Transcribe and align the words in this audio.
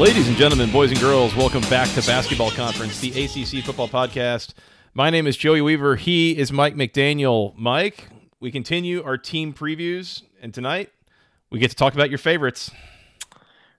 Ladies 0.00 0.28
and 0.28 0.36
gentlemen, 0.36 0.70
boys 0.72 0.90
and 0.90 0.98
girls, 0.98 1.34
welcome 1.36 1.60
back 1.62 1.86
to 1.90 2.00
Basketball 2.06 2.50
Conference, 2.50 3.00
the 3.00 3.10
ACC 3.10 3.62
football 3.62 3.86
podcast. 3.88 4.54
My 4.94 5.10
name 5.10 5.26
is 5.26 5.36
Joey 5.36 5.60
Weaver. 5.60 5.96
He 5.96 6.36
is 6.38 6.50
Mike 6.50 6.74
McDaniel. 6.74 7.54
Mike, 7.56 8.08
we 8.40 8.50
continue 8.50 9.02
our 9.04 9.18
team 9.18 9.52
previews, 9.52 10.22
and 10.40 10.54
tonight 10.54 10.90
we 11.50 11.58
get 11.58 11.68
to 11.70 11.76
talk 11.76 11.92
about 11.92 12.08
your 12.08 12.18
favorites. 12.18 12.70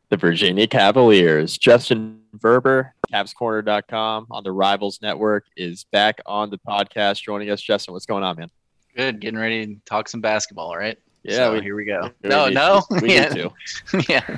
the 0.09 0.17
Virginia 0.17 0.67
Cavaliers. 0.67 1.57
Justin 1.57 2.21
Ferber, 2.39 2.93
CavsCorner.com 3.11 4.27
on 4.29 4.43
the 4.43 4.51
Rivals 4.51 4.99
Network 5.01 5.45
is 5.57 5.85
back 5.85 6.19
on 6.27 6.51
the 6.51 6.59
podcast 6.59 7.23
joining 7.23 7.49
us. 7.49 7.61
Justin, 7.61 7.93
what's 7.93 8.05
going 8.05 8.23
on, 8.23 8.37
man? 8.37 8.51
Good, 8.95 9.19
getting 9.21 9.39
ready 9.39 9.65
to 9.65 9.75
talk 9.85 10.07
some 10.07 10.21
basketball, 10.21 10.75
right? 10.75 10.99
Yeah, 11.23 11.37
So 11.37 11.53
we- 11.55 11.61
here 11.61 11.75
we 11.75 11.85
go. 11.85 12.11
We 12.23 12.29
no, 12.29 12.45
need- 12.47 12.53
no, 12.55 12.83
we 13.01 13.15
yeah, 13.15 13.29
need 13.29 13.49
to. 13.87 14.05
yeah, 14.09 14.37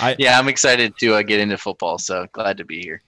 I, 0.00 0.16
yeah. 0.18 0.38
I'm 0.38 0.48
excited 0.48 0.96
to 0.98 1.14
uh, 1.14 1.22
get 1.22 1.40
into 1.40 1.58
football, 1.58 1.98
so 1.98 2.26
glad 2.32 2.58
to 2.58 2.64
be 2.64 2.80
here. 2.80 3.02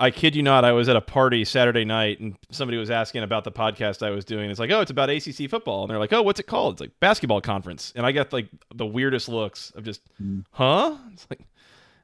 I 0.00 0.10
kid 0.10 0.34
you 0.34 0.42
not, 0.42 0.64
I 0.64 0.72
was 0.72 0.88
at 0.88 0.96
a 0.96 1.00
party 1.02 1.44
Saturday 1.44 1.84
night 1.84 2.20
and 2.20 2.34
somebody 2.50 2.78
was 2.78 2.90
asking 2.90 3.22
about 3.22 3.44
the 3.44 3.52
podcast 3.52 4.04
I 4.04 4.08
was 4.08 4.24
doing. 4.24 4.50
It's 4.50 4.58
like, 4.58 4.70
oh, 4.70 4.80
it's 4.80 4.90
about 4.90 5.10
ACC 5.10 5.50
football. 5.50 5.82
And 5.82 5.90
they're 5.90 5.98
like, 5.98 6.14
oh, 6.14 6.22
what's 6.22 6.40
it 6.40 6.46
called? 6.46 6.74
It's 6.74 6.80
like 6.80 6.98
basketball 7.00 7.42
conference. 7.42 7.92
And 7.94 8.06
I 8.06 8.12
got 8.12 8.32
like 8.32 8.48
the 8.74 8.86
weirdest 8.86 9.28
looks 9.28 9.72
of 9.72 9.84
just, 9.84 10.00
huh? 10.52 10.96
It's 11.12 11.26
like, 11.28 11.40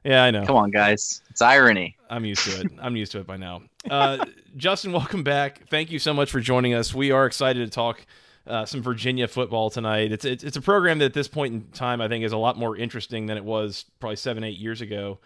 yeah, 0.03 0.23
I 0.23 0.29
know. 0.29 0.45
Come 0.45 0.57
on, 0.57 0.69
guys, 0.69 1.23
it's 1.31 1.41
irony. 1.41 1.97
I'm 2.07 2.23
used 2.23 2.45
to 2.45 2.61
it. 2.61 2.71
I'm 2.79 2.95
used 2.95 3.11
to 3.13 3.19
it 3.19 3.25
by 3.25 3.37
now. 3.37 3.63
Uh, 3.89 4.23
Justin, 4.57 4.91
welcome 4.91 5.23
back. 5.23 5.67
Thank 5.67 5.89
you 5.89 5.97
so 5.97 6.13
much 6.13 6.29
for 6.29 6.39
joining 6.39 6.75
us. 6.75 6.93
We 6.93 7.09
are 7.09 7.25
excited 7.25 7.65
to 7.65 7.71
talk 7.73 8.05
uh, 8.47 8.65
some 8.65 8.81
Virginia 8.81 9.27
football 9.27 9.69
tonight. 9.69 10.11
It's, 10.11 10.25
it's 10.25 10.43
it's 10.43 10.57
a 10.57 10.61
program 10.61 10.99
that 10.99 11.05
at 11.05 11.13
this 11.13 11.27
point 11.27 11.53
in 11.53 11.61
time 11.71 12.01
I 12.01 12.07
think 12.07 12.23
is 12.23 12.31
a 12.31 12.37
lot 12.37 12.57
more 12.57 12.75
interesting 12.75 13.25
than 13.25 13.37
it 13.37 13.43
was 13.43 13.85
probably 13.99 14.15
seven 14.15 14.43
eight 14.43 14.57
years 14.57 14.81
ago, 14.81 15.19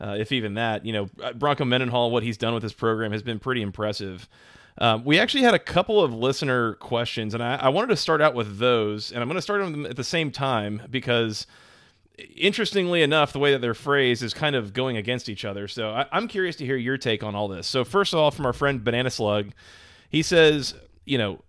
uh, 0.00 0.16
if 0.18 0.32
even 0.32 0.54
that. 0.54 0.86
You 0.86 0.92
know, 0.92 1.32
Bronco 1.34 1.64
Mendenhall, 1.64 2.10
what 2.10 2.22
he's 2.22 2.36
done 2.36 2.54
with 2.54 2.62
this 2.62 2.72
program 2.72 3.12
has 3.12 3.22
been 3.22 3.38
pretty 3.38 3.62
impressive. 3.62 4.28
Um, 4.80 5.04
we 5.04 5.18
actually 5.18 5.42
had 5.42 5.54
a 5.54 5.58
couple 5.58 6.02
of 6.02 6.14
listener 6.14 6.74
questions, 6.74 7.34
and 7.34 7.42
I, 7.42 7.56
I 7.56 7.68
wanted 7.68 7.88
to 7.88 7.96
start 7.96 8.20
out 8.20 8.34
with 8.34 8.58
those, 8.58 9.10
and 9.10 9.20
I'm 9.20 9.28
going 9.28 9.36
to 9.36 9.42
start 9.42 9.60
them 9.60 9.86
at 9.86 9.96
the 9.96 10.04
same 10.04 10.30
time 10.30 10.82
because 10.88 11.48
interestingly 12.36 13.02
enough, 13.02 13.32
the 13.32 13.38
way 13.38 13.52
that 13.52 13.60
they're 13.60 13.74
phrased 13.74 14.22
is 14.22 14.34
kind 14.34 14.56
of 14.56 14.72
going 14.72 14.96
against 14.96 15.28
each 15.28 15.44
other. 15.44 15.68
So 15.68 15.90
I, 15.90 16.06
I'm 16.12 16.28
curious 16.28 16.56
to 16.56 16.64
hear 16.64 16.76
your 16.76 16.96
take 16.96 17.22
on 17.22 17.34
all 17.34 17.48
this. 17.48 17.66
So 17.66 17.84
first 17.84 18.12
of 18.12 18.18
all, 18.18 18.30
from 18.30 18.46
our 18.46 18.52
friend 18.52 18.82
Banana 18.82 19.10
Slug, 19.10 19.50
he 20.10 20.22
says, 20.22 20.74
you 21.04 21.18
know, 21.18 21.40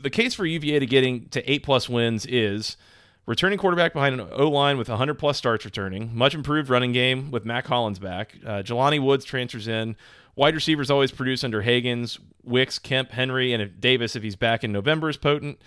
the 0.00 0.10
case 0.10 0.34
for 0.34 0.46
UVA 0.46 0.78
to 0.78 0.86
getting 0.86 1.28
to 1.30 1.50
eight 1.50 1.62
plus 1.62 1.88
wins 1.88 2.26
is 2.26 2.76
returning 3.26 3.58
quarterback 3.58 3.92
behind 3.92 4.20
an 4.20 4.28
O 4.32 4.48
line 4.48 4.78
with 4.78 4.88
100 4.88 5.14
plus 5.14 5.38
starts 5.38 5.64
returning, 5.64 6.14
much 6.14 6.34
improved 6.34 6.68
running 6.68 6.92
game 6.92 7.30
with 7.30 7.44
Mac 7.44 7.66
Hollins 7.66 7.98
back. 7.98 8.36
Uh, 8.44 8.62
Jelani 8.62 9.02
Woods 9.02 9.24
transfers 9.24 9.68
in. 9.68 9.96
Wide 10.36 10.54
receivers 10.54 10.90
always 10.90 11.12
produce 11.12 11.44
under 11.44 11.62
Hagans, 11.62 12.18
Wicks, 12.42 12.78
Kemp, 12.78 13.12
Henry, 13.12 13.52
and 13.52 13.80
Davis, 13.80 14.16
if 14.16 14.22
he's 14.22 14.36
back 14.36 14.64
in 14.64 14.72
November, 14.72 15.08
is 15.08 15.16
potent. 15.16 15.60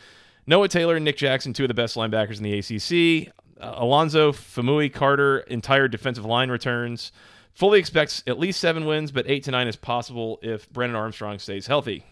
Noah 0.45 0.67
Taylor 0.67 0.95
and 0.95 1.05
Nick 1.05 1.17
Jackson, 1.17 1.53
two 1.53 1.63
of 1.63 1.67
the 1.67 1.73
best 1.73 1.95
linebackers 1.95 2.37
in 2.37 2.43
the 2.43 2.57
ACC. 2.57 3.33
Uh, 3.59 3.75
Alonzo, 3.77 4.31
Faumui, 4.31 4.93
Carter, 4.93 5.39
entire 5.39 5.87
defensive 5.87 6.25
line 6.25 6.51
returns. 6.51 7.11
Fully 7.53 7.79
expects 7.79 8.23
at 8.27 8.37
least 8.37 8.59
seven 8.59 8.85
wins, 8.85 9.11
but 9.11 9.25
eight 9.27 9.43
to 9.45 9.51
nine 9.51 9.67
is 9.67 9.75
possible 9.75 10.37
if 10.43 10.69
Brennan 10.71 10.95
Armstrong 10.95 11.39
stays 11.39 11.65
healthy. 11.65 12.05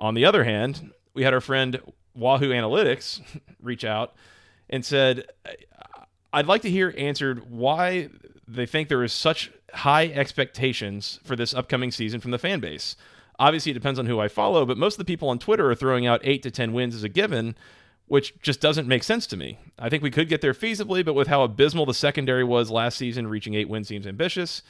On 0.00 0.14
the 0.14 0.24
other 0.24 0.44
hand, 0.44 0.92
we 1.14 1.22
had 1.22 1.34
our 1.34 1.40
friend 1.40 1.80
Wahoo 2.14 2.50
Analytics 2.50 3.20
reach 3.62 3.84
out 3.84 4.14
and 4.68 4.84
said, 4.84 5.26
I'd 6.32 6.46
like 6.46 6.62
to 6.62 6.70
hear 6.70 6.94
answered 6.96 7.50
why 7.50 8.10
they 8.46 8.66
think 8.66 8.88
there 8.88 9.04
is 9.04 9.12
such 9.12 9.50
high 9.72 10.06
expectations 10.06 11.20
for 11.24 11.36
this 11.36 11.54
upcoming 11.54 11.90
season 11.90 12.20
from 12.20 12.30
the 12.30 12.38
fan 12.38 12.60
base. 12.60 12.96
Obviously, 13.38 13.70
it 13.70 13.74
depends 13.74 13.98
on 13.98 14.06
who 14.06 14.18
I 14.18 14.28
follow, 14.28 14.66
but 14.66 14.78
most 14.78 14.94
of 14.94 14.98
the 14.98 15.04
people 15.04 15.28
on 15.28 15.38
Twitter 15.38 15.70
are 15.70 15.74
throwing 15.74 16.06
out 16.06 16.20
eight 16.24 16.42
to 16.42 16.50
10 16.50 16.72
wins 16.72 16.94
as 16.94 17.04
a 17.04 17.08
given, 17.08 17.54
which 18.06 18.40
just 18.40 18.60
doesn't 18.60 18.88
make 18.88 19.04
sense 19.04 19.26
to 19.28 19.36
me. 19.36 19.58
I 19.78 19.88
think 19.88 20.02
we 20.02 20.10
could 20.10 20.28
get 20.28 20.40
there 20.40 20.54
feasibly, 20.54 21.04
but 21.04 21.14
with 21.14 21.28
how 21.28 21.42
abysmal 21.42 21.86
the 21.86 21.94
secondary 21.94 22.42
was 22.42 22.70
last 22.70 22.98
season, 22.98 23.28
reaching 23.28 23.54
eight 23.54 23.68
wins 23.68 23.88
seems 23.88 24.06
ambitious. 24.06 24.62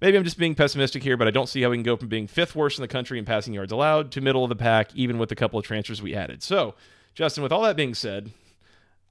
Maybe 0.00 0.16
I'm 0.16 0.24
just 0.24 0.38
being 0.38 0.54
pessimistic 0.54 1.02
here, 1.02 1.16
but 1.16 1.28
I 1.28 1.30
don't 1.30 1.48
see 1.48 1.60
how 1.60 1.70
we 1.70 1.76
can 1.76 1.82
go 1.82 1.96
from 1.96 2.08
being 2.08 2.26
fifth 2.26 2.54
worst 2.54 2.78
in 2.78 2.82
the 2.82 2.88
country 2.88 3.18
in 3.18 3.24
passing 3.26 3.52
yards 3.52 3.70
allowed 3.70 4.12
to 4.12 4.20
middle 4.20 4.42
of 4.42 4.48
the 4.48 4.56
pack, 4.56 4.94
even 4.94 5.18
with 5.18 5.30
a 5.30 5.36
couple 5.36 5.58
of 5.58 5.64
transfers 5.64 6.00
we 6.00 6.14
added. 6.14 6.42
So, 6.42 6.74
Justin, 7.14 7.42
with 7.42 7.52
all 7.52 7.62
that 7.62 7.76
being 7.76 7.94
said, 7.94 8.30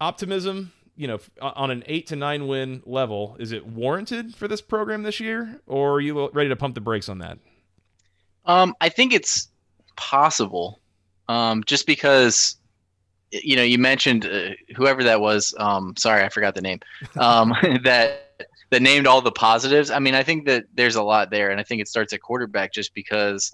optimism, 0.01 0.71
you 0.95 1.07
know, 1.07 1.19
on 1.41 1.69
an 1.69 1.83
eight 1.85 2.07
to 2.07 2.15
nine 2.15 2.47
win 2.47 2.81
level, 2.85 3.37
is 3.39 3.51
it 3.51 3.67
warranted 3.67 4.33
for 4.35 4.47
this 4.47 4.61
program 4.61 5.03
this 5.03 5.19
year, 5.19 5.61
or 5.67 5.93
are 5.93 6.01
you 6.01 6.29
ready 6.31 6.49
to 6.49 6.55
pump 6.55 6.73
the 6.73 6.81
brakes 6.81 7.07
on 7.07 7.19
that? 7.19 7.37
Um, 8.45 8.75
I 8.81 8.89
think 8.89 9.13
it's 9.13 9.47
possible, 9.95 10.79
um, 11.27 11.63
just 11.65 11.85
because 11.85 12.55
you 13.31 13.55
know 13.55 13.61
you 13.63 13.77
mentioned 13.77 14.25
uh, 14.25 14.51
whoever 14.75 15.03
that 15.03 15.21
was. 15.21 15.53
Um, 15.59 15.93
sorry, 15.97 16.23
I 16.23 16.29
forgot 16.29 16.55
the 16.55 16.61
name. 16.61 16.79
Um, 17.15 17.53
that 17.83 18.28
that 18.69 18.81
named 18.81 19.07
all 19.07 19.21
the 19.21 19.31
positives. 19.31 19.91
I 19.91 19.99
mean, 19.99 20.15
I 20.15 20.23
think 20.23 20.45
that 20.45 20.65
there's 20.73 20.95
a 20.95 21.03
lot 21.03 21.31
there, 21.31 21.49
and 21.49 21.59
I 21.59 21.63
think 21.63 21.81
it 21.81 21.87
starts 21.87 22.13
at 22.13 22.21
quarterback 22.21 22.73
just 22.73 22.93
because 22.93 23.51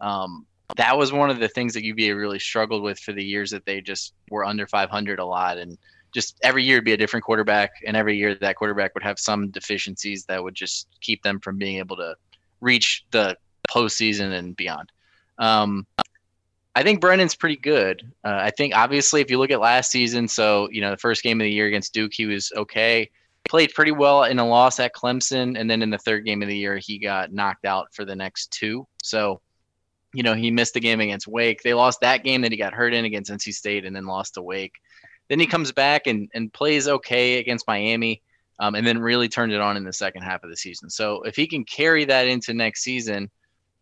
um, 0.00 0.46
that 0.76 0.96
was 0.96 1.12
one 1.12 1.30
of 1.30 1.40
the 1.40 1.48
things 1.48 1.74
that 1.74 1.84
UVA 1.84 2.12
really 2.12 2.38
struggled 2.38 2.82
with 2.82 2.98
for 2.98 3.12
the 3.12 3.24
years 3.24 3.50
that 3.50 3.64
they 3.64 3.80
just 3.80 4.14
were 4.30 4.44
under 4.44 4.66
500 4.66 5.18
a 5.18 5.24
lot, 5.24 5.58
and 5.58 5.78
just 6.12 6.38
every 6.42 6.64
year 6.64 6.82
be 6.82 6.92
a 6.92 6.96
different 6.96 7.24
quarterback, 7.24 7.70
and 7.86 7.96
every 7.96 8.16
year 8.16 8.34
that 8.34 8.56
quarterback 8.56 8.94
would 8.94 9.02
have 9.02 9.18
some 9.18 9.50
deficiencies 9.50 10.24
that 10.26 10.42
would 10.42 10.54
just 10.54 10.88
keep 11.00 11.22
them 11.22 11.40
from 11.40 11.56
being 11.56 11.78
able 11.78 11.96
to 11.96 12.14
reach 12.60 13.04
the 13.10 13.36
postseason 13.68 14.32
and 14.32 14.56
beyond. 14.56 14.90
Um, 15.38 15.86
I 16.74 16.82
think 16.82 17.00
Brennan's 17.00 17.34
pretty 17.34 17.56
good. 17.56 18.12
Uh, 18.24 18.38
I 18.40 18.50
think 18.50 18.76
obviously 18.76 19.20
if 19.20 19.30
you 19.30 19.38
look 19.38 19.50
at 19.50 19.60
last 19.60 19.90
season, 19.90 20.28
so 20.28 20.68
you 20.70 20.80
know 20.80 20.90
the 20.90 20.96
first 20.96 21.22
game 21.22 21.40
of 21.40 21.44
the 21.44 21.50
year 21.50 21.66
against 21.66 21.92
Duke, 21.92 22.12
he 22.12 22.26
was 22.26 22.52
okay. 22.56 23.10
Played 23.48 23.72
pretty 23.74 23.92
well 23.92 24.24
in 24.24 24.38
a 24.38 24.46
loss 24.46 24.78
at 24.78 24.94
Clemson, 24.94 25.58
and 25.58 25.68
then 25.68 25.82
in 25.82 25.90
the 25.90 25.98
third 25.98 26.24
game 26.24 26.42
of 26.42 26.48
the 26.48 26.56
year, 26.56 26.78
he 26.78 26.98
got 26.98 27.32
knocked 27.32 27.64
out 27.64 27.92
for 27.92 28.04
the 28.04 28.14
next 28.14 28.52
two. 28.52 28.86
So, 29.02 29.40
you 30.14 30.22
know, 30.22 30.34
he 30.34 30.50
missed 30.50 30.74
the 30.74 30.80
game 30.80 31.00
against 31.00 31.26
Wake. 31.26 31.62
They 31.62 31.74
lost 31.74 32.00
that 32.00 32.22
game 32.22 32.42
that 32.42 32.52
he 32.52 32.58
got 32.58 32.74
hurt 32.74 32.94
in 32.94 33.04
against 33.04 33.30
NC 33.30 33.52
State, 33.52 33.84
and 33.84 33.94
then 33.94 34.06
lost 34.06 34.34
to 34.34 34.42
Wake. 34.42 34.74
Then 35.28 35.40
he 35.40 35.46
comes 35.46 35.72
back 35.72 36.06
and 36.06 36.28
and 36.34 36.52
plays 36.52 36.86
okay 36.86 37.38
against 37.38 37.66
Miami, 37.66 38.22
um, 38.60 38.74
and 38.74 38.86
then 38.86 38.98
really 38.98 39.28
turned 39.28 39.52
it 39.52 39.60
on 39.60 39.76
in 39.76 39.84
the 39.84 39.92
second 39.92 40.22
half 40.22 40.44
of 40.44 40.50
the 40.50 40.56
season. 40.56 40.90
So 40.90 41.22
if 41.22 41.34
he 41.34 41.46
can 41.46 41.64
carry 41.64 42.04
that 42.04 42.28
into 42.28 42.52
next 42.52 42.82
season, 42.82 43.30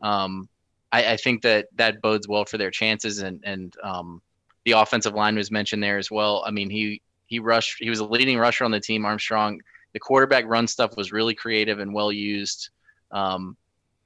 um, 0.00 0.48
I, 0.92 1.12
I, 1.12 1.16
think 1.16 1.42
that 1.42 1.66
that 1.74 2.00
bodes 2.00 2.28
well 2.28 2.44
for 2.44 2.58
their 2.58 2.70
chances. 2.70 3.18
And 3.18 3.42
and 3.44 3.74
um, 3.82 4.22
the 4.64 4.72
offensive 4.72 5.14
line 5.14 5.36
was 5.36 5.50
mentioned 5.50 5.82
there 5.82 5.98
as 5.98 6.10
well. 6.10 6.44
I 6.46 6.50
mean, 6.50 6.70
he 6.70 7.02
he 7.28 7.38
rushed. 7.38 7.76
He 7.78 7.90
was 7.90 8.00
a 8.00 8.04
leading 8.04 8.38
rusher 8.38 8.64
on 8.64 8.72
the 8.72 8.80
team. 8.80 9.04
Armstrong. 9.04 9.60
The 9.92 10.00
quarterback 10.00 10.44
run 10.46 10.66
stuff 10.66 10.96
was 10.96 11.12
really 11.12 11.34
creative 11.34 11.78
and 11.78 11.94
well 11.94 12.12
used. 12.12 12.70
Um, 13.10 13.56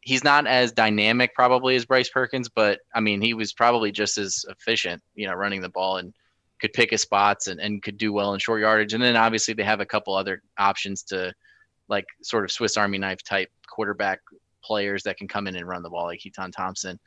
he's 0.01 0.25
not 0.25 0.47
as 0.47 0.73
dynamic 0.73 1.35
probably 1.35 1.77
as 1.77 1.85
Bryce 1.85 2.09
Perkins, 2.09 2.49
but 2.49 2.81
I 2.95 3.01
mean, 3.01 3.21
he 3.21 3.35
was 3.35 3.53
probably 3.53 3.91
just 3.91 4.19
as 4.19 4.45
efficient, 4.49 5.03
you 5.15 5.27
know, 5.27 5.35
running 5.35 5.61
the 5.61 5.69
ball 5.69 5.97
and 5.97 6.13
could 6.61 6.73
pick 6.73 6.91
his 6.91 7.03
spots 7.03 7.47
and, 7.47 7.61
and 7.61 7.83
could 7.83 7.97
do 7.97 8.13
well 8.13 8.35
in 8.35 8.41
short 8.41 8.61
yardage. 8.61 8.95
And 8.95 9.03
then 9.03 9.17
obviously 9.17 9.55
they 9.55 9.65
have 9.65 9.81
a 9.81 9.87
couple 9.87 10.15
other 10.15 10.43
options 10.59 11.03
to 11.05 11.33
like 11.89 12.07
sort 12.23 12.45
of 12.45 12.53
Swiss 12.53 12.77
Army 12.77 12.99
knife 12.99 13.23
type 13.23 13.51
quarterback 13.69 14.21
players 14.63 15.03
that 15.05 15.17
can 15.17 15.29
come 15.29 15.47
in 15.47 15.57
and 15.57 15.67
run 15.67 15.83
the 15.83 15.91
ball 15.91 16.07
like 16.07 16.21
Keytaon 16.21 16.53
Thompson. 16.53 16.99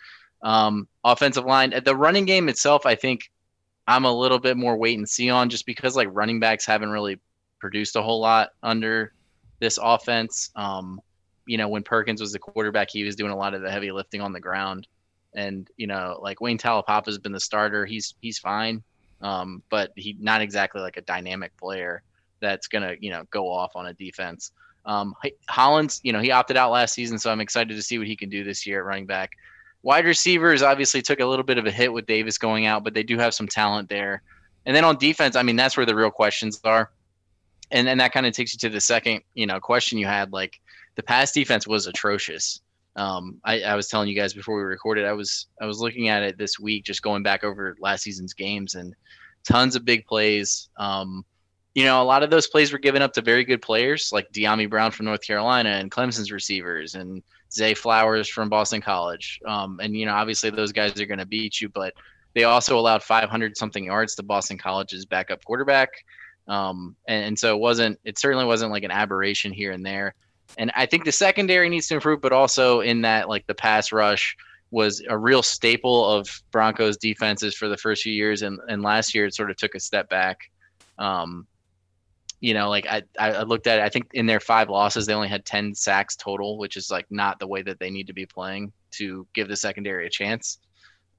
Um, 0.42 0.88
offensive 1.04 1.46
line, 1.46 1.74
the 1.84 1.96
running 1.96 2.26
game 2.26 2.50
itself, 2.50 2.86
I 2.86 2.96
think 2.96 3.32
I'm 3.88 4.06
a 4.06 4.12
little 4.12 4.40
bit 4.40 4.58
more 4.58 4.78
wait 4.78 4.98
and 4.98 5.08
see 5.08 5.30
on 5.30 5.50
just 5.50 5.66
because 5.66 5.96
like 5.96 6.10
running 6.12 6.40
backs 6.40 6.66
haven't 6.66 6.90
really 6.90 7.20
produced 7.60 7.96
a 7.96 8.02
whole 8.02 8.20
lot 8.20 8.50
under 8.64 9.14
this 9.60 9.80
offense. 9.82 10.52
Um, 10.56 11.02
you 11.46 11.58
know, 11.58 11.68
when 11.68 11.84
Perkins 11.84 12.22
was 12.22 12.32
the 12.32 12.40
quarterback, 12.40 12.90
he 12.90 13.04
was 13.04 13.16
doing 13.16 13.32
a 13.32 13.38
lot 13.38 13.54
of 13.54 13.62
the 13.62 13.72
heavy 13.72 13.92
lifting 13.92 14.22
on 14.22 14.34
the 14.34 14.40
ground. 14.40 14.88
And, 15.36 15.70
you 15.78 15.88
know, 15.88 16.18
like 16.22 16.42
Wayne 16.42 16.58
Taulapapa 16.58 17.06
has 17.08 17.18
been 17.18 17.32
the 17.32 17.40
starter. 17.40 17.86
He's 17.86 18.16
he's 18.22 18.40
fine. 18.40 18.84
Um, 19.22 19.62
but 19.70 19.92
he 19.96 20.16
not 20.20 20.42
exactly 20.42 20.82
like 20.82 20.98
a 20.98 21.02
dynamic 21.02 21.56
player 21.58 22.04
that's 22.40 22.68
gonna, 22.68 22.96
you 23.00 23.12
know, 23.12 23.24
go 23.30 23.50
off 23.50 23.76
on 23.76 23.88
a 23.88 23.94
defense. 23.94 24.52
Um, 24.86 25.16
Hollins, 25.50 26.00
you 26.04 26.14
know, 26.14 26.22
he 26.22 26.32
opted 26.32 26.58
out 26.58 26.72
last 26.72 26.94
season, 26.94 27.18
so 27.18 27.32
I'm 27.32 27.42
excited 27.42 27.76
to 27.76 27.82
see 27.82 27.98
what 27.98 28.08
he 28.08 28.16
can 28.16 28.30
do 28.30 28.44
this 28.44 28.68
year 28.68 28.80
at 28.80 28.86
running 28.86 29.08
back. 29.08 29.32
Wide 29.86 30.06
receivers 30.06 30.64
obviously 30.64 31.04
took 31.04 31.20
a 31.20 31.26
little 31.28 31.46
bit 31.46 31.60
of 31.60 31.68
a 31.68 31.72
hit 31.72 31.94
with 31.94 32.08
Davis 32.08 32.40
going 32.40 32.66
out, 32.66 32.84
but 32.84 32.96
they 32.96 33.04
do 33.04 33.20
have 33.20 33.36
some 33.36 33.48
talent 33.48 33.88
there. 33.88 34.24
And 34.66 34.76
then 34.76 34.84
on 34.84 34.98
defense, 34.98 35.36
I 35.36 35.44
mean, 35.44 35.56
that's 35.56 35.78
where 35.78 35.86
the 35.86 35.94
real 35.94 36.10
questions 36.10 36.60
are. 36.64 36.90
And 37.70 37.86
then 37.86 38.00
that 38.00 38.12
kind 38.12 38.26
of 38.26 38.34
takes 38.34 38.52
you 38.52 38.58
to 38.62 38.70
the 38.70 38.82
second, 38.82 39.22
you 39.36 39.46
know, 39.46 39.60
question 39.60 40.00
you 40.00 40.08
had. 40.08 40.34
Like 40.34 40.60
the 40.96 41.04
pass 41.04 41.32
defense 41.32 41.68
was 41.68 41.86
atrocious. 41.86 42.62
Um, 42.96 43.40
I, 43.44 43.62
I 43.62 43.76
was 43.76 43.88
telling 43.88 44.10
you 44.10 44.16
guys 44.16 44.34
before 44.34 44.58
we 44.58 44.64
recorded, 44.64 45.06
I 45.06 45.14
was 45.14 45.46
I 45.62 45.68
was 45.68 45.80
looking 45.80 46.08
at 46.08 46.24
it 46.24 46.40
this 46.40 46.60
week, 46.60 46.84
just 46.84 47.04
going 47.04 47.22
back 47.22 47.44
over 47.44 47.78
last 47.80 48.02
season's 48.02 48.34
games 48.34 48.74
and 48.74 48.96
tons 49.44 49.76
of 49.76 49.86
big 49.86 50.08
plays. 50.08 50.68
Um, 50.78 51.24
you 51.76 51.84
know, 51.84 52.02
a 52.02 52.04
lot 52.04 52.24
of 52.24 52.32
those 52.32 52.48
plays 52.48 52.74
were 52.74 52.80
given 52.80 53.04
up 53.04 53.14
to 53.14 53.22
very 53.22 53.44
good 53.44 53.62
players 53.62 54.10
like 54.12 54.32
Dyami 54.32 54.68
Brown 54.68 54.90
from 54.90 55.06
North 55.06 55.22
Carolina 55.22 55.70
and 55.70 55.92
Clemson's 55.92 56.32
receivers 56.32 56.96
and 56.96 57.22
Zay 57.52 57.74
Flowers 57.74 58.28
from 58.30 58.50
Boston 58.50 58.82
College. 58.82 59.40
Um, 59.46 59.80
and, 59.82 59.96
you 59.96 60.06
know, 60.06 60.14
obviously 60.14 60.50
those 60.50 60.72
guys 60.72 61.00
are 61.00 61.06
going 61.06 61.20
to 61.20 61.26
beat 61.26 61.62
you, 61.62 61.70
but 61.70 61.94
they 62.34 62.44
also 62.44 62.78
allowed 62.78 63.02
500 63.02 63.58
something 63.58 63.86
yards 63.86 64.16
to 64.16 64.24
Boston 64.24 64.58
College's 64.58 65.06
backup 65.06 65.44
quarterback. 65.46 65.90
Um, 66.48 66.96
and, 67.08 67.26
and, 67.26 67.40
so 67.40 67.56
it 67.56 67.60
wasn't, 67.60 68.00
it 68.04 68.20
certainly 68.20 68.46
wasn't 68.46 68.72
like 68.72 68.84
an 68.84 68.92
aberration 68.92 69.52
here 69.52 69.72
and 69.72 69.86
there. 69.86 70.14
And 70.58 70.72
I 70.76 70.86
think 70.86 71.06
the 71.06 71.12
secondary 71.12 71.70
needs 71.70 71.88
to 71.88 71.96
improve, 71.96 72.22
but 72.22 72.34
also 72.34 72.82
in 72.82 73.02
that, 73.02 73.30
like 73.30 73.48
the 73.48 73.56
pass 73.56 73.92
rush 73.92 74.36
was 74.70 75.02
a 75.10 75.18
real 75.18 75.42
staple 75.42 76.06
of 76.06 76.30
Broncos 76.52 76.98
defenses 76.98 77.56
for 77.56 77.68
the 77.68 77.78
first 77.78 78.04
few 78.04 78.14
years. 78.14 78.42
And, 78.42 78.60
and 78.68 78.84
last 78.84 79.16
year 79.16 79.26
it 79.26 79.34
sort 79.34 79.50
of 79.50 79.58
took 79.58 79.74
a 79.74 79.80
step 79.80 80.10
back. 80.10 80.38
Um, 81.00 81.48
you 82.40 82.54
know, 82.54 82.70
like 82.70 82.86
I, 82.88 83.04
I 83.20 83.44
looked 83.44 83.68
at 83.68 83.80
it, 83.80 83.84
I 83.84 83.90
think 83.90 84.10
in 84.14 84.26
their 84.26 84.40
five 84.40 84.70
losses, 84.70 85.06
they 85.06 85.14
only 85.14 85.28
had 85.28 85.46
10 85.46 85.74
sacks 85.74 86.16
total, 86.16 86.58
which 86.58 86.78
is 86.78 86.92
like 86.92 87.06
not 87.10 87.40
the 87.40 87.48
way 87.48 87.62
that 87.62 87.80
they 87.80 87.90
need 87.90 88.08
to 88.08 88.14
be 88.14 88.26
playing 88.26 88.72
to 88.92 89.26
give 89.34 89.48
the 89.48 89.56
secondary 89.56 90.08
a 90.08 90.10
chance. 90.10 90.60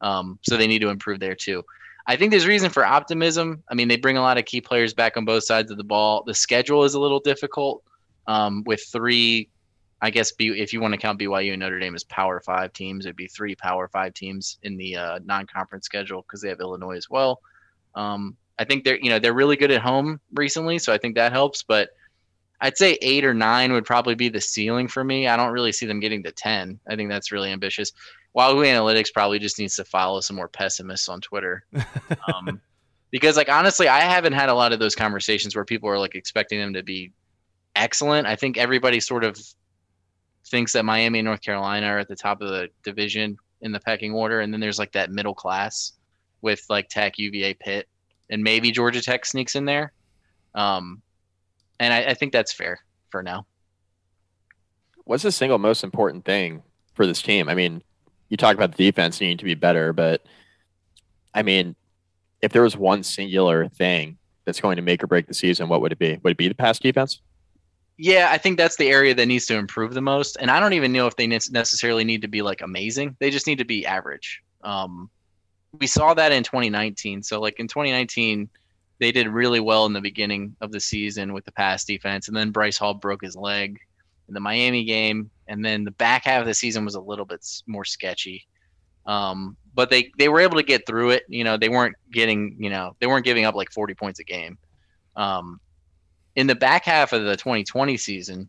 Um, 0.01 0.39
so 0.43 0.57
they 0.57 0.67
need 0.67 0.81
to 0.81 0.91
improve 0.91 1.21
there 1.21 1.35
too. 1.35 1.65
I 2.07 2.17
think 2.17 2.31
there's 2.31 2.47
reason 2.47 2.71
for 2.71 2.85
optimism. 2.85 3.63
I 3.69 3.75
mean, 3.75 3.89
they 3.89 3.97
bring 3.97 4.17
a 4.17 4.23
lot 4.23 4.39
of 4.39 4.45
key 4.45 4.61
players 4.61 4.95
back 4.95 5.17
on 5.17 5.25
both 5.25 5.45
sides 5.45 5.71
of 5.71 5.77
the 5.77 5.85
ball. 5.85 6.23
The 6.25 6.35
schedule 6.35 6.85
is 6.85 6.95
a 6.95 7.01
little 7.01 7.19
difficult 7.19 7.83
um, 8.29 8.63
with 8.65 8.85
three, 8.93 9.49
I 10.01 10.11
guess, 10.11 10.31
B, 10.33 10.49
if 10.49 10.73
you 10.73 10.81
want 10.81 10.93
to 10.95 10.99
count 10.99 11.19
BYU 11.19 11.53
and 11.53 11.61
Notre 11.61 11.81
Dame 11.81 11.95
as 11.95 12.05
Power 12.05 12.41
Five 12.41 12.73
teams, 12.73 13.07
it'd 13.07 13.17
be 13.17 13.27
three 13.27 13.57
Power 13.57 13.89
Five 13.89 14.15
teams 14.15 14.59
in 14.63 14.77
the 14.77 14.97
uh, 14.97 15.19
non-conference 15.25 15.85
schedule 15.87 16.23
because 16.23 16.41
they 16.41 16.49
have 16.49 16.61
Illinois 16.61 16.97
as 16.97 17.11
well. 17.11 17.41
Um, 17.97 18.37
I 18.59 18.65
think 18.65 18.85
they're 18.85 18.99
you 18.99 19.11
know 19.11 19.19
they're 19.19 19.35
really 19.35 19.57
good 19.57 19.71
at 19.71 19.83
home 19.83 20.21
recently, 20.35 20.79
so 20.79 20.93
I 20.93 20.99
think 20.99 21.15
that 21.17 21.33
helps. 21.33 21.63
But 21.63 21.91
I'd 22.61 22.79
say 22.79 22.99
eight 23.03 23.25
or 23.25 23.35
nine 23.35 23.73
would 23.73 23.85
probably 23.85 24.15
be 24.15 24.29
the 24.29 24.41
ceiling 24.41 24.89
for 24.89 25.05
me. 25.05 25.29
I 25.29 25.37
don't 25.37 25.53
really 25.53 25.73
see 25.73 25.87
them 25.87 26.01
getting 26.01 26.23
to 26.25 26.33
ten. 26.33 26.81
I 26.89 26.97
think 26.97 27.11
that's 27.11 27.33
really 27.33 27.53
ambitious. 27.53 27.93
Wahoo 28.33 28.65
Analytics 28.65 29.13
probably 29.13 29.39
just 29.39 29.59
needs 29.59 29.77
to 29.77 29.85
follow 29.85 30.21
some 30.21 30.37
more 30.37 30.49
pessimists 30.49 31.09
on 31.09 31.21
Twitter. 31.21 31.65
Um, 32.35 32.61
because 33.11 33.37
like 33.37 33.49
honestly, 33.49 33.89
I 33.89 34.01
haven't 34.01 34.33
had 34.33 34.49
a 34.49 34.55
lot 34.55 34.73
of 34.73 34.79
those 34.79 34.95
conversations 34.95 35.55
where 35.55 35.65
people 35.65 35.89
are 35.89 35.99
like 35.99 36.15
expecting 36.15 36.59
them 36.59 36.75
to 36.75 36.83
be 36.83 37.13
excellent. 37.75 38.27
I 38.27 38.37
think 38.37 38.59
everybody 38.59 39.01
sort 39.01 39.25
of 39.25 39.39
thinks 40.47 40.73
that 40.73 40.85
Miami 40.85 41.21
and 41.21 41.27
North 41.27 41.41
Carolina 41.41 41.87
are 41.87 41.99
at 41.99 42.09
the 42.09 42.17
top 42.17 42.41
of 42.43 42.49
the 42.49 42.69
division 42.83 43.37
in 43.61 43.73
the 43.73 43.81
pecking 43.81 44.13
order, 44.13 44.41
and 44.41 44.53
then 44.53 44.61
there's 44.61 44.79
like 44.79 44.93
that 44.93 45.11
middle 45.11 45.35
class 45.35 45.93
with 46.43 46.65
like 46.69 46.89
Tech, 46.89 47.19
UVA, 47.19 47.55
Pitt 47.55 47.89
and 48.31 48.43
maybe 48.43 48.71
Georgia 48.71 49.01
Tech 49.01 49.25
sneaks 49.27 49.55
in 49.55 49.65
there. 49.65 49.93
Um, 50.55 51.03
and 51.79 51.93
I, 51.93 52.11
I 52.11 52.15
think 52.15 52.33
that's 52.33 52.53
fair 52.53 52.81
for 53.11 53.23
now. 53.23 53.47
What's 55.05 55.23
the 55.23 55.33
single 55.33 55.59
most 55.59 55.85
important 55.85 56.25
thing 56.25 56.63
for 56.95 57.07
this 57.07 57.23
team? 57.23 57.49
I 57.49 57.55
mean, 57.55 57.83
you 58.29 58.37
talk 58.37 58.57
about 58.57 58.75
the 58.75 58.85
defense 58.85 59.21
needing 59.21 59.39
to 59.39 59.45
be 59.45 59.55
better, 59.55 59.93
but 59.93 60.25
I 61.35 61.43
mean, 61.43 61.77
if 62.43 62.53
there 62.53 62.63
was 62.63 62.77
one 62.77 63.03
singular 63.03 63.69
thing 63.69 64.19
that's 64.45 64.61
going 64.61 64.77
to 64.77 64.83
make 64.83 65.03
or 65.03 65.07
break 65.07 65.27
the 65.27 65.35
season, 65.35 65.69
what 65.69 65.81
would 65.81 65.93
it 65.93 65.99
be? 65.99 66.19
Would 66.23 66.33
it 66.33 66.37
be 66.37 66.49
the 66.49 66.55
pass 66.55 66.79
defense? 66.79 67.21
Yeah, 67.99 68.29
I 68.31 68.39
think 68.39 68.59
that's 68.59 68.77
the 68.77 68.89
area 68.89 69.15
that 69.15 69.27
needs 69.27 69.47
to 69.47 69.57
improve 69.57 69.95
the 69.95 70.03
most. 70.03 70.37
And 70.41 70.51
I 70.51 70.61
don't 70.61 70.75
even 70.75 70.93
know 70.93 71.07
if 71.07 71.17
they 71.17 71.27
necessarily 71.27 72.05
need 72.05 72.23
to 72.23 72.29
be 72.29 72.43
like 72.43 72.61
amazing. 72.61 73.17
They 73.21 73.31
just 73.31 73.47
need 73.47 73.59
to 73.59 73.65
be 73.65 73.87
average. 73.87 74.43
Um, 74.63 75.09
we 75.79 75.87
saw 75.87 76.15
that 76.15 76.33
in 76.33 76.43
2019. 76.43 77.23
So 77.23 77.41
like 77.41 77.59
in 77.59 77.69
2019, 77.69 78.49
they 78.99 79.13
did 79.13 79.29
really 79.29 79.61
well 79.61 79.87
in 79.87 79.93
the 79.93 80.01
beginning 80.01 80.57
of 80.61 80.73
the 80.73 80.81
season 80.81 81.33
with 81.33 81.45
the 81.45 81.53
pass 81.53 81.85
defense, 81.85 82.29
and 82.29 82.37
then 82.37 82.51
Bryce 82.51 82.79
Hall 82.79 82.95
broke 82.95 83.23
his 83.23 83.37
leg 83.37 83.79
in 84.29 84.35
the 84.35 84.41
Miami 84.41 84.85
game, 84.85 85.31
and 85.49 85.65
then 85.65 85.85
the 85.85 85.91
back 85.93 86.25
half 86.25 86.41
of 86.41 86.47
the 86.47 86.55
season 86.55 86.85
was 86.85 86.95
a 86.95 87.01
little 87.01 87.27
bit 87.27 87.45
more 87.67 87.85
sketchy. 87.85 88.47
Um, 89.05 89.57
but 89.75 89.91
they 89.91 90.11
they 90.19 90.29
were 90.29 90.41
able 90.41 90.57
to 90.57 90.63
get 90.63 90.87
through 90.87 91.11
it. 91.11 91.25
You 91.29 91.45
know, 91.45 91.57
they 91.57 91.69
weren't 91.69 91.95
getting 92.11 92.57
you 92.59 92.71
know 92.71 92.97
they 92.99 93.07
weren't 93.07 93.25
giving 93.25 93.45
up 93.45 93.55
like 93.55 93.71
40 93.71 93.95
points 93.95 94.19
a 94.21 94.25
game. 94.25 94.59
Um, 95.15 95.61
in 96.35 96.47
the 96.47 96.55
back 96.55 96.85
half 96.85 97.13
of 97.13 97.25
the 97.25 97.37
2020 97.37 97.97
season, 97.97 98.49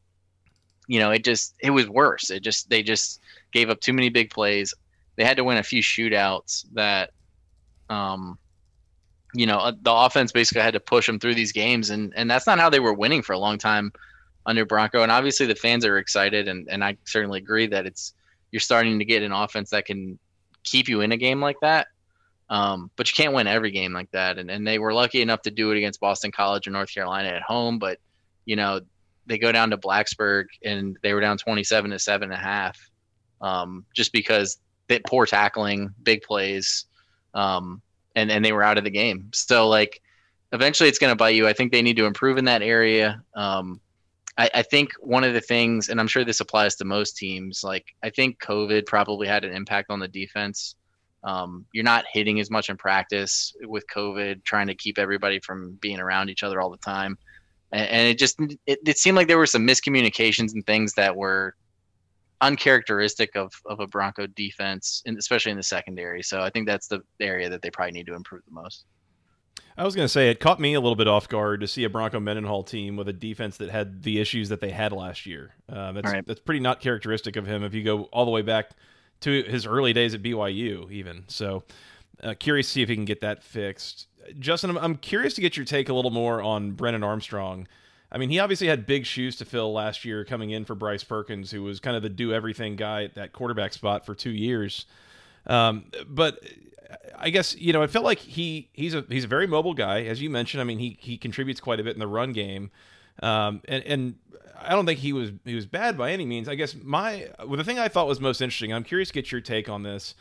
you 0.88 1.00
know, 1.00 1.12
it 1.12 1.24
just 1.24 1.56
it 1.60 1.72
was 1.72 1.88
worse. 1.90 2.30
It 2.30 2.42
just 2.42 2.70
they 2.70 2.82
just 2.82 3.22
gave 3.52 3.70
up 3.70 3.80
too 3.82 3.94
many 3.94 4.10
big 4.10 4.30
plays. 4.30 4.74
They 5.18 5.26
had 5.26 5.38
to 5.38 5.44
win 5.44 5.58
a 5.58 5.64
few 5.64 5.82
shootouts 5.82 6.66
that 6.74 7.12
um, 7.90 8.38
you 9.34 9.46
know, 9.46 9.58
uh, 9.58 9.74
the 9.82 9.94
offense 9.94 10.32
basically 10.32 10.62
had 10.62 10.74
to 10.74 10.80
push 10.80 11.06
them 11.06 11.20
through 11.20 11.36
these 11.36 11.52
games, 11.52 11.90
and 11.90 12.14
and 12.16 12.30
that's 12.30 12.48
not 12.48 12.60
how 12.60 12.70
they 12.70 12.80
were 12.80 12.94
winning 12.94 13.22
for 13.22 13.34
a 13.34 13.40
long 13.40 13.58
time 13.58 13.92
under 14.46 14.66
Bronco. 14.66 15.04
And 15.04 15.12
obviously, 15.12 15.46
the 15.46 15.56
fans 15.56 15.86
are 15.86 15.98
excited, 15.98 16.48
and 16.48 16.68
and 16.70 16.84
I 16.84 16.98
certainly 17.06 17.40
agree 17.40 17.68
that 17.68 17.86
it's 17.86 18.14
you're 18.52 18.60
starting 18.60 19.00
to 19.00 19.06
get 19.06 19.24
an 19.24 19.32
offense 19.32 19.70
that 19.72 19.86
can 19.86 20.18
keep 20.64 20.88
you 20.88 21.02
in 21.02 21.12
a 21.12 21.18
game 21.18 21.42
like 21.42 21.60
that. 21.62 21.88
Um, 22.50 22.90
but 22.96 23.10
you 23.10 23.22
can't 23.22 23.34
win 23.34 23.46
every 23.46 23.72
game 23.72 23.94
like 23.94 24.10
that. 24.12 24.38
And 24.38 24.50
and 24.50 24.66
they 24.66 24.80
were 24.80 24.94
lucky 24.94 25.22
enough 25.22 25.42
to 25.44 25.52
do 25.52 25.72
it 25.72 25.78
against 25.78 26.00
Boston 26.00 26.32
College 26.32 26.68
and 26.68 26.74
North 26.74 26.94
Carolina 26.94 27.30
at 27.30 27.42
home, 27.42 27.80
but 27.80 28.00
you 28.46 28.56
know 28.56 28.80
they 29.26 29.38
go 29.38 29.52
down 29.52 29.72
to 29.72 29.78
Blacksburg 29.78 30.46
and 30.64 30.98
they 31.04 31.14
were 31.14 31.20
down 31.20 31.38
27 31.38 31.92
to 31.92 32.00
seven 32.00 32.32
and 32.32 32.42
a 32.42 32.44
half, 32.44 32.80
um, 33.42 33.86
just 33.94 34.14
because 34.14 34.58
that 34.90 35.06
poor 35.06 35.26
tackling, 35.26 35.94
big 36.04 36.22
plays 36.22 36.86
um, 37.34 37.82
and 38.16 38.32
and 38.32 38.44
they 38.44 38.52
were 38.52 38.64
out 38.64 38.78
of 38.78 38.84
the 38.84 38.90
game. 38.90 39.30
So 39.34 39.68
like, 39.68 40.02
eventually 40.52 40.90
it's 40.90 41.00
going 41.00 41.12
to 41.12 41.16
bite 41.16 41.36
you. 41.36 41.48
I 41.48 41.54
think 41.54 41.72
they 41.72 41.82
need 41.82 41.98
to 41.98 42.06
improve 42.06 42.38
in 42.38 42.46
that 42.46 42.62
area. 42.62 43.22
Um, 43.36 43.80
I, 44.38 44.50
I 44.54 44.62
think 44.64 44.92
one 45.00 45.24
of 45.24 45.34
the 45.34 45.42
things, 45.42 45.90
and 45.90 46.00
I'm 46.00 46.08
sure 46.08 46.24
this 46.24 46.40
applies 46.40 46.76
to 46.76 46.86
most 46.86 47.18
teams, 47.18 47.64
like 47.64 47.96
I 48.04 48.10
think 48.10 48.40
COVID 48.40 48.86
probably 48.86 49.28
had 49.28 49.44
an 49.44 49.54
impact 49.54 49.90
on 49.90 50.00
the 50.00 50.08
defense. 50.08 50.76
Um, 51.24 51.66
you're 51.74 51.84
not 51.84 52.06
hitting 52.12 52.40
as 52.40 52.50
much 52.50 52.70
in 52.70 52.78
practice 52.78 53.54
with 53.64 53.86
COVID, 53.94 54.44
trying 54.44 54.68
to 54.68 54.76
keep 54.76 54.98
everybody 54.98 55.40
from 55.40 55.74
being 55.82 56.00
around 56.00 56.30
each 56.30 56.44
other 56.44 56.62
all 56.62 56.70
the 56.70 56.78
time. 56.78 57.18
And, 57.72 57.90
and 57.90 58.08
it 58.08 58.18
just 58.18 58.40
it, 58.66 58.80
it 58.86 58.98
seemed 58.98 59.18
like 59.18 59.28
there 59.28 59.38
were 59.38 59.46
some 59.46 59.68
miscommunications 59.68 60.54
and 60.54 60.66
things 60.66 60.94
that 60.94 61.16
were 61.16 61.56
uncharacteristic 62.42 63.36
of, 63.36 63.52
of 63.66 63.80
a 63.80 63.88
Bronco 63.88 64.28
defense, 64.28 65.02
and 65.06 65.18
especially 65.18 65.52
in 65.52 65.58
the 65.58 65.64
secondary. 65.64 66.22
So 66.22 66.42
I 66.42 66.50
think 66.50 66.68
that's 66.68 66.88
the 66.88 67.02
area 67.20 67.50
that 67.50 67.62
they 67.62 67.72
probably 67.72 67.94
need 67.94 68.06
to 68.08 68.16
improve 68.16 68.44
the 68.46 68.54
most. 68.54 68.86
I 69.78 69.84
was 69.84 69.96
going 69.96 70.06
to 70.06 70.10
say 70.10 70.32
it 70.32 70.40
caught 70.40 70.60
me 70.60 70.74
a 70.74 70.82
little 70.82 70.96
bit 70.96 71.08
off 71.08 71.30
guard 71.30 71.62
to 71.62 71.68
see 71.68 71.84
a 71.84 71.90
Bronco 71.90 72.20
Mendenhall 72.20 72.64
team 72.64 72.96
with 72.96 73.08
a 73.08 73.14
defense 73.14 73.58
that 73.58 73.70
had 73.70 74.02
the 74.02 74.20
issues 74.20 74.50
that 74.50 74.60
they 74.60 74.72
had 74.72 74.92
last 74.92 75.28
year. 75.28 75.54
Uh, 75.72 75.92
that's 75.92 76.12
right. 76.12 76.26
that's 76.26 76.40
pretty 76.40 76.60
not 76.60 76.82
characteristic 76.82 77.36
of 77.36 77.46
him 77.46 77.64
if 77.64 77.76
you 77.76 77.84
go 77.84 78.04
all 78.06 78.26
the 78.26 78.32
way 78.32 78.42
back 78.42 78.72
to 79.22 79.44
his 79.44 79.68
early 79.68 79.94
days 79.94 80.16
at 80.16 80.24
BYU, 80.24 80.92
even. 80.92 81.26
So, 81.28 81.64
uh, 82.24 82.34
curious 82.40 82.68
to 82.68 82.74
see 82.74 82.82
if 82.82 82.90
he 82.90 82.96
can 82.96 83.06
get 83.06 83.22
that 83.22 83.44
fixed. 83.44 84.08
Justin, 84.40 84.72
I'm, 84.72 84.78
I'm 84.78 84.96
curious 84.96 85.36
to 85.36 85.42
get 85.42 85.56
your 85.56 85.66
take 85.66 85.90
a 85.90 85.94
little 85.94 86.12
more 86.12 86.42
on 86.42 86.72
Brennan 86.72 87.04
Armstrong. 87.04 87.68
I 88.12 88.18
mean, 88.18 88.30
he 88.30 88.40
obviously 88.40 88.68
had 88.68 88.86
big 88.86 89.06
shoes 89.06 89.36
to 89.38 89.46
fill 89.46 89.74
last 89.74 90.06
year 90.06 90.24
coming 90.24 90.52
in 90.52 90.66
for 90.66 90.76
Bryce 90.76 91.04
Perkins, 91.04 91.52
who 91.52 91.64
was 91.64 91.80
kind 91.80 91.96
of 91.96 92.04
the 92.04 92.10
do 92.10 92.34
everything 92.34 92.76
guy 92.76 93.04
at 93.04 93.16
that 93.16 93.34
quarterback 93.34 93.74
spot 93.74 94.06
for 94.06 94.16
two 94.16 94.32
years. 94.32 94.86
Um, 95.46 95.86
but 96.08 96.40
I 97.18 97.30
guess 97.30 97.56
you 97.56 97.74
know 97.74 97.82
it 97.82 97.90
felt 97.90 98.06
like 98.06 98.20
he 98.20 98.70
he's 98.74 98.94
a 98.94 99.06
he's 99.10 99.26
a 99.26 99.28
very 99.28 99.48
mobile 99.48 99.74
guy, 99.74 100.04
as 100.04 100.22
you 100.22 100.30
mentioned. 100.30 100.62
I 100.62 100.64
mean, 100.64 100.80
he 100.80 100.98
he 101.00 101.18
contributes 101.18 101.60
quite 101.60 101.80
a 101.80 101.84
bit 101.84 101.94
in 101.94 102.00
the 102.00 102.08
run 102.08 102.32
game, 102.34 102.72
um, 103.22 103.62
and 103.68 103.84
and 103.84 104.16
I 104.60 104.72
don't 104.72 104.86
think 104.86 105.00
he 105.00 105.14
was 105.14 105.32
he 105.44 105.56
was 105.56 105.66
bad 105.66 105.98
by 105.98 106.12
any 106.12 106.26
means. 106.26 106.48
I 106.48 106.56
guess 106.56 106.76
my 106.82 107.30
well, 107.40 107.58
the 107.58 107.64
thing 107.64 107.80
I 107.80 107.88
thought 107.88 108.08
was 108.08 108.22
most 108.22 108.42
interesting. 108.42 108.74
I'm 108.74 108.84
curious 108.84 109.10
to 109.10 109.14
get 109.14 109.32
your 109.32 109.42
take 109.42 109.68
on 109.70 109.84
this. 109.84 110.16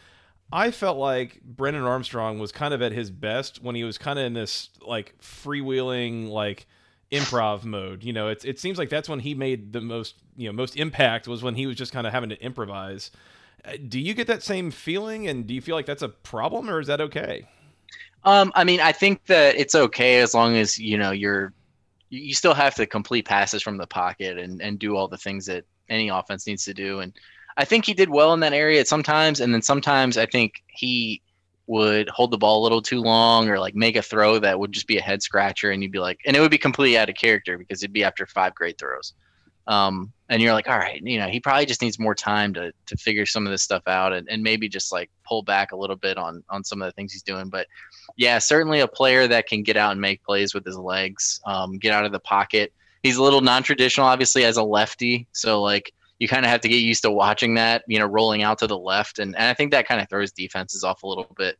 I 0.52 0.70
felt 0.70 0.96
like 0.96 1.40
Brennan 1.42 1.82
Armstrong 1.82 2.38
was 2.38 2.52
kind 2.52 2.72
of 2.72 2.80
at 2.80 2.92
his 2.92 3.10
best 3.10 3.62
when 3.62 3.74
he 3.74 3.82
was 3.82 3.98
kind 3.98 4.18
of 4.18 4.24
in 4.24 4.32
this 4.32 4.70
like 4.86 5.14
freewheeling 5.20 6.28
like 6.28 6.66
improv 7.10 7.64
mode. 7.64 8.02
You 8.02 8.12
know, 8.12 8.28
it 8.28 8.44
it 8.44 8.58
seems 8.58 8.78
like 8.78 8.88
that's 8.88 9.08
when 9.08 9.20
he 9.20 9.34
made 9.34 9.72
the 9.72 9.80
most 9.80 10.16
you 10.36 10.48
know 10.48 10.52
most 10.52 10.76
impact 10.76 11.28
was 11.28 11.42
when 11.42 11.54
he 11.54 11.66
was 11.66 11.76
just 11.76 11.92
kind 11.92 12.06
of 12.06 12.12
having 12.12 12.30
to 12.30 12.42
improvise. 12.42 13.10
Uh, 13.64 13.72
do 13.88 13.98
you 13.98 14.14
get 14.14 14.26
that 14.26 14.42
same 14.42 14.70
feeling, 14.70 15.26
and 15.28 15.46
do 15.46 15.54
you 15.54 15.60
feel 15.60 15.76
like 15.76 15.86
that's 15.86 16.02
a 16.02 16.08
problem, 16.08 16.68
or 16.70 16.80
is 16.80 16.86
that 16.86 17.00
okay? 17.00 17.46
Um, 18.24 18.52
I 18.54 18.64
mean, 18.64 18.80
I 18.80 18.92
think 18.92 19.26
that 19.26 19.56
it's 19.56 19.74
okay 19.74 20.20
as 20.20 20.34
long 20.34 20.56
as 20.56 20.78
you 20.78 20.98
know 20.98 21.10
you're 21.10 21.52
you 22.08 22.34
still 22.34 22.54
have 22.54 22.74
to 22.76 22.86
complete 22.86 23.26
passes 23.26 23.62
from 23.62 23.76
the 23.76 23.86
pocket 23.86 24.38
and 24.38 24.60
and 24.60 24.78
do 24.78 24.96
all 24.96 25.08
the 25.08 25.18
things 25.18 25.46
that 25.46 25.64
any 25.88 26.08
offense 26.08 26.46
needs 26.46 26.64
to 26.64 26.74
do 26.74 26.98
and 26.98 27.12
I 27.56 27.64
think 27.64 27.86
he 27.86 27.94
did 27.94 28.10
well 28.10 28.34
in 28.34 28.40
that 28.40 28.52
area 28.52 28.80
at 28.80 28.88
sometimes, 28.88 29.40
and 29.40 29.52
then 29.52 29.62
sometimes 29.62 30.18
I 30.18 30.26
think 30.26 30.62
he 30.66 31.22
would 31.66 32.08
hold 32.08 32.30
the 32.30 32.38
ball 32.38 32.62
a 32.62 32.64
little 32.64 32.82
too 32.82 33.00
long 33.00 33.48
or 33.48 33.58
like 33.58 33.74
make 33.74 33.96
a 33.96 34.02
throw 34.02 34.38
that 34.38 34.58
would 34.58 34.72
just 34.72 34.86
be 34.86 34.98
a 34.98 35.02
head 35.02 35.22
scratcher, 35.22 35.70
and 35.70 35.82
you'd 35.82 35.92
be 35.92 35.98
like, 35.98 36.20
and 36.26 36.36
it 36.36 36.40
would 36.40 36.50
be 36.50 36.58
completely 36.58 36.98
out 36.98 37.08
of 37.08 37.16
character 37.16 37.58
because 37.58 37.82
it'd 37.82 37.92
be 37.92 38.04
after 38.04 38.26
five 38.26 38.54
great 38.54 38.78
throws. 38.78 39.14
Um, 39.66 40.12
and 40.28 40.40
you're 40.40 40.52
like, 40.52 40.68
all 40.68 40.78
right, 40.78 41.02
you 41.02 41.18
know, 41.18 41.26
he 41.26 41.40
probably 41.40 41.66
just 41.66 41.82
needs 41.82 41.98
more 41.98 42.14
time 42.14 42.54
to 42.54 42.72
to 42.86 42.96
figure 42.96 43.26
some 43.26 43.46
of 43.46 43.50
this 43.50 43.62
stuff 43.62 43.82
out 43.86 44.12
and, 44.12 44.28
and 44.28 44.42
maybe 44.42 44.68
just 44.68 44.92
like 44.92 45.10
pull 45.26 45.42
back 45.42 45.72
a 45.72 45.76
little 45.76 45.96
bit 45.96 46.18
on 46.18 46.44
on 46.48 46.62
some 46.62 46.82
of 46.82 46.86
the 46.86 46.92
things 46.92 47.12
he's 47.12 47.22
doing. 47.22 47.48
But 47.48 47.66
yeah, 48.16 48.38
certainly 48.38 48.80
a 48.80 48.88
player 48.88 49.26
that 49.26 49.48
can 49.48 49.62
get 49.62 49.76
out 49.76 49.92
and 49.92 50.00
make 50.00 50.22
plays 50.22 50.54
with 50.54 50.64
his 50.64 50.78
legs, 50.78 51.40
um, 51.46 51.78
get 51.78 51.92
out 51.92 52.04
of 52.04 52.12
the 52.12 52.20
pocket. 52.20 52.72
He's 53.02 53.16
a 53.16 53.22
little 53.22 53.40
non-traditional, 53.40 54.06
obviously, 54.06 54.44
as 54.44 54.56
a 54.56 54.62
lefty. 54.62 55.26
So 55.32 55.62
like 55.62 55.92
you 56.18 56.28
kind 56.28 56.44
of 56.44 56.50
have 56.50 56.62
to 56.62 56.68
get 56.68 56.76
used 56.76 57.02
to 57.02 57.10
watching 57.10 57.54
that, 57.54 57.84
you 57.86 57.98
know, 57.98 58.06
rolling 58.06 58.42
out 58.42 58.58
to 58.58 58.66
the 58.66 58.78
left. 58.78 59.18
And, 59.18 59.34
and 59.36 59.44
I 59.44 59.54
think 59.54 59.70
that 59.72 59.86
kind 59.86 60.00
of 60.00 60.08
throws 60.08 60.32
defenses 60.32 60.82
off 60.82 61.02
a 61.02 61.06
little 61.06 61.30
bit. 61.36 61.58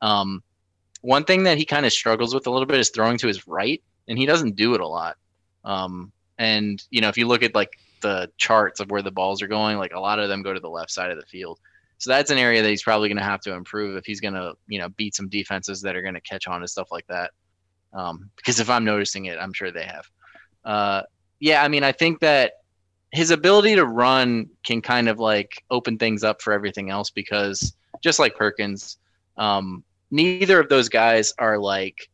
Um, 0.00 0.42
one 1.02 1.24
thing 1.24 1.44
that 1.44 1.58
he 1.58 1.64
kind 1.64 1.84
of 1.84 1.92
struggles 1.92 2.34
with 2.34 2.46
a 2.46 2.50
little 2.50 2.66
bit 2.66 2.78
is 2.78 2.90
throwing 2.90 3.18
to 3.18 3.26
his 3.26 3.46
right, 3.46 3.82
and 4.08 4.18
he 4.18 4.26
doesn't 4.26 4.56
do 4.56 4.74
it 4.74 4.80
a 4.80 4.86
lot. 4.86 5.16
Um, 5.64 6.12
and, 6.38 6.82
you 6.90 7.00
know, 7.00 7.08
if 7.08 7.18
you 7.18 7.26
look 7.26 7.42
at 7.42 7.54
like 7.54 7.70
the 8.00 8.30
charts 8.38 8.80
of 8.80 8.90
where 8.90 9.02
the 9.02 9.10
balls 9.10 9.42
are 9.42 9.46
going, 9.46 9.76
like 9.76 9.92
a 9.92 10.00
lot 10.00 10.18
of 10.18 10.28
them 10.28 10.42
go 10.42 10.54
to 10.54 10.60
the 10.60 10.70
left 10.70 10.90
side 10.90 11.10
of 11.10 11.18
the 11.18 11.26
field. 11.26 11.58
So 11.98 12.08
that's 12.08 12.30
an 12.30 12.38
area 12.38 12.62
that 12.62 12.68
he's 12.68 12.82
probably 12.82 13.10
going 13.10 13.18
to 13.18 13.24
have 13.24 13.42
to 13.42 13.52
improve 13.52 13.96
if 13.96 14.06
he's 14.06 14.22
going 14.22 14.32
to, 14.32 14.54
you 14.68 14.78
know, 14.78 14.88
beat 14.88 15.14
some 15.14 15.28
defenses 15.28 15.82
that 15.82 15.96
are 15.96 16.02
going 16.02 16.14
to 16.14 16.20
catch 16.22 16.48
on 16.48 16.62
to 16.62 16.68
stuff 16.68 16.88
like 16.90 17.06
that. 17.08 17.32
Um, 17.92 18.30
because 18.36 18.58
if 18.58 18.70
I'm 18.70 18.84
noticing 18.84 19.26
it, 19.26 19.38
I'm 19.38 19.52
sure 19.52 19.70
they 19.70 19.84
have. 19.84 20.10
Uh, 20.64 21.02
yeah, 21.40 21.62
I 21.62 21.68
mean, 21.68 21.84
I 21.84 21.92
think 21.92 22.20
that 22.20 22.52
his 23.12 23.30
ability 23.30 23.74
to 23.74 23.84
run 23.84 24.48
can 24.64 24.80
kind 24.80 25.08
of 25.08 25.18
like 25.18 25.64
open 25.70 25.98
things 25.98 26.22
up 26.22 26.40
for 26.40 26.52
everything 26.52 26.90
else 26.90 27.10
because 27.10 27.74
just 28.02 28.18
like 28.18 28.36
Perkins, 28.36 28.98
um, 29.36 29.82
neither 30.10 30.60
of 30.60 30.68
those 30.68 30.88
guys 30.88 31.32
are 31.38 31.58
like 31.58 32.08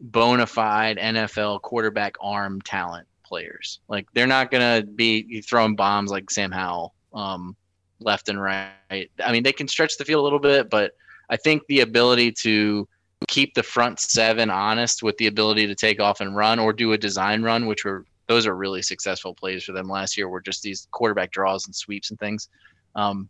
bona 0.00 0.46
fide 0.46 0.96
NFL 0.96 1.62
quarterback 1.62 2.16
arm 2.20 2.60
talent 2.62 3.06
players. 3.24 3.80
Like 3.88 4.06
they're 4.14 4.26
not 4.26 4.50
gonna 4.50 4.82
be 4.82 5.40
throwing 5.42 5.76
bombs 5.76 6.10
like 6.10 6.30
Sam 6.30 6.50
Howell 6.50 6.94
um, 7.12 7.56
left 8.00 8.28
and 8.28 8.40
right. 8.40 8.72
I 8.90 9.32
mean, 9.32 9.42
they 9.42 9.52
can 9.52 9.68
stretch 9.68 9.98
the 9.98 10.04
field 10.04 10.20
a 10.20 10.24
little 10.24 10.38
bit, 10.38 10.70
but 10.70 10.92
I 11.30 11.36
think 11.36 11.62
the 11.68 11.80
ability 11.80 12.32
to 12.42 12.88
keep 13.26 13.54
the 13.54 13.62
front 13.62 14.00
seven 14.00 14.50
honest 14.50 15.02
with 15.02 15.16
the 15.18 15.26
ability 15.26 15.66
to 15.66 15.74
take 15.74 16.00
off 16.00 16.20
and 16.20 16.36
run 16.36 16.58
or 16.58 16.72
do 16.72 16.92
a 16.92 16.98
design 16.98 17.42
run, 17.42 17.66
which 17.66 17.84
were 17.84 18.04
those 18.28 18.46
are 18.46 18.54
really 18.54 18.82
successful 18.82 19.34
plays 19.34 19.64
for 19.64 19.72
them 19.72 19.88
last 19.88 20.16
year. 20.16 20.28
Were 20.28 20.40
just 20.40 20.62
these 20.62 20.86
quarterback 20.90 21.32
draws 21.32 21.66
and 21.66 21.74
sweeps 21.74 22.10
and 22.10 22.18
things. 22.20 22.48
Um, 22.94 23.28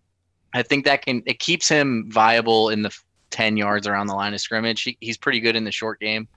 I 0.54 0.62
think 0.62 0.84
that 0.84 1.04
can 1.04 1.22
it 1.24 1.38
keeps 1.38 1.68
him 1.68 2.10
viable 2.10 2.70
in 2.70 2.82
the 2.82 2.96
ten 3.30 3.56
yards 3.56 3.86
around 3.86 4.08
the 4.08 4.14
line 4.14 4.34
of 4.34 4.40
scrimmage. 4.40 4.82
He, 4.82 4.98
he's 5.00 5.16
pretty 5.16 5.40
good 5.40 5.56
in 5.56 5.64
the 5.64 5.72
short 5.72 6.00
game, 6.00 6.28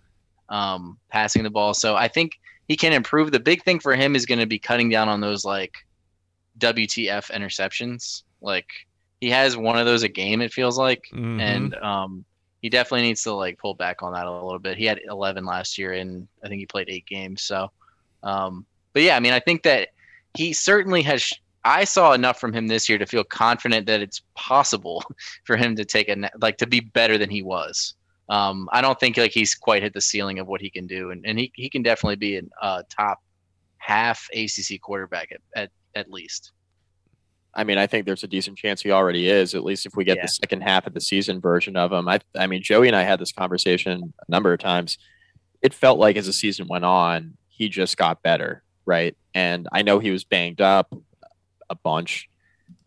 um, 0.49 0.97
passing 1.09 1.43
the 1.43 1.49
ball. 1.49 1.73
So 1.73 1.95
I 1.95 2.07
think 2.07 2.39
he 2.67 2.77
can 2.77 2.93
improve. 2.93 3.31
The 3.31 3.39
big 3.39 3.63
thing 3.63 3.79
for 3.79 3.95
him 3.95 4.15
is 4.15 4.25
going 4.25 4.39
to 4.39 4.45
be 4.45 4.59
cutting 4.59 4.89
down 4.89 5.09
on 5.09 5.21
those 5.21 5.43
like 5.43 5.73
WTF 6.59 7.31
interceptions. 7.31 8.23
Like 8.41 8.67
he 9.19 9.29
has 9.29 9.57
one 9.57 9.77
of 9.77 9.85
those 9.85 10.03
a 10.03 10.09
game. 10.09 10.41
It 10.41 10.53
feels 10.53 10.77
like, 10.77 11.03
mm-hmm. 11.13 11.39
and 11.39 11.75
um, 11.75 12.25
he 12.61 12.69
definitely 12.69 13.07
needs 13.07 13.23
to 13.23 13.33
like 13.33 13.57
pull 13.57 13.73
back 13.73 14.03
on 14.03 14.13
that 14.13 14.27
a 14.27 14.31
little 14.31 14.59
bit. 14.59 14.77
He 14.77 14.85
had 14.85 14.99
11 15.07 15.45
last 15.45 15.77
year, 15.77 15.93
and 15.93 16.27
I 16.43 16.47
think 16.47 16.59
he 16.59 16.65
played 16.65 16.89
eight 16.89 17.05
games. 17.07 17.41
So 17.43 17.71
um, 18.23 18.65
but 18.93 19.03
yeah, 19.03 19.15
I 19.15 19.19
mean, 19.19 19.33
I 19.33 19.39
think 19.39 19.63
that 19.63 19.89
he 20.37 20.53
certainly 20.53 21.01
has. 21.03 21.31
I 21.63 21.83
saw 21.83 22.13
enough 22.13 22.39
from 22.39 22.53
him 22.53 22.67
this 22.67 22.89
year 22.89 22.97
to 22.97 23.05
feel 23.05 23.23
confident 23.23 23.85
that 23.85 24.01
it's 24.01 24.21
possible 24.35 25.03
for 25.45 25.57
him 25.57 25.75
to 25.75 25.85
take 25.85 26.09
a 26.09 26.29
like 26.41 26.57
to 26.57 26.67
be 26.67 26.79
better 26.79 27.17
than 27.17 27.29
he 27.29 27.41
was. 27.41 27.95
Um, 28.29 28.69
I 28.71 28.81
don't 28.81 28.99
think 28.99 29.17
like 29.17 29.31
he's 29.31 29.53
quite 29.55 29.83
hit 29.83 29.93
the 29.93 30.01
ceiling 30.01 30.39
of 30.39 30.47
what 30.47 30.61
he 30.61 30.69
can 30.69 30.87
do, 30.87 31.11
and, 31.11 31.25
and 31.25 31.37
he, 31.37 31.51
he 31.53 31.69
can 31.69 31.83
definitely 31.83 32.15
be 32.15 32.37
a 32.37 32.41
uh, 32.61 32.83
top 32.89 33.19
half 33.77 34.29
ACC 34.33 34.79
quarterback 34.81 35.31
at, 35.31 35.41
at, 35.55 35.71
at 35.95 36.09
least. 36.09 36.51
I 37.53 37.65
mean, 37.65 37.77
I 37.77 37.87
think 37.87 38.05
there's 38.05 38.23
a 38.23 38.27
decent 38.27 38.57
chance 38.57 38.81
he 38.81 38.91
already 38.91 39.27
is. 39.27 39.53
At 39.53 39.65
least 39.65 39.85
if 39.85 39.95
we 39.95 40.05
get 40.05 40.17
yeah. 40.17 40.23
the 40.23 40.29
second 40.29 40.61
half 40.61 40.87
of 40.87 40.93
the 40.93 41.01
season 41.01 41.41
version 41.41 41.75
of 41.75 41.91
him. 41.91 42.07
I, 42.07 42.19
I 42.37 42.47
mean, 42.47 42.63
Joey 42.63 42.87
and 42.87 42.95
I 42.95 43.03
had 43.03 43.19
this 43.19 43.33
conversation 43.33 44.13
a 44.25 44.31
number 44.31 44.53
of 44.53 44.59
times. 44.59 44.97
It 45.61 45.73
felt 45.73 45.99
like 45.99 46.15
as 46.15 46.27
the 46.27 46.33
season 46.33 46.67
went 46.67 46.85
on, 46.85 47.37
he 47.61 47.69
just 47.69 47.95
got 47.95 48.23
better, 48.23 48.63
right? 48.87 49.15
And 49.35 49.67
I 49.71 49.83
know 49.83 49.99
he 49.99 50.09
was 50.09 50.23
banged 50.23 50.61
up 50.61 50.91
a 51.69 51.75
bunch, 51.75 52.27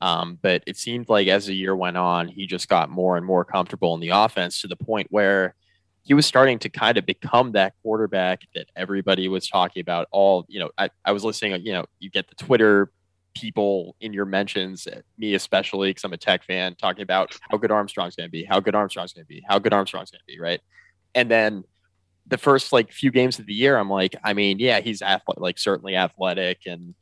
um, 0.01 0.37
but 0.43 0.65
it 0.67 0.77
seemed 0.77 1.09
like 1.09 1.29
as 1.29 1.47
the 1.47 1.55
year 1.55 1.77
went 1.77 1.97
on, 1.97 2.27
he 2.27 2.49
just 2.49 2.69
got 2.69 2.91
more 2.91 3.17
and 3.17 3.25
more 3.25 3.45
comfortable 3.45 3.95
in 3.95 4.01
the 4.01 4.09
offense 4.09 4.61
to 4.63 4.67
the 4.67 4.75
point 4.75 5.07
where 5.11 5.55
he 6.03 6.13
was 6.13 6.27
starting 6.27 6.59
to 6.59 6.69
kind 6.69 6.99
of 6.99 7.07
become 7.07 7.53
that 7.53 7.75
quarterback 7.83 8.41
that 8.57 8.67
everybody 8.75 9.29
was 9.29 9.47
talking 9.47 9.81
about. 9.81 10.09
All 10.11 10.45
you 10.49 10.59
know, 10.59 10.71
I, 10.77 10.91
I 11.05 11.13
was 11.13 11.23
listening. 11.23 11.65
You 11.65 11.75
know, 11.75 11.85
you 12.01 12.11
get 12.11 12.29
the 12.29 12.35
Twitter 12.35 12.91
people 13.33 13.95
in 14.01 14.13
your 14.13 14.25
mentions, 14.25 14.89
me 15.19 15.35
especially, 15.35 15.91
because 15.91 16.03
I'm 16.03 16.13
a 16.13 16.17
tech 16.17 16.43
fan, 16.43 16.75
talking 16.75 17.03
about 17.03 17.33
how 17.49 17.59
good 17.59 17.71
Armstrong's 17.71 18.17
going 18.17 18.27
to 18.27 18.33
be, 18.33 18.43
how 18.43 18.59
good 18.59 18.75
Armstrong's 18.75 19.13
going 19.13 19.25
to 19.25 19.29
be, 19.29 19.41
how 19.49 19.61
good 19.61 19.73
Armstrong's 19.73 20.11
going 20.11 20.19
to 20.27 20.27
be, 20.27 20.41
right? 20.41 20.61
And 21.15 21.31
then 21.31 21.63
the 22.27 22.39
first 22.39 22.73
like 22.73 22.93
few 22.93 23.11
games 23.11 23.39
of 23.39 23.47
the 23.47 23.55
year, 23.55 23.77
I'm 23.77 23.91
like, 23.91 24.17
I 24.25 24.33
mean, 24.33 24.59
yeah, 24.59 24.81
he's 24.81 25.03
athletic, 25.03 25.43
like 25.43 25.59
certainly 25.59 25.97
athletic, 25.97 26.61
and 26.67 26.95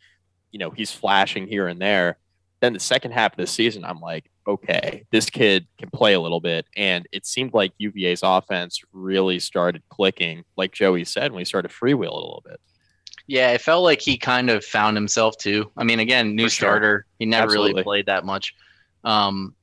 you 0.50 0.58
know 0.58 0.70
he's 0.70 0.90
flashing 0.90 1.46
here 1.46 1.68
and 1.68 1.80
there. 1.80 2.18
Then 2.60 2.74
the 2.74 2.80
second 2.80 3.12
half 3.12 3.32
of 3.32 3.38
the 3.38 3.46
season, 3.46 3.84
I'm 3.84 4.00
like, 4.00 4.30
okay, 4.46 5.04
this 5.10 5.28
kid 5.30 5.66
can 5.78 5.90
play 5.90 6.14
a 6.14 6.20
little 6.20 6.40
bit, 6.40 6.66
and 6.76 7.06
it 7.12 7.26
seemed 7.26 7.54
like 7.54 7.72
UVA's 7.78 8.20
offense 8.22 8.80
really 8.92 9.38
started 9.38 9.82
clicking, 9.88 10.44
like 10.56 10.72
Joey 10.72 11.04
said, 11.04 11.32
when 11.32 11.38
we 11.38 11.44
started 11.44 11.70
freewheel 11.70 12.10
a 12.10 12.14
little 12.14 12.42
bit. 12.44 12.60
Yeah, 13.26 13.52
it 13.52 13.60
felt 13.60 13.84
like 13.84 14.00
he 14.00 14.18
kind 14.18 14.50
of 14.50 14.64
found 14.64 14.96
himself 14.96 15.36
too. 15.38 15.70
I 15.76 15.84
mean, 15.84 16.00
again, 16.00 16.34
new 16.34 16.44
For 16.44 16.50
starter, 16.50 17.06
he 17.18 17.26
never 17.26 17.44
Absolutely. 17.44 17.72
really 17.72 17.82
played 17.84 18.06
that 18.06 18.24
much. 18.24 18.54
Um, 19.04 19.54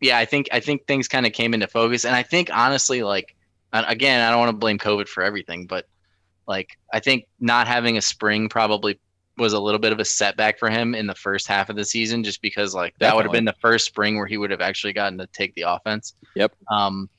yeah, 0.00 0.18
I 0.18 0.24
think 0.24 0.48
I 0.52 0.60
think 0.60 0.86
things 0.86 1.08
kind 1.08 1.26
of 1.26 1.32
came 1.32 1.54
into 1.54 1.66
focus, 1.66 2.04
and 2.04 2.14
I 2.14 2.22
think 2.22 2.50
honestly, 2.52 3.02
like 3.02 3.36
and 3.74 3.84
again, 3.88 4.26
I 4.26 4.30
don't 4.30 4.38
want 4.38 4.50
to 4.50 4.56
blame 4.56 4.78
COVID 4.78 5.08
for 5.08 5.22
everything, 5.22 5.66
but 5.66 5.86
like 6.46 6.78
I 6.92 7.00
think 7.00 7.26
not 7.40 7.66
having 7.66 7.98
a 7.98 8.02
spring 8.02 8.48
probably 8.48 8.98
was 9.36 9.52
a 9.52 9.58
little 9.58 9.80
bit 9.80 9.92
of 9.92 9.98
a 9.98 10.04
setback 10.04 10.58
for 10.58 10.70
him 10.70 10.94
in 10.94 11.08
the 11.08 11.14
first 11.14 11.48
half 11.48 11.68
of 11.68 11.76
the 11.76 11.84
season, 11.84 12.22
just 12.22 12.40
because 12.40 12.74
like 12.74 12.94
that 13.00 13.14
would 13.14 13.24
have 13.24 13.32
been 13.32 13.44
the 13.44 13.54
first 13.60 13.84
spring 13.84 14.16
where 14.16 14.26
he 14.26 14.38
would 14.38 14.50
have 14.50 14.60
actually 14.60 14.92
gotten 14.92 15.18
to 15.18 15.26
take 15.28 15.54
the 15.54 15.62
offense. 15.62 16.14
Yep. 16.36 16.54
Um, 16.70 17.10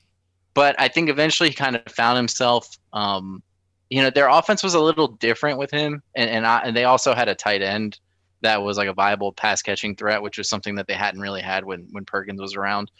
but 0.54 0.74
I 0.78 0.88
think 0.88 1.10
eventually 1.10 1.50
he 1.50 1.54
kind 1.54 1.76
of 1.76 1.92
found 1.92 2.16
himself. 2.16 2.78
Um, 2.94 3.42
you 3.90 4.02
know, 4.02 4.10
their 4.10 4.28
offense 4.28 4.62
was 4.62 4.74
a 4.74 4.80
little 4.80 5.08
different 5.08 5.58
with 5.58 5.70
him, 5.70 6.02
and 6.14 6.30
and, 6.30 6.46
I, 6.46 6.60
and 6.60 6.74
they 6.76 6.84
also 6.84 7.14
had 7.14 7.28
a 7.28 7.34
tight 7.34 7.60
end 7.60 8.00
that 8.40 8.62
was 8.62 8.78
like 8.78 8.88
a 8.88 8.94
viable 8.94 9.32
pass 9.32 9.60
catching 9.60 9.94
threat, 9.94 10.22
which 10.22 10.38
was 10.38 10.48
something 10.48 10.74
that 10.76 10.86
they 10.86 10.94
hadn't 10.94 11.20
really 11.20 11.42
had 11.42 11.64
when 11.64 11.86
when 11.90 12.06
Perkins 12.06 12.40
was 12.40 12.56
around. 12.56 12.90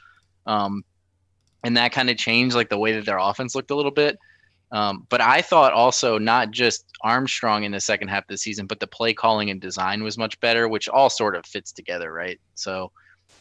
Um, 0.46 0.84
and 1.66 1.76
that 1.76 1.90
kind 1.90 2.08
of 2.08 2.16
changed 2.16 2.54
like 2.54 2.68
the 2.68 2.78
way 2.78 2.92
that 2.92 3.04
their 3.04 3.18
offense 3.18 3.56
looked 3.56 3.72
a 3.72 3.74
little 3.74 3.90
bit. 3.90 4.16
Um, 4.70 5.04
but 5.08 5.20
I 5.20 5.42
thought 5.42 5.72
also 5.72 6.16
not 6.16 6.52
just 6.52 6.86
Armstrong 7.02 7.64
in 7.64 7.72
the 7.72 7.80
second 7.80 8.06
half 8.06 8.22
of 8.22 8.28
the 8.28 8.38
season, 8.38 8.66
but 8.66 8.78
the 8.78 8.86
play 8.86 9.12
calling 9.12 9.50
and 9.50 9.60
design 9.60 10.04
was 10.04 10.16
much 10.16 10.38
better, 10.38 10.68
which 10.68 10.88
all 10.88 11.10
sort 11.10 11.34
of 11.34 11.44
fits 11.44 11.72
together, 11.72 12.12
right? 12.12 12.40
So 12.54 12.92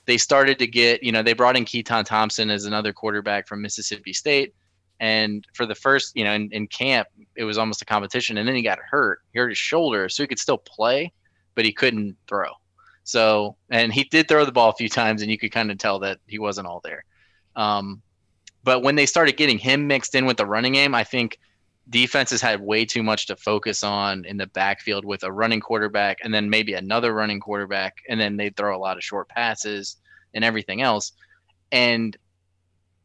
they 0.05 0.17
started 0.17 0.57
to 0.57 0.65
get, 0.65 1.03
you 1.03 1.11
know, 1.11 1.21
they 1.21 1.33
brought 1.33 1.55
in 1.55 1.65
Keytaon 1.65 2.03
Thompson 2.03 2.49
as 2.49 2.65
another 2.65 2.91
quarterback 2.91 3.47
from 3.47 3.61
Mississippi 3.61 4.11
State. 4.11 4.55
And 4.99 5.45
for 5.53 5.67
the 5.67 5.75
first, 5.75 6.15
you 6.15 6.23
know, 6.23 6.33
in, 6.33 6.49
in 6.51 6.65
camp, 6.65 7.07
it 7.35 7.43
was 7.43 7.59
almost 7.59 7.83
a 7.83 7.85
competition. 7.85 8.39
And 8.39 8.47
then 8.47 8.55
he 8.55 8.63
got 8.63 8.79
hurt. 8.79 9.19
He 9.33 9.39
hurt 9.39 9.49
his 9.49 9.57
shoulder, 9.59 10.09
so 10.09 10.23
he 10.23 10.27
could 10.27 10.39
still 10.39 10.57
play, 10.57 11.13
but 11.53 11.65
he 11.65 11.71
couldn't 11.71 12.17
throw. 12.27 12.49
So, 13.03 13.55
and 13.69 13.93
he 13.93 14.05
did 14.05 14.27
throw 14.27 14.45
the 14.45 14.51
ball 14.51 14.69
a 14.69 14.75
few 14.75 14.89
times, 15.01 15.21
and 15.21 15.29
you 15.29 15.37
could 15.37 15.51
kind 15.51 15.69
of 15.69 15.77
tell 15.77 15.99
that 15.99 16.17
he 16.25 16.39
wasn't 16.39 16.67
all 16.67 16.81
there. 16.83 17.03
Um, 17.55 18.01
but 18.65 18.81
when 18.81 18.95
they 18.95 19.05
started 19.05 19.37
getting 19.37 19.59
him 19.59 19.87
mixed 19.87 20.15
in 20.15 20.25
with 20.25 20.37
the 20.37 20.45
running 20.45 20.73
game, 20.73 20.95
I 20.95 21.03
think 21.05 21.39
defenses 21.87 22.41
had 22.41 22.59
way 22.59 22.83
too 22.83 23.03
much 23.03 23.27
to 23.27 23.35
focus 23.35 23.83
on 23.83 24.25
in 24.25 24.37
the 24.37 24.47
backfield 24.47 25.05
with 25.05 25.23
a 25.23 25.31
running 25.31 25.59
quarterback 25.61 26.17
and 26.23 26.33
then 26.33 26.49
maybe 26.49 26.73
another 26.73 27.13
running 27.13 27.39
quarterback, 27.39 27.97
and 28.09 28.19
then 28.19 28.37
they 28.37 28.49
throw 28.49 28.75
a 28.75 28.81
lot 28.81 28.97
of 28.97 29.03
short 29.03 29.29
passes 29.29 29.97
and 30.33 30.43
everything 30.43 30.81
else. 30.81 31.13
and 31.71 32.17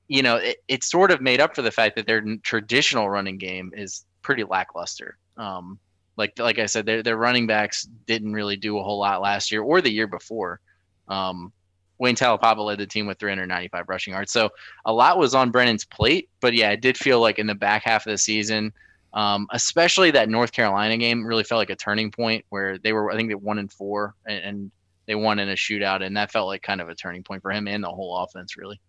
you 0.09 0.23
know, 0.25 0.37
it, 0.37 0.57
it 0.67 0.83
sort 0.83 1.13
of 1.13 1.21
made 1.21 1.41
up 1.41 1.55
for 1.55 1.63
the 1.63 1.71
fact 1.71 1.95
that 1.95 2.05
their 2.05 2.21
traditional 2.43 3.09
running 3.09 3.39
game 3.39 3.71
is 3.77 4.05
pretty 4.23 4.43
lackluster. 4.43 5.17
Um, 5.37 5.79
like 6.17 6.37
like 6.37 6.59
I 6.59 6.67
said, 6.67 6.85
their 6.85 7.03
their 7.05 7.17
running 7.17 7.47
backs 7.47 7.85
didn't 8.09 8.33
really 8.33 8.57
do 8.57 8.77
a 8.77 8.83
whole 8.83 8.99
lot 8.99 9.23
last 9.23 9.53
year 9.53 9.63
or 9.63 9.81
the 9.81 9.93
year 9.93 10.09
before. 10.09 10.61
Um, 11.07 11.53
Wayne 12.01 12.17
Taulapapa 12.17 12.65
led 12.65 12.79
the 12.79 12.87
team 12.87 13.07
with 13.07 13.19
395 13.19 13.85
rushing 13.89 14.15
yards, 14.15 14.33
so 14.33 14.51
a 14.87 14.93
lot 14.93 15.19
was 15.19 15.35
on 15.35 15.51
Brennan's 15.51 15.85
plate. 15.85 16.31
But 16.41 16.55
yeah, 16.55 16.71
it 16.71 16.81
did 16.81 16.97
feel 16.97 17.21
like 17.21 17.39
in 17.39 17.47
the 17.47 17.55
back 17.55 17.85
half 17.85 18.07
of 18.07 18.11
the 18.11 18.19
season, 18.19 18.73
um, 19.13 19.47
especially 19.53 20.11
that 20.13 20.29
North 20.29 20.51
Carolina 20.51 20.97
game, 20.97 21.25
really 21.25 21.45
felt 21.45 21.59
like 21.59 21.71
a 21.71 21.77
turning 21.77 22.11
point 22.11 22.45
where 22.49 22.79
they 22.79 22.93
were 22.93 23.13
I 23.13 23.17
think 23.17 23.29
they 23.29 23.35
one 23.35 23.59
and 23.59 23.71
four 23.71 24.15
and, 24.27 24.43
and 24.43 24.71
they 25.07 25.15
won 25.15 25.39
in 25.39 25.51
a 25.51 25.55
shootout, 25.55 26.03
and 26.03 26.17
that 26.17 26.33
felt 26.33 26.47
like 26.47 26.63
kind 26.63 26.81
of 26.81 26.89
a 26.89 26.95
turning 26.95 27.23
point 27.23 27.43
for 27.43 27.53
him 27.53 27.69
and 27.69 27.85
the 27.85 27.89
whole 27.89 28.17
offense, 28.17 28.57
really. 28.57 28.81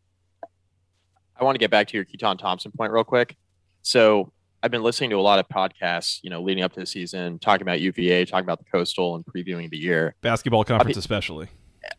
I 1.35 1.43
want 1.43 1.55
to 1.55 1.59
get 1.59 1.71
back 1.71 1.87
to 1.87 1.97
your 1.97 2.05
Keytaon 2.05 2.39
Thompson 2.39 2.71
point 2.71 2.93
real 2.93 3.03
quick. 3.03 3.35
So 3.81 4.31
I've 4.63 4.71
been 4.71 4.83
listening 4.83 5.09
to 5.09 5.15
a 5.17 5.21
lot 5.21 5.39
of 5.39 5.49
podcasts, 5.49 6.19
you 6.21 6.29
know, 6.29 6.41
leading 6.41 6.63
up 6.63 6.71
to 6.73 6.79
the 6.79 6.85
season, 6.85 7.39
talking 7.39 7.63
about 7.63 7.81
UVA, 7.81 8.25
talking 8.25 8.45
about 8.45 8.59
the 8.59 8.71
Coastal, 8.71 9.15
and 9.15 9.25
previewing 9.25 9.69
the 9.69 9.77
year. 9.77 10.15
Basketball 10.21 10.63
conference, 10.63 10.97
especially. 10.97 11.49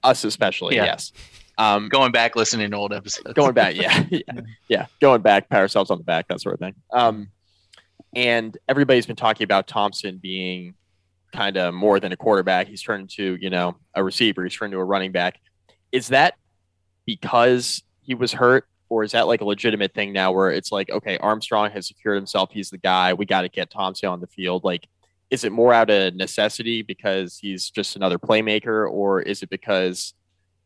Us, 0.03 0.25
especially, 0.25 0.77
yeah. 0.77 0.85
yes. 0.85 1.13
Um, 1.59 1.89
going 1.89 2.13
back, 2.13 2.35
listening 2.35 2.71
to 2.71 2.77
old 2.77 2.93
episodes. 2.93 3.35
Going 3.35 3.53
back, 3.53 3.77
yeah, 3.77 4.05
yeah, 4.11 4.41
yeah. 4.69 4.87
Going 5.01 5.23
back, 5.23 5.49
pat 5.49 5.61
ourselves 5.61 5.91
on 5.91 5.99
the 5.99 6.05
back, 6.05 6.29
that 6.29 6.41
sort 6.41 6.55
of 6.55 6.61
thing. 6.61 6.75
Um, 6.93 7.29
and 8.15 8.57
everybody's 8.69 9.07
been 9.07 9.17
talking 9.17 9.45
about 9.45 9.67
Thompson 9.67 10.19
being 10.19 10.75
kind 11.33 11.57
of 11.57 11.75
more 11.75 11.99
than 11.99 12.13
a 12.13 12.17
quarterback. 12.17 12.69
He's 12.69 12.83
turned 12.83 13.03
into, 13.03 13.37
you 13.41 13.51
know, 13.51 13.77
a 13.95 14.05
receiver. 14.05 14.45
He's 14.45 14.55
turned 14.55 14.73
into 14.73 14.81
a 14.81 14.85
running 14.85 15.13
back. 15.13 15.41
Is 15.91 16.09
that 16.09 16.35
because 17.07 17.83
he 18.03 18.15
was 18.15 18.33
hurt 18.33 18.67
or 18.89 19.03
is 19.03 19.13
that 19.13 19.27
like 19.27 19.41
a 19.41 19.45
legitimate 19.45 19.95
thing 19.95 20.13
now 20.13 20.33
where 20.33 20.51
it's 20.51 20.71
like, 20.71 20.91
okay, 20.91 21.17
Armstrong 21.19 21.71
has 21.71 21.89
secured 21.89 22.17
himself, 22.17 22.51
he's 22.53 22.71
the 22.71 22.79
guy, 22.79 23.15
we 23.15 23.25
got 23.25 23.43
to 23.43 23.49
get 23.49 23.71
Thompson 23.71 24.11
on 24.11 24.21
the 24.21 24.27
field? 24.27 24.65
Like, 24.65 24.87
is 25.33 25.45
it 25.45 25.51
more 25.51 25.73
out 25.73 25.89
of 25.89 26.15
necessity 26.15 26.83
because 26.83 27.39
he's 27.39 27.71
just 27.71 27.97
another 27.97 28.19
playmaker, 28.19 28.89
or 28.89 29.23
is 29.23 29.43
it 29.43 29.49
because, 29.49 30.13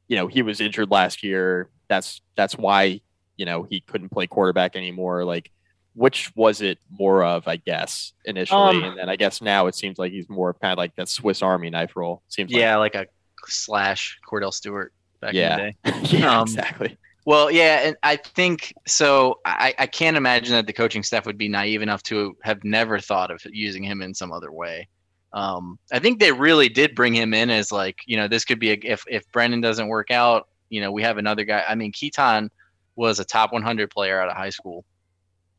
you 0.08 0.16
know, 0.16 0.26
he 0.26 0.42
was 0.42 0.61
injured 0.61 0.90
last 0.90 1.23
year? 1.23 1.70
That's 1.88 2.20
that's 2.37 2.58
why 2.58 3.00
you 3.37 3.46
know 3.46 3.62
he 3.62 3.80
couldn't 3.80 4.08
play 4.08 4.26
quarterback 4.26 4.75
anymore. 4.75 5.25
Like, 5.25 5.52
which 5.94 6.32
was 6.35 6.62
it 6.62 6.78
more 6.90 7.25
of? 7.25 7.46
I 7.46 7.56
guess 7.56 8.12
initially, 8.25 8.78
um, 8.78 8.82
and 8.82 8.99
then 8.99 9.08
I 9.08 9.14
guess 9.14 9.40
now 9.40 9.68
it 9.68 9.76
seems 9.76 10.00
like 10.00 10.11
he's 10.11 10.28
more 10.28 10.52
kind 10.52 10.73
of 10.73 10.78
like 10.78 10.96
that 10.96 11.08
Swiss 11.08 11.42
Army 11.42 11.70
knife 11.70 11.94
role. 11.94 12.25
Seems 12.26 12.50
yeah, 12.50 12.76
like, 12.76 12.96
like 12.96 13.06
a 13.06 13.50
slash 13.50 14.18
Kordell 14.28 14.52
Stewart 14.52 14.92
back 15.20 15.32
yeah. 15.32 15.58
in 15.58 15.75
the 15.85 15.92
day. 15.92 16.00
yeah, 16.18 16.40
um, 16.40 16.42
exactly. 16.42 16.99
Well, 17.26 17.50
yeah, 17.50 17.80
and 17.88 17.97
I 18.04 18.14
think 18.14 18.73
so. 18.87 19.40
I, 19.45 19.75
I 19.80 19.87
can't 19.88 20.16
imagine 20.16 20.54
that 20.54 20.68
the 20.68 20.73
coaching 20.73 21.02
staff 21.02 21.26
would 21.26 21.37
be 21.37 21.49
naive 21.49 21.83
enough 21.83 22.04
to 22.04 22.37
have 22.45 22.62
never 22.62 23.00
thought 23.00 23.33
of 23.33 23.42
using 23.50 23.83
him 23.83 24.00
in 24.00 24.14
some 24.14 24.33
other 24.33 24.52
way. 24.52 24.88
Um, 25.33 25.76
I 25.92 25.99
think 25.99 26.21
they 26.21 26.30
really 26.30 26.68
did 26.68 26.95
bring 26.95 27.12
him 27.12 27.35
in 27.35 27.50
as 27.50 27.73
like, 27.73 27.99
you 28.06 28.16
know, 28.16 28.28
this 28.28 28.45
could 28.45 28.61
be 28.61 28.71
a, 28.71 28.78
if 28.80 29.02
if 29.09 29.25
Brennan 29.33 29.61
doesn't 29.61 29.88
work 29.88 30.12
out, 30.12 30.47
you 30.71 30.80
know, 30.80 30.92
we 30.92 31.02
have 31.02 31.18
another 31.18 31.45
guy. 31.45 31.64
I 31.68 31.75
mean, 31.75 31.90
Keytaon 31.90 32.49
was 32.95 33.18
a 33.18 33.25
top 33.25 33.52
100 33.52 33.90
player 33.90 34.21
out 34.21 34.28
of 34.28 34.37
high 34.37 34.50
school 34.50 34.85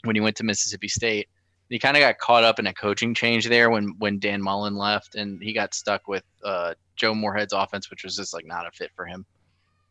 when 0.06 0.16
he 0.16 0.22
went 0.22 0.38
to 0.38 0.46
Mississippi 0.46 0.88
State. 0.88 1.28
He 1.70 1.80
kind 1.80 1.98
of 1.98 2.02
got 2.02 2.18
caught 2.18 2.46
up 2.46 2.60
in 2.60 2.68
a 2.68 2.74
coaching 2.74 3.14
change 3.14 3.46
there 3.50 3.70
when 3.70 3.94
when 4.00 4.20
Dan 4.20 4.42
Mullen 4.42 4.78
left, 4.78 5.16
and 5.16 5.44
he 5.44 5.52
got 5.52 5.74
stuck 5.74 6.08
with 6.08 6.24
uh, 6.46 6.76
Joe 6.96 7.14
Moorhead's 7.14 7.52
offense, 7.52 7.90
which 7.90 8.06
was 8.06 8.16
just 8.16 8.34
like 8.34 8.46
not 8.46 8.66
a 8.66 8.72
fit 8.72 8.92
for 8.96 9.06
him. 9.06 9.26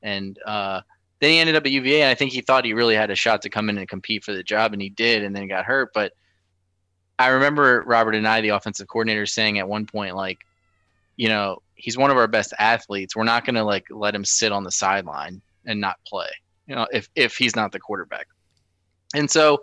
And 0.03 0.39
uh, 0.47 0.81
then 1.21 1.31
he 1.31 1.39
ended 1.39 1.57
up 1.57 1.65
at 1.65 1.73
UVA, 1.73 2.03
and 2.03 2.11
I 2.11 2.15
think 2.15 2.33
he 2.33 2.43
thought 2.43 2.65
he 2.65 2.75
really 2.75 2.95
had 2.95 3.11
a 3.11 3.15
shot 3.15 3.43
to 3.43 3.51
come 3.51 3.71
in 3.71 3.79
and 3.79 3.89
compete 3.89 4.25
for 4.25 4.33
the 4.33 4.43
job, 4.43 4.73
and 4.73 4.83
he 4.83 4.91
did, 4.91 5.25
and 5.25 5.35
then 5.35 5.49
got 5.49 5.65
hurt. 5.65 5.93
But 5.95 6.13
I 7.19 7.29
remember 7.29 7.83
Robert 7.87 8.15
Anae, 8.15 8.43
the 8.43 8.51
offensive 8.51 8.89
coordinator, 8.89 9.25
saying 9.27 9.59
at 9.59 9.69
one 9.69 9.87
point, 9.87 10.15
like, 10.15 10.41
you 11.17 11.29
know, 11.29 11.63
he's 11.75 11.97
one 11.97 12.11
of 12.11 12.19
our 12.19 12.27
best 12.27 12.53
athletes. 12.59 13.17
We're 13.17 13.25
not 13.25 13.45
going 13.47 13.55
to 13.55 13.65
like 13.65 13.87
let 13.91 14.15
him 14.15 14.25
sit 14.25 14.53
on 14.53 14.65
the 14.65 14.71
sideline 14.71 15.41
and 15.65 15.81
not 15.81 15.97
play. 16.07 16.29
You 16.67 16.75
know, 16.75 16.87
if 16.93 17.09
if 17.15 17.37
he's 17.37 17.57
not 17.57 17.73
the 17.73 17.81
quarterback. 17.81 18.27
And 19.15 19.31
so, 19.31 19.63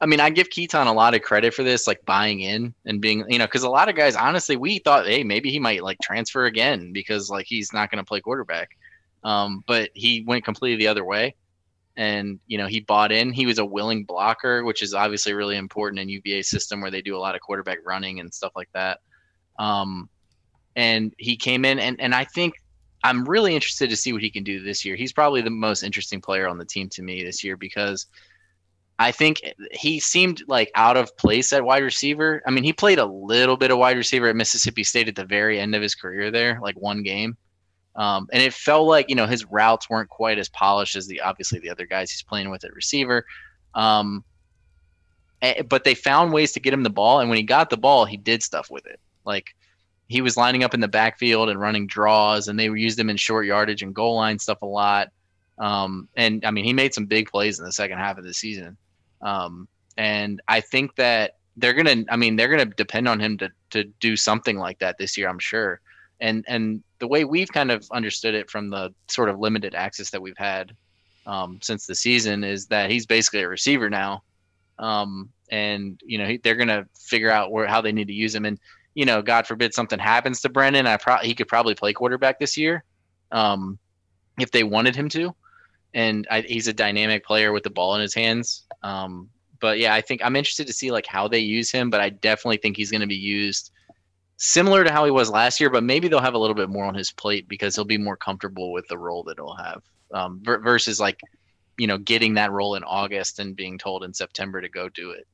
I 0.00 0.06
mean, 0.06 0.20
I 0.20 0.30
give 0.30 0.50
Keytaon 0.50 0.86
a 0.86 0.92
lot 0.92 1.14
of 1.14 1.22
credit 1.22 1.54
for 1.54 1.62
this, 1.62 1.86
like 1.86 2.04
buying 2.04 2.40
in 2.40 2.74
and 2.84 3.00
being, 3.00 3.24
you 3.28 3.38
know, 3.38 3.46
because 3.46 3.62
a 3.62 3.70
lot 3.70 3.88
of 3.88 3.96
guys, 3.96 4.14
honestly, 4.14 4.56
we 4.56 4.78
thought, 4.78 5.06
hey, 5.06 5.24
maybe 5.24 5.50
he 5.50 5.58
might 5.58 5.82
like 5.82 5.98
transfer 6.02 6.44
again 6.44 6.92
because 6.92 7.30
like 7.30 7.46
he's 7.46 7.72
not 7.72 7.90
going 7.90 8.04
to 8.04 8.08
play 8.08 8.20
quarterback. 8.20 8.76
Um, 9.24 9.62
but 9.66 9.90
he 9.94 10.24
went 10.26 10.44
completely 10.44 10.76
the 10.76 10.88
other 10.88 11.04
way. 11.04 11.34
And, 11.96 12.40
you 12.46 12.56
know, 12.56 12.66
he 12.66 12.80
bought 12.80 13.12
in. 13.12 13.32
He 13.32 13.46
was 13.46 13.58
a 13.58 13.64
willing 13.64 14.04
blocker, 14.04 14.64
which 14.64 14.82
is 14.82 14.94
obviously 14.94 15.34
really 15.34 15.56
important 15.56 16.00
in 16.00 16.08
UVA 16.08 16.42
system 16.42 16.80
where 16.80 16.90
they 16.90 17.02
do 17.02 17.16
a 17.16 17.18
lot 17.20 17.34
of 17.34 17.42
quarterback 17.42 17.78
running 17.84 18.20
and 18.20 18.32
stuff 18.32 18.52
like 18.56 18.70
that. 18.72 19.00
Um, 19.58 20.08
and 20.74 21.12
he 21.18 21.36
came 21.36 21.66
in 21.66 21.78
and, 21.78 22.00
and 22.00 22.14
I 22.14 22.24
think 22.24 22.54
I'm 23.04 23.24
really 23.24 23.54
interested 23.54 23.90
to 23.90 23.96
see 23.96 24.12
what 24.12 24.22
he 24.22 24.30
can 24.30 24.44
do 24.44 24.62
this 24.62 24.84
year. 24.84 24.96
He's 24.96 25.12
probably 25.12 25.42
the 25.42 25.50
most 25.50 25.82
interesting 25.82 26.20
player 26.20 26.48
on 26.48 26.56
the 26.56 26.64
team 26.64 26.88
to 26.90 27.02
me 27.02 27.22
this 27.22 27.42
year 27.42 27.56
because 27.56 28.06
I 28.98 29.10
think 29.10 29.42
he 29.72 29.98
seemed 29.98 30.42
like 30.46 30.70
out 30.76 30.96
of 30.96 31.16
place 31.16 31.52
at 31.52 31.64
wide 31.64 31.82
receiver. 31.82 32.42
I 32.46 32.50
mean, 32.50 32.62
he 32.62 32.72
played 32.72 33.00
a 33.00 33.04
little 33.04 33.56
bit 33.56 33.72
of 33.72 33.78
wide 33.78 33.96
receiver 33.96 34.28
at 34.28 34.36
Mississippi 34.36 34.84
State 34.84 35.08
at 35.08 35.16
the 35.16 35.24
very 35.24 35.58
end 35.58 35.74
of 35.74 35.82
his 35.82 35.96
career 35.96 36.30
there, 36.30 36.60
like 36.62 36.76
one 36.76 37.02
game. 37.02 37.36
Um, 37.94 38.28
and 38.32 38.42
it 38.42 38.54
felt 38.54 38.86
like 38.86 39.08
you 39.08 39.14
know 39.14 39.26
his 39.26 39.44
routes 39.44 39.90
weren't 39.90 40.08
quite 40.08 40.38
as 40.38 40.48
polished 40.48 40.96
as 40.96 41.06
the 41.06 41.20
obviously 41.20 41.58
the 41.58 41.70
other 41.70 41.86
guys 41.86 42.10
he's 42.10 42.22
playing 42.22 42.50
with 42.50 42.64
at 42.64 42.74
receiver. 42.74 43.26
Um, 43.74 44.24
but 45.68 45.84
they 45.84 45.94
found 45.94 46.32
ways 46.32 46.52
to 46.52 46.60
get 46.60 46.72
him 46.72 46.82
the 46.82 46.90
ball, 46.90 47.20
and 47.20 47.28
when 47.28 47.36
he 47.36 47.42
got 47.42 47.68
the 47.68 47.76
ball, 47.76 48.04
he 48.04 48.16
did 48.16 48.42
stuff 48.42 48.70
with 48.70 48.86
it. 48.86 49.00
Like 49.24 49.54
he 50.08 50.20
was 50.20 50.36
lining 50.36 50.64
up 50.64 50.74
in 50.74 50.80
the 50.80 50.88
backfield 50.88 51.48
and 51.48 51.60
running 51.60 51.86
draws, 51.86 52.48
and 52.48 52.58
they 52.58 52.64
used 52.64 52.98
him 52.98 53.10
in 53.10 53.16
short 53.16 53.46
yardage 53.46 53.82
and 53.82 53.94
goal 53.94 54.16
line 54.16 54.38
stuff 54.38 54.62
a 54.62 54.66
lot. 54.66 55.08
Um, 55.58 56.08
and 56.16 56.44
I 56.44 56.50
mean, 56.50 56.64
he 56.64 56.72
made 56.72 56.94
some 56.94 57.06
big 57.06 57.28
plays 57.28 57.58
in 57.58 57.64
the 57.64 57.72
second 57.72 57.98
half 57.98 58.18
of 58.18 58.24
the 58.24 58.34
season. 58.34 58.76
Um, 59.20 59.68
and 59.96 60.40
I 60.48 60.60
think 60.60 60.96
that 60.96 61.36
they're 61.56 61.74
gonna, 61.74 62.04
I 62.08 62.16
mean, 62.16 62.36
they're 62.36 62.48
gonna 62.48 62.66
depend 62.66 63.06
on 63.08 63.20
him 63.20 63.36
to 63.38 63.50
to 63.70 63.84
do 63.84 64.16
something 64.16 64.58
like 64.58 64.78
that 64.78 64.96
this 64.98 65.18
year. 65.18 65.28
I'm 65.28 65.38
sure 65.38 65.80
and 66.22 66.44
and 66.48 66.82
the 67.00 67.08
way 67.08 67.24
we've 67.24 67.52
kind 67.52 67.70
of 67.70 67.86
understood 67.92 68.34
it 68.34 68.48
from 68.48 68.70
the 68.70 68.94
sort 69.08 69.28
of 69.28 69.38
limited 69.38 69.74
access 69.74 70.10
that 70.10 70.22
we've 70.22 70.38
had 70.38 70.74
um, 71.26 71.58
since 71.60 71.84
the 71.84 71.94
season 71.94 72.44
is 72.44 72.66
that 72.68 72.90
he's 72.90 73.04
basically 73.04 73.42
a 73.42 73.48
receiver 73.48 73.90
now, 73.90 74.22
um, 74.78 75.28
and 75.50 76.00
you 76.04 76.16
know 76.16 76.26
he, 76.26 76.38
they're 76.38 76.54
gonna 76.54 76.86
figure 76.96 77.30
out 77.30 77.50
where 77.50 77.66
how 77.66 77.82
they 77.82 77.92
need 77.92 78.06
to 78.06 78.14
use 78.14 78.34
him. 78.34 78.44
And 78.44 78.58
you 78.94 79.04
know, 79.04 79.20
God 79.20 79.46
forbid 79.46 79.74
something 79.74 79.98
happens 79.98 80.40
to 80.42 80.48
Brennan, 80.48 80.86
I 80.86 80.96
pro- 80.96 81.18
he 81.18 81.34
could 81.34 81.48
probably 81.48 81.74
play 81.74 81.92
quarterback 81.92 82.38
this 82.38 82.56
year, 82.56 82.84
um, 83.32 83.78
if 84.38 84.50
they 84.50 84.62
wanted 84.62 84.94
him 84.94 85.08
to. 85.10 85.34
And 85.94 86.26
I, 86.30 86.42
he's 86.42 86.68
a 86.68 86.72
dynamic 86.72 87.24
player 87.24 87.52
with 87.52 87.64
the 87.64 87.70
ball 87.70 87.94
in 87.96 88.00
his 88.00 88.14
hands. 88.14 88.64
Um, 88.82 89.28
but 89.60 89.78
yeah, 89.78 89.94
I 89.94 90.00
think 90.00 90.22
I'm 90.24 90.36
interested 90.36 90.66
to 90.66 90.72
see 90.72 90.90
like 90.90 91.06
how 91.06 91.28
they 91.28 91.38
use 91.38 91.70
him. 91.70 91.90
But 91.90 92.00
I 92.00 92.10
definitely 92.10 92.58
think 92.58 92.76
he's 92.76 92.90
going 92.90 93.02
to 93.02 93.06
be 93.06 93.14
used 93.14 93.72
similar 94.44 94.82
to 94.82 94.90
how 94.90 95.04
he 95.04 95.10
was 95.12 95.30
last 95.30 95.60
year, 95.60 95.70
but 95.70 95.84
maybe 95.84 96.08
they'll 96.08 96.18
have 96.20 96.34
a 96.34 96.38
little 96.38 96.56
bit 96.56 96.68
more 96.68 96.84
on 96.84 96.96
his 96.96 97.12
plate 97.12 97.46
because 97.46 97.76
he'll 97.76 97.84
be 97.84 97.96
more 97.96 98.16
comfortable 98.16 98.72
with 98.72 98.84
the 98.88 98.98
role 98.98 99.22
that 99.22 99.38
he'll 99.38 99.54
have 99.54 99.82
um, 100.12 100.42
versus 100.42 100.98
like, 100.98 101.20
you 101.78 101.86
know, 101.86 101.96
getting 101.96 102.34
that 102.34 102.50
role 102.50 102.74
in 102.74 102.82
August 102.82 103.38
and 103.38 103.54
being 103.54 103.78
told 103.78 104.02
in 104.02 104.12
September 104.12 104.60
to 104.60 104.68
go 104.68 104.88
do 104.88 105.12
it. 105.12 105.28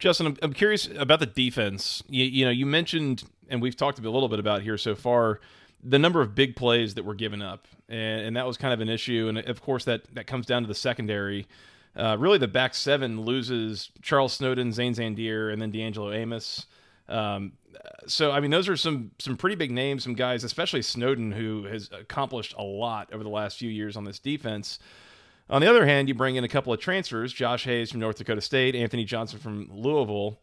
Justin, 0.00 0.26
I'm, 0.26 0.36
I'm 0.42 0.52
curious 0.52 0.88
about 0.98 1.20
the 1.20 1.26
defense. 1.26 2.02
You, 2.08 2.24
you 2.24 2.44
know, 2.44 2.50
you 2.50 2.66
mentioned, 2.66 3.22
and 3.48 3.62
we've 3.62 3.76
talked 3.76 4.00
a 4.00 4.02
little 4.02 4.28
bit 4.28 4.40
about 4.40 4.62
here 4.62 4.76
so 4.76 4.96
far, 4.96 5.38
the 5.84 6.00
number 6.00 6.20
of 6.20 6.34
big 6.34 6.56
plays 6.56 6.94
that 6.94 7.04
were 7.04 7.14
given 7.14 7.42
up, 7.42 7.68
and, 7.88 8.22
and 8.22 8.36
that 8.36 8.44
was 8.44 8.56
kind 8.56 8.74
of 8.74 8.80
an 8.80 8.88
issue. 8.88 9.28
And 9.28 9.38
of 9.38 9.62
course, 9.62 9.84
that 9.84 10.12
that 10.14 10.26
comes 10.26 10.46
down 10.46 10.62
to 10.62 10.68
the 10.68 10.74
secondary. 10.74 11.46
Uh, 11.94 12.16
really, 12.18 12.38
the 12.38 12.48
back 12.48 12.74
seven 12.74 13.22
loses 13.22 13.90
Charles 14.00 14.32
Snowden, 14.32 14.72
Zane 14.72 14.94
Zandier, 14.94 15.52
and 15.52 15.60
then 15.60 15.70
D'Angelo 15.70 16.12
Amos. 16.12 16.66
Um, 17.08 17.52
so 18.06 18.30
I 18.30 18.40
mean, 18.40 18.50
those 18.50 18.68
are 18.68 18.76
some 18.76 19.10
some 19.18 19.36
pretty 19.36 19.56
big 19.56 19.70
names, 19.70 20.04
some 20.04 20.14
guys, 20.14 20.44
especially 20.44 20.82
Snowden, 20.82 21.32
who 21.32 21.64
has 21.64 21.90
accomplished 21.92 22.54
a 22.56 22.62
lot 22.62 23.12
over 23.12 23.22
the 23.22 23.30
last 23.30 23.58
few 23.58 23.70
years 23.70 23.96
on 23.96 24.04
this 24.04 24.18
defense. 24.18 24.78
On 25.50 25.60
the 25.60 25.68
other 25.68 25.84
hand, 25.84 26.08
you 26.08 26.14
bring 26.14 26.36
in 26.36 26.44
a 26.44 26.48
couple 26.48 26.72
of 26.72 26.80
transfers: 26.80 27.32
Josh 27.32 27.64
Hayes 27.64 27.90
from 27.90 28.00
North 28.00 28.16
Dakota 28.16 28.40
State, 28.40 28.74
Anthony 28.74 29.04
Johnson 29.04 29.38
from 29.38 29.68
Louisville. 29.70 30.38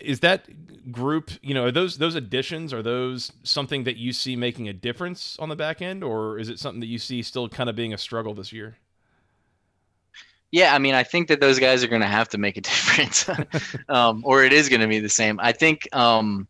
Is 0.00 0.20
that 0.20 0.90
group, 0.90 1.30
you 1.42 1.54
know, 1.54 1.66
are 1.66 1.70
those 1.70 1.98
those 1.98 2.16
additions 2.16 2.72
are 2.72 2.82
those 2.82 3.30
something 3.44 3.84
that 3.84 3.96
you 3.96 4.12
see 4.12 4.34
making 4.34 4.68
a 4.68 4.72
difference 4.72 5.36
on 5.38 5.48
the 5.48 5.56
back 5.56 5.80
end, 5.80 6.02
or 6.02 6.38
is 6.38 6.48
it 6.48 6.58
something 6.58 6.80
that 6.80 6.86
you 6.86 6.98
see 6.98 7.22
still 7.22 7.48
kind 7.48 7.70
of 7.70 7.76
being 7.76 7.94
a 7.94 7.98
struggle 7.98 8.34
this 8.34 8.52
year? 8.52 8.76
Yeah, 10.52 10.74
I 10.74 10.78
mean, 10.78 10.94
I 10.94 11.04
think 11.04 11.28
that 11.28 11.40
those 11.40 11.58
guys 11.58 11.84
are 11.84 11.88
going 11.88 12.00
to 12.00 12.08
have 12.08 12.28
to 12.30 12.38
make 12.38 12.56
a 12.56 12.60
difference, 12.70 13.28
um, 13.88 14.22
or 14.24 14.42
it 14.44 14.52
is 14.52 14.68
going 14.68 14.80
to 14.80 14.88
be 14.88 14.98
the 14.98 15.08
same. 15.08 15.38
I 15.40 15.52
think, 15.52 15.88
um, 15.94 16.48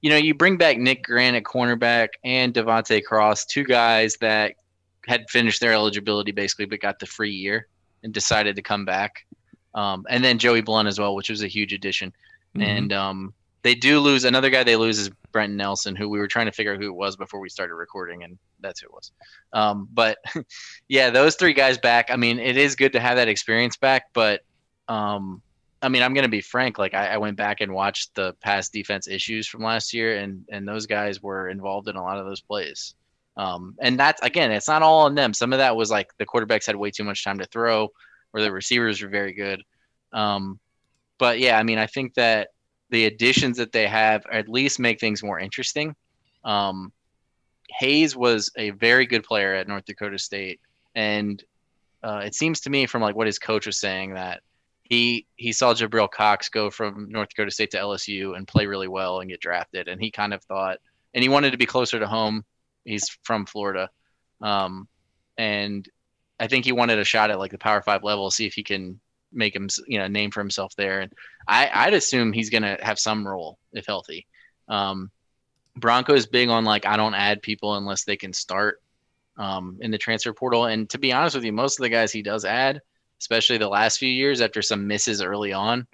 you 0.00 0.08
know, 0.08 0.16
you 0.16 0.34
bring 0.34 0.56
back 0.56 0.78
Nick 0.78 1.04
Grant 1.04 1.36
at 1.36 1.42
cornerback 1.42 2.08
and 2.24 2.54
Devontae 2.54 3.04
Cross, 3.04 3.46
two 3.46 3.64
guys 3.64 4.16
that 4.20 4.54
had 5.06 5.28
finished 5.28 5.60
their 5.60 5.72
eligibility 5.72 6.32
basically, 6.32 6.64
but 6.64 6.80
got 6.80 6.98
the 6.98 7.06
free 7.06 7.32
year 7.32 7.66
and 8.02 8.12
decided 8.12 8.56
to 8.56 8.62
come 8.62 8.84
back. 8.84 9.26
Um, 9.74 10.06
and 10.08 10.24
then 10.24 10.38
Joey 10.38 10.62
Blount 10.62 10.88
as 10.88 10.98
well, 10.98 11.14
which 11.14 11.30
was 11.30 11.42
a 11.42 11.48
huge 11.48 11.72
addition. 11.72 12.12
Mhm. 12.56 12.62
And 12.62 12.92
um, 12.92 13.34
they 13.62 13.74
do 13.74 14.00
lose 14.00 14.24
another 14.24 14.50
guy. 14.50 14.64
They 14.64 14.76
lose 14.76 14.98
is 14.98 15.10
Brenton 15.32 15.56
Nelson, 15.56 15.94
who 15.94 16.08
we 16.08 16.18
were 16.18 16.26
trying 16.26 16.46
to 16.46 16.52
figure 16.52 16.72
out 16.74 16.80
who 16.80 16.88
it 16.88 16.94
was 16.94 17.16
before 17.16 17.40
we 17.40 17.48
started 17.48 17.74
recording, 17.74 18.24
and 18.24 18.38
that's 18.62 18.80
who 18.80 18.86
it 18.86 18.92
was. 18.92 19.12
Um, 19.52 19.88
but 19.92 20.18
yeah, 20.88 21.10
those 21.10 21.36
three 21.36 21.52
guys 21.52 21.78
back. 21.78 22.10
I 22.10 22.16
mean, 22.16 22.38
it 22.38 22.56
is 22.56 22.76
good 22.76 22.92
to 22.92 23.00
have 23.00 23.16
that 23.16 23.28
experience 23.28 23.76
back, 23.76 24.12
but 24.12 24.42
um, 24.88 25.42
I 25.82 25.88
mean, 25.88 26.02
I'm 26.02 26.14
gonna 26.14 26.28
be 26.28 26.40
frank. 26.40 26.78
Like, 26.78 26.94
I, 26.94 27.08
I 27.08 27.16
went 27.18 27.36
back 27.36 27.60
and 27.60 27.72
watched 27.72 28.14
the 28.14 28.34
past 28.40 28.72
defense 28.72 29.08
issues 29.08 29.46
from 29.46 29.62
last 29.62 29.94
year, 29.94 30.18
and 30.18 30.44
and 30.50 30.66
those 30.66 30.86
guys 30.86 31.22
were 31.22 31.48
involved 31.48 31.88
in 31.88 31.96
a 31.96 32.02
lot 32.02 32.18
of 32.18 32.26
those 32.26 32.40
plays. 32.40 32.94
Um, 33.36 33.76
and 33.80 33.98
that's 33.98 34.20
again, 34.22 34.50
it's 34.50 34.68
not 34.68 34.82
all 34.82 35.02
on 35.02 35.14
them. 35.14 35.32
Some 35.32 35.52
of 35.52 35.58
that 35.58 35.76
was 35.76 35.90
like 35.90 36.10
the 36.18 36.26
quarterbacks 36.26 36.66
had 36.66 36.76
way 36.76 36.90
too 36.90 37.04
much 37.04 37.24
time 37.24 37.38
to 37.38 37.46
throw, 37.46 37.88
or 38.32 38.40
the 38.40 38.52
receivers 38.52 39.00
were 39.00 39.08
very 39.08 39.32
good. 39.32 39.62
Um, 40.12 40.58
but 41.18 41.38
yeah, 41.38 41.58
I 41.58 41.62
mean, 41.62 41.78
I 41.78 41.86
think 41.86 42.14
that 42.14 42.48
the 42.90 43.06
additions 43.06 43.56
that 43.58 43.72
they 43.72 43.86
have 43.86 44.24
at 44.30 44.48
least 44.48 44.78
make 44.78 45.00
things 45.00 45.22
more 45.22 45.38
interesting. 45.38 45.94
Um, 46.44 46.92
Hayes 47.78 48.16
was 48.16 48.50
a 48.56 48.70
very 48.70 49.06
good 49.06 49.24
player 49.24 49.54
at 49.54 49.68
North 49.68 49.84
Dakota 49.84 50.18
State, 50.18 50.60
and 50.94 51.42
uh, 52.02 52.22
it 52.24 52.34
seems 52.34 52.60
to 52.60 52.70
me 52.70 52.86
from 52.86 53.02
like 53.02 53.14
what 53.14 53.26
his 53.26 53.38
coach 53.38 53.66
was 53.66 53.78
saying 53.78 54.14
that 54.14 54.42
he 54.90 55.26
he 55.36 55.52
saw 55.52 55.72
Jabril 55.72 56.10
Cox 56.10 56.48
go 56.48 56.68
from 56.68 57.08
North 57.08 57.30
Dakota 57.30 57.50
State 57.50 57.70
to 57.70 57.78
LSU 57.78 58.36
and 58.36 58.46
play 58.46 58.66
really 58.66 58.88
well 58.88 59.20
and 59.20 59.30
get 59.30 59.40
drafted, 59.40 59.88
and 59.88 60.00
he 60.00 60.10
kind 60.10 60.34
of 60.34 60.42
thought, 60.42 60.78
and 61.14 61.22
he 61.22 61.28
wanted 61.28 61.52
to 61.52 61.58
be 61.58 61.66
closer 61.66 61.98
to 61.98 62.06
home. 62.06 62.44
He's 62.84 63.08
from 63.22 63.46
Florida, 63.46 63.88
um, 64.40 64.88
and 65.38 65.88
I 66.40 66.48
think 66.48 66.64
he 66.64 66.72
wanted 66.72 66.98
a 66.98 67.04
shot 67.04 67.30
at 67.30 67.38
like 67.38 67.52
the 67.52 67.58
Power 67.58 67.82
Five 67.82 68.02
level, 68.02 68.30
see 68.30 68.46
if 68.46 68.54
he 68.54 68.64
can 68.64 69.00
make 69.32 69.54
him 69.54 69.68
you 69.86 69.98
know 69.98 70.08
name 70.08 70.32
for 70.32 70.40
himself 70.40 70.74
there. 70.76 71.00
And 71.00 71.12
I, 71.46 71.70
I'd 71.72 71.94
assume 71.94 72.32
he's 72.32 72.50
gonna 72.50 72.76
have 72.82 72.98
some 72.98 73.26
role 73.26 73.58
if 73.72 73.86
healthy. 73.86 74.26
Um, 74.68 75.12
Bronco 75.80 76.14
is 76.14 76.26
big 76.26 76.48
on 76.48 76.64
like 76.64 76.86
I 76.86 76.96
don't 76.96 77.14
add 77.14 77.42
people 77.42 77.74
unless 77.74 78.04
they 78.04 78.16
can 78.16 78.32
start 78.32 78.80
um, 79.36 79.78
in 79.80 79.90
the 79.90 79.98
transfer 79.98 80.32
portal. 80.32 80.66
And 80.66 80.88
to 80.90 80.98
be 80.98 81.12
honest 81.12 81.34
with 81.34 81.44
you, 81.44 81.52
most 81.52 81.78
of 81.78 81.82
the 81.82 81.88
guys 81.88 82.12
he 82.12 82.22
does 82.22 82.44
add, 82.44 82.80
especially 83.18 83.58
the 83.58 83.68
last 83.68 83.98
few 83.98 84.08
years 84.08 84.40
after 84.40 84.62
some 84.62 84.86
misses 84.86 85.22
early 85.22 85.52
on, 85.52 85.86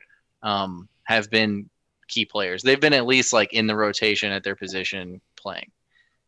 um, 0.43 0.89
have 1.05 1.31
been 1.31 1.71
key 2.09 2.25
players. 2.25 2.63
They've 2.63 2.81
been 2.81 2.93
at 2.93 3.07
least 3.07 3.33
like 3.33 3.53
in 3.53 3.67
the 3.67 3.77
rotation 3.77 4.33
at 4.33 4.43
their 4.45 4.57
position 4.57 5.21
playing. 5.37 5.71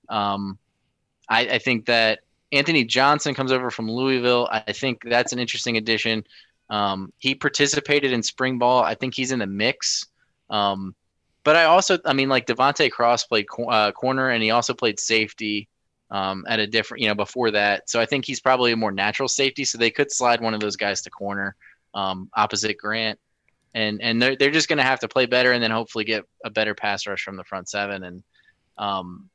Um, 0.08 0.58
I, 1.28 1.40
I 1.40 1.58
think 1.58 1.86
that 1.86 2.20
Anthony 2.52 2.84
Johnson 2.84 3.34
comes 3.34 3.52
over 3.52 3.70
from 3.70 3.90
Louisville. 3.90 4.48
I 4.50 4.72
think 4.72 5.02
that's 5.04 5.32
an 5.32 5.38
interesting 5.38 5.76
addition. 5.76 6.24
Um, 6.70 7.12
he 7.18 7.34
participated 7.34 8.12
in 8.12 8.22
spring 8.22 8.58
ball. 8.58 8.82
I 8.82 8.94
think 8.94 9.14
he's 9.14 9.32
in 9.32 9.38
the 9.38 9.46
mix. 9.46 10.06
Um, 10.50 10.94
but 11.48 11.56
I 11.56 11.64
also, 11.64 11.96
I 12.04 12.12
mean, 12.12 12.28
like 12.28 12.46
Devonte 12.46 12.90
Cross 12.90 13.24
played 13.24 13.48
co- 13.48 13.70
uh, 13.70 13.90
corner 13.90 14.28
and 14.28 14.42
he 14.42 14.50
also 14.50 14.74
played 14.74 15.00
safety 15.00 15.66
um, 16.10 16.44
at 16.46 16.58
a 16.58 16.66
different, 16.66 17.00
you 17.00 17.08
know, 17.08 17.14
before 17.14 17.50
that. 17.52 17.88
So 17.88 17.98
I 17.98 18.04
think 18.04 18.26
he's 18.26 18.38
probably 18.38 18.72
a 18.72 18.76
more 18.76 18.92
natural 18.92 19.30
safety. 19.30 19.64
So 19.64 19.78
they 19.78 19.90
could 19.90 20.12
slide 20.12 20.42
one 20.42 20.52
of 20.52 20.60
those 20.60 20.76
guys 20.76 21.00
to 21.00 21.10
corner 21.10 21.56
um, 21.94 22.28
opposite 22.34 22.76
Grant. 22.76 23.18
And, 23.72 24.02
and 24.02 24.20
they're, 24.20 24.36
they're 24.36 24.50
just 24.50 24.68
going 24.68 24.76
to 24.76 24.82
have 24.82 25.00
to 25.00 25.08
play 25.08 25.24
better 25.24 25.52
and 25.52 25.62
then 25.62 25.70
hopefully 25.70 26.04
get 26.04 26.26
a 26.44 26.50
better 26.50 26.74
pass 26.74 27.06
rush 27.06 27.22
from 27.22 27.36
the 27.36 27.44
front 27.44 27.70
seven. 27.70 28.04
And 28.04 28.22
um, 28.76 29.30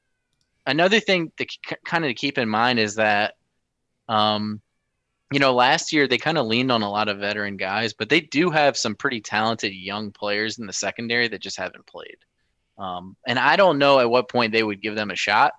another 0.67 0.99
thing 0.99 1.32
to 1.38 1.45
k- 1.45 1.78
kind 1.84 2.06
of 2.06 2.10
to 2.10 2.13
keep 2.13 2.38
in 2.38 2.47
mind 2.47 2.78
is 2.78 2.93
that, 2.93 3.34
um, 4.08 4.62
you 5.33 5.39
know, 5.39 5.53
last 5.53 5.91
year 5.91 6.07
they 6.07 6.17
kind 6.17 6.37
of 6.37 6.45
leaned 6.45 6.71
on 6.71 6.83
a 6.83 6.89
lot 6.89 7.09
of 7.09 7.19
veteran 7.19 7.57
guys, 7.57 7.93
but 7.93 8.09
they 8.09 8.19
do 8.19 8.49
have 8.49 8.77
some 8.77 8.95
pretty 8.95 9.21
talented 9.21 9.73
young 9.73 10.11
players 10.11 10.59
in 10.59 10.67
the 10.67 10.73
secondary 10.73 11.27
that 11.27 11.41
just 11.41 11.57
haven't 11.57 11.87
played. 11.87 12.17
Um, 12.77 13.15
and 13.27 13.39
I 13.39 13.55
don't 13.55 13.79
know 13.79 13.99
at 13.99 14.09
what 14.09 14.29
point 14.29 14.51
they 14.51 14.63
would 14.63 14.81
give 14.81 14.95
them 14.95 15.11
a 15.11 15.15
shot. 15.15 15.53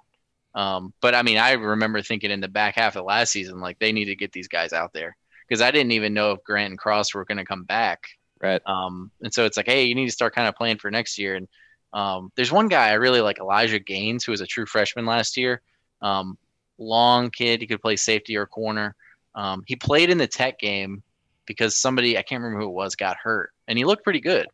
Um, 0.55 0.93
but 1.01 1.15
I 1.15 1.23
mean, 1.23 1.39
I 1.39 1.53
remember 1.53 2.03
thinking 2.03 2.31
in 2.31 2.41
the 2.41 2.49
back 2.49 2.77
half 2.77 2.97
of 2.97 3.05
last 3.05 3.33
season, 3.33 3.61
like 3.61 3.79
they 3.79 3.93
need 3.93 4.07
to 4.07 4.17
get 4.17 4.33
these 4.33 4.49
guys 4.49 4.73
out 4.73 4.93
there 4.93 5.17
because 5.49 5.61
I 5.61 5.71
didn't 5.71 5.93
even 5.93 6.15
know 6.15 6.33
if 6.33 6.45
Grant 6.45 6.71
and 6.71 6.79
Cross 6.79 7.15
were 7.15 7.25
going 7.25 7.39
to 7.39 7.45
come 7.45 7.65
back. 7.65 8.05
Right. 8.41 8.63
Um, 8.67 9.11
and 9.23 9.33
so 9.33 9.45
it's 9.45 9.57
like, 9.57 9.67
hey, 9.67 9.85
you 9.85 9.95
need 9.95 10.07
to 10.07 10.13
start 10.13 10.35
kind 10.35 10.49
of 10.49 10.55
playing 10.55 10.79
for 10.79 10.91
next 10.91 11.19
year. 11.19 11.37
And 11.37 11.49
um, 11.93 12.31
there's 12.37 12.53
one 12.53 12.69
guy 12.69 12.89
I 12.89 12.95
really 12.95 13.21
like, 13.21 13.39
Elijah 13.39 13.79
Gaines, 13.79 14.25
who 14.25 14.33
was 14.33 14.41
a 14.41 14.47
true 14.47 14.67
freshman 14.67 15.07
last 15.07 15.37
year. 15.37 15.63
Um, 16.03 16.37
long 16.79 17.31
kid, 17.31 17.61
he 17.61 17.67
could 17.67 17.81
play 17.81 17.97
safety 17.97 18.37
or 18.37 18.47
corner. 18.47 18.95
Um, 19.35 19.63
he 19.67 19.77
played 19.77 20.11
in 20.11 20.19
the 20.19 20.27
tech 20.27 20.59
game 20.59 21.03
because 21.47 21.81
somebody 21.81 22.17
I 22.17 22.23
can't 22.23 22.43
remember 22.43 22.65
who 22.65 22.71
it 22.71 22.75
was 22.75 22.97
got 22.97 23.17
hurt, 23.17 23.51
and 23.69 23.77
he 23.77 23.85
looked 23.85 24.05
pretty 24.05 24.21
good 24.21 24.47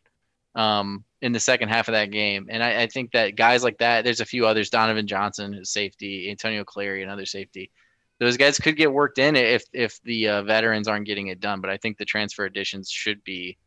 um, 0.55 1.03
in 1.21 1.31
the 1.31 1.39
second 1.39 1.69
half 1.69 1.87
of 1.87 1.93
that 1.93 2.11
game. 2.11 2.47
And 2.49 2.63
I, 2.63 2.83
I, 2.83 2.87
think 2.87 3.11
that 3.11 3.35
guys 3.35 3.63
like 3.63 3.77
that, 3.77 4.03
there's 4.03 4.19
a 4.19 4.25
few 4.25 4.45
others, 4.45 4.69
Donovan 4.69 5.07
Johnson, 5.07 5.53
who's 5.53 5.69
safety, 5.69 6.29
Antonio 6.29 6.63
Clary, 6.63 7.03
another 7.03 7.25
safety. 7.25 7.71
Those 8.19 8.37
guys 8.37 8.59
could 8.59 8.75
get 8.75 8.91
worked 8.91 9.17
in 9.17 9.35
if 9.35 9.63
if 9.73 9.99
the 10.03 10.27
uh, 10.27 10.43
veterans 10.43 10.87
aren't 10.87 11.07
getting 11.07 11.27
it 11.27 11.39
done. 11.39 11.59
But 11.61 11.71
I 11.71 11.77
think 11.77 11.97
the 11.97 12.05
transfer 12.05 12.45
additions 12.45 12.89
should 12.89 13.23
be 13.23 13.57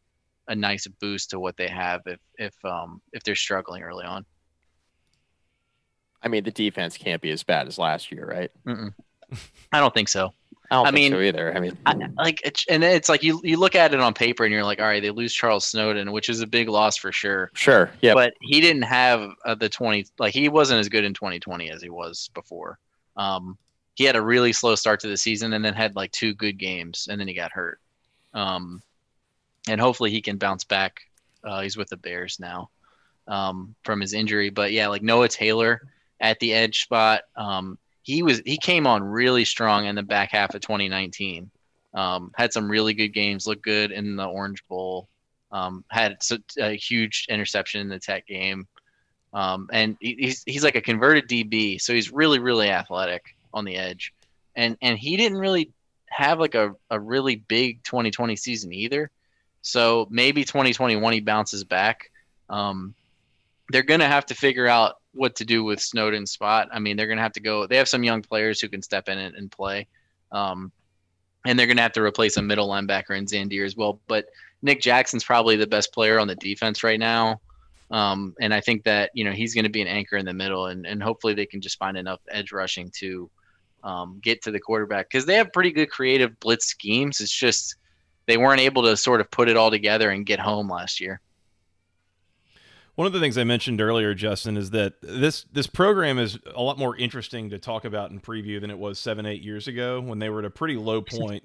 a 0.46 0.54
nice 0.54 0.86
boost 1.00 1.30
to 1.30 1.40
what 1.40 1.56
they 1.56 1.68
have 1.68 2.02
if 2.06 2.20
if 2.38 2.54
um, 2.64 3.00
if 3.12 3.24
they're 3.24 3.34
struggling 3.34 3.82
early 3.82 4.04
on. 4.04 4.24
I 6.22 6.28
mean, 6.28 6.44
the 6.44 6.50
defense 6.52 6.96
can't 6.96 7.20
be 7.20 7.30
as 7.30 7.42
bad 7.42 7.66
as 7.66 7.78
last 7.78 8.12
year, 8.12 8.26
right? 8.26 8.50
Mm-mm. 8.66 8.94
I 9.72 9.80
don't 9.80 9.92
think 9.92 10.08
so. 10.08 10.32
I 10.70 10.76
don't 10.76 10.86
I 10.86 10.90
think 10.90 10.94
mean, 10.94 11.12
so 11.12 11.20
either. 11.20 11.56
I 11.56 11.60
mean, 11.60 11.76
I, 11.84 11.94
like, 12.16 12.40
it's, 12.44 12.64
and 12.68 12.82
it's 12.82 13.08
like 13.08 13.22
you 13.22 13.40
you 13.44 13.58
look 13.58 13.74
at 13.74 13.92
it 13.92 14.00
on 14.00 14.14
paper 14.14 14.44
and 14.44 14.52
you're 14.52 14.64
like, 14.64 14.80
all 14.80 14.86
right, 14.86 15.02
they 15.02 15.10
lose 15.10 15.34
Charles 15.34 15.66
Snowden, 15.66 16.10
which 16.10 16.28
is 16.28 16.40
a 16.40 16.46
big 16.46 16.68
loss 16.68 16.96
for 16.96 17.12
sure. 17.12 17.50
sure, 17.54 17.90
yeah, 18.00 18.14
But 18.14 18.34
he 18.40 18.60
didn't 18.60 18.82
have 18.82 19.30
uh, 19.44 19.54
the 19.54 19.68
20 19.68 20.06
like 20.18 20.32
he 20.32 20.48
wasn't 20.48 20.80
as 20.80 20.88
good 20.88 21.04
in 21.04 21.12
2020 21.12 21.70
as 21.70 21.82
he 21.82 21.90
was 21.90 22.30
before. 22.34 22.78
Um, 23.16 23.58
he 23.94 24.04
had 24.04 24.16
a 24.16 24.22
really 24.22 24.52
slow 24.52 24.74
start 24.74 25.00
to 25.00 25.08
the 25.08 25.16
season 25.16 25.52
and 25.52 25.64
then 25.64 25.74
had 25.74 25.94
like 25.94 26.10
two 26.12 26.34
good 26.34 26.58
games 26.58 27.08
and 27.10 27.20
then 27.20 27.28
he 27.28 27.34
got 27.34 27.52
hurt. 27.52 27.78
Um, 28.32 28.82
and 29.68 29.80
hopefully 29.80 30.10
he 30.10 30.20
can 30.20 30.36
bounce 30.36 30.64
back. 30.64 31.00
Uh, 31.44 31.60
he's 31.60 31.76
with 31.76 31.88
the 31.90 31.96
Bears 31.96 32.40
now 32.40 32.70
um, 33.28 33.74
from 33.84 34.00
his 34.00 34.12
injury, 34.12 34.50
but 34.50 34.72
yeah, 34.72 34.88
like 34.88 35.02
Noah 35.02 35.28
Taylor 35.28 35.82
at 36.20 36.40
the 36.40 36.54
edge 36.54 36.82
spot. 36.82 37.22
Um, 37.36 37.78
he 38.04 38.22
was 38.22 38.42
he 38.44 38.58
came 38.58 38.86
on 38.86 39.02
really 39.02 39.46
strong 39.46 39.86
in 39.86 39.96
the 39.96 40.02
back 40.02 40.30
half 40.30 40.54
of 40.54 40.60
2019. 40.60 41.50
Um, 41.94 42.30
had 42.36 42.52
some 42.52 42.70
really 42.70 42.92
good 42.92 43.08
games, 43.08 43.46
looked 43.46 43.64
good 43.64 43.92
in 43.92 44.16
the 44.16 44.26
Orange 44.26 44.62
Bowl. 44.68 45.08
Um, 45.50 45.84
had 45.88 46.18
a 46.58 46.74
huge 46.74 47.26
interception 47.30 47.80
in 47.80 47.88
the 47.88 47.98
Tech 47.98 48.26
game, 48.26 48.66
um, 49.32 49.68
and 49.72 49.96
he's 50.00 50.42
he's 50.44 50.62
like 50.62 50.76
a 50.76 50.82
converted 50.82 51.28
DB, 51.28 51.80
so 51.80 51.94
he's 51.94 52.12
really 52.12 52.40
really 52.40 52.68
athletic 52.68 53.34
on 53.54 53.64
the 53.64 53.76
edge, 53.76 54.12
and 54.54 54.76
and 54.82 54.98
he 54.98 55.16
didn't 55.16 55.38
really 55.38 55.72
have 56.10 56.38
like 56.38 56.54
a, 56.54 56.74
a 56.90 57.00
really 57.00 57.36
big 57.36 57.82
2020 57.84 58.36
season 58.36 58.72
either. 58.72 59.10
So 59.62 60.06
maybe 60.10 60.44
2021 60.44 61.12
he 61.12 61.20
bounces 61.20 61.64
back. 61.64 62.10
Um, 62.50 62.94
they're 63.70 63.82
gonna 63.82 64.08
have 64.08 64.26
to 64.26 64.34
figure 64.34 64.66
out 64.66 64.96
what 65.14 65.36
to 65.36 65.44
do 65.44 65.64
with 65.64 65.80
Snowden's 65.80 66.30
spot. 66.30 66.68
I 66.72 66.78
mean, 66.78 66.96
they're 66.96 67.06
gonna 67.06 67.22
have 67.22 67.32
to 67.32 67.40
go. 67.40 67.66
They 67.66 67.76
have 67.76 67.88
some 67.88 68.04
young 68.04 68.22
players 68.22 68.60
who 68.60 68.68
can 68.68 68.82
step 68.82 69.08
in 69.08 69.18
and, 69.18 69.34
and 69.34 69.50
play, 69.50 69.86
um, 70.32 70.72
and 71.46 71.58
they're 71.58 71.66
gonna 71.66 71.82
have 71.82 71.92
to 71.92 72.02
replace 72.02 72.36
a 72.36 72.42
middle 72.42 72.68
linebacker 72.68 73.16
in 73.16 73.26
Zandier 73.26 73.64
as 73.64 73.76
well. 73.76 74.00
But 74.06 74.26
Nick 74.62 74.80
Jackson's 74.80 75.24
probably 75.24 75.56
the 75.56 75.66
best 75.66 75.92
player 75.92 76.18
on 76.18 76.28
the 76.28 76.36
defense 76.36 76.82
right 76.82 76.98
now, 76.98 77.40
um, 77.90 78.34
and 78.40 78.52
I 78.52 78.60
think 78.60 78.84
that 78.84 79.10
you 79.14 79.24
know 79.24 79.32
he's 79.32 79.54
gonna 79.54 79.68
be 79.68 79.82
an 79.82 79.88
anchor 79.88 80.16
in 80.16 80.26
the 80.26 80.32
middle, 80.32 80.66
and 80.66 80.86
and 80.86 81.02
hopefully 81.02 81.34
they 81.34 81.46
can 81.46 81.60
just 81.60 81.78
find 81.78 81.96
enough 81.96 82.20
edge 82.30 82.52
rushing 82.52 82.90
to 82.98 83.30
um, 83.84 84.18
get 84.22 84.42
to 84.42 84.50
the 84.50 84.60
quarterback 84.60 85.08
because 85.08 85.26
they 85.26 85.34
have 85.34 85.52
pretty 85.52 85.70
good 85.70 85.90
creative 85.90 86.38
blitz 86.40 86.66
schemes. 86.66 87.20
It's 87.20 87.30
just 87.30 87.76
they 88.26 88.36
weren't 88.36 88.60
able 88.60 88.82
to 88.84 88.96
sort 88.96 89.20
of 89.20 89.30
put 89.30 89.48
it 89.48 89.56
all 89.56 89.70
together 89.70 90.10
and 90.10 90.26
get 90.26 90.40
home 90.40 90.68
last 90.68 91.00
year. 91.00 91.20
One 92.96 93.06
of 93.06 93.12
the 93.12 93.20
things 93.20 93.36
I 93.36 93.44
mentioned 93.44 93.80
earlier, 93.80 94.14
Justin, 94.14 94.56
is 94.56 94.70
that 94.70 94.94
this 95.02 95.44
this 95.52 95.66
program 95.66 96.18
is 96.18 96.38
a 96.54 96.62
lot 96.62 96.78
more 96.78 96.96
interesting 96.96 97.50
to 97.50 97.58
talk 97.58 97.84
about 97.84 98.10
in 98.10 98.20
preview 98.20 98.60
than 98.60 98.70
it 98.70 98.78
was 98.78 98.98
seven, 98.98 99.26
eight 99.26 99.42
years 99.42 99.66
ago 99.66 100.00
when 100.00 100.20
they 100.20 100.28
were 100.28 100.40
at 100.40 100.44
a 100.44 100.50
pretty 100.50 100.76
low 100.76 101.00
point. 101.02 101.44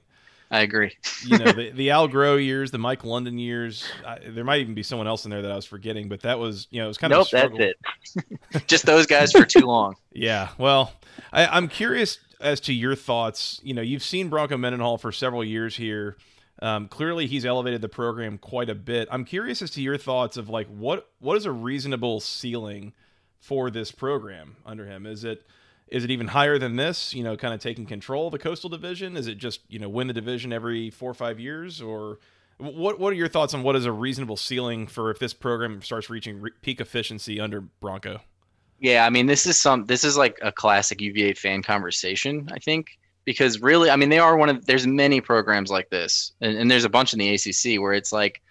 I 0.51 0.61
agree. 0.61 0.95
you 1.25 1.37
know, 1.37 1.51
the, 1.51 1.69
the 1.75 1.91
Al 1.91 2.09
Groh 2.09 2.43
years, 2.43 2.71
the 2.71 2.79
Mike 2.79 3.03
London 3.03 3.37
years. 3.37 3.87
I, 4.05 4.19
there 4.27 4.43
might 4.43 4.61
even 4.61 4.73
be 4.73 4.83
someone 4.83 5.07
else 5.07 5.25
in 5.25 5.31
there 5.31 5.43
that 5.43 5.51
I 5.51 5.55
was 5.55 5.65
forgetting, 5.65 6.09
but 6.09 6.21
that 6.21 6.39
was, 6.39 6.67
you 6.71 6.79
know, 6.79 6.85
it 6.85 6.87
was 6.87 6.97
kind 6.97 7.11
nope, 7.11 7.21
of 7.21 7.27
struggle. 7.27 7.57
that's 7.59 8.15
it. 8.51 8.67
Just 8.67 8.85
those 8.85 9.05
guys 9.05 9.31
for 9.31 9.45
too 9.45 9.65
long. 9.65 9.95
Yeah. 10.11 10.49
Well, 10.57 10.93
I, 11.31 11.45
I'm 11.45 11.67
curious 11.67 12.17
as 12.41 12.59
to 12.61 12.73
your 12.73 12.95
thoughts. 12.95 13.59
You 13.63 13.75
know, 13.75 13.81
you've 13.83 14.03
seen 14.03 14.29
Bronco 14.29 14.57
Mendenhall 14.57 14.97
for 14.97 15.11
several 15.11 15.43
years 15.43 15.75
here. 15.75 16.17
Um, 16.61 16.87
clearly, 16.87 17.25
he's 17.25 17.45
elevated 17.45 17.81
the 17.81 17.89
program 17.89 18.37
quite 18.37 18.69
a 18.69 18.75
bit. 18.75 19.07
I'm 19.11 19.23
curious 19.23 19.61
as 19.61 19.71
to 19.71 19.81
your 19.81 19.97
thoughts 19.97 20.37
of 20.37 20.49
like 20.49 20.67
what 20.67 21.09
what 21.19 21.37
is 21.37 21.45
a 21.45 21.51
reasonable 21.51 22.19
ceiling 22.19 22.93
for 23.39 23.69
this 23.69 23.91
program 23.91 24.57
under 24.65 24.85
him? 24.85 25.05
Is 25.05 25.23
it 25.23 25.45
is 25.87 26.03
it 26.03 26.11
even 26.11 26.27
higher 26.27 26.59
than 26.59 26.75
this? 26.75 27.13
You 27.13 27.23
know, 27.23 27.35
kind 27.35 27.53
of 27.53 27.59
taking 27.59 27.85
control 27.85 28.27
of 28.27 28.31
the 28.31 28.39
Coastal 28.39 28.69
Division? 28.69 29.17
Is 29.17 29.27
it 29.27 29.37
just 29.37 29.61
you 29.69 29.79
know 29.79 29.89
win 29.89 30.07
the 30.07 30.13
division 30.13 30.53
every 30.53 30.89
four 30.89 31.09
or 31.09 31.15
five 31.15 31.39
years, 31.39 31.81
or 31.81 32.19
what? 32.57 32.99
What 32.99 33.13
are 33.13 33.15
your 33.15 33.27
thoughts 33.27 33.53
on 33.53 33.63
what 33.63 33.75
is 33.75 33.85
a 33.85 33.91
reasonable 33.91 34.37
ceiling 34.37 34.87
for 34.87 35.09
if 35.09 35.19
this 35.19 35.33
program 35.33 35.81
starts 35.81 36.09
reaching 36.09 36.41
re- 36.41 36.51
peak 36.61 36.81
efficiency 36.81 37.39
under 37.39 37.61
Bronco? 37.61 38.21
Yeah, 38.79 39.05
I 39.05 39.09
mean, 39.09 39.25
this 39.25 39.45
is 39.45 39.57
some. 39.57 39.85
This 39.85 40.03
is 40.03 40.17
like 40.17 40.37
a 40.41 40.51
classic 40.51 41.01
UVA 41.01 41.33
fan 41.33 41.63
conversation. 41.63 42.49
I 42.51 42.59
think 42.59 42.99
because 43.25 43.61
really, 43.61 43.89
I 43.89 43.95
mean, 43.95 44.09
they 44.09 44.19
are 44.19 44.37
one 44.37 44.49
of. 44.49 44.65
There's 44.65 44.87
many 44.87 45.21
programs 45.21 45.69
like 45.69 45.89
this, 45.89 46.33
and, 46.41 46.57
and 46.57 46.71
there's 46.71 46.85
a 46.85 46.89
bunch 46.89 47.13
in 47.13 47.19
the 47.19 47.33
ACC 47.33 47.81
where 47.81 47.93
it's 47.93 48.11
like 48.11 48.41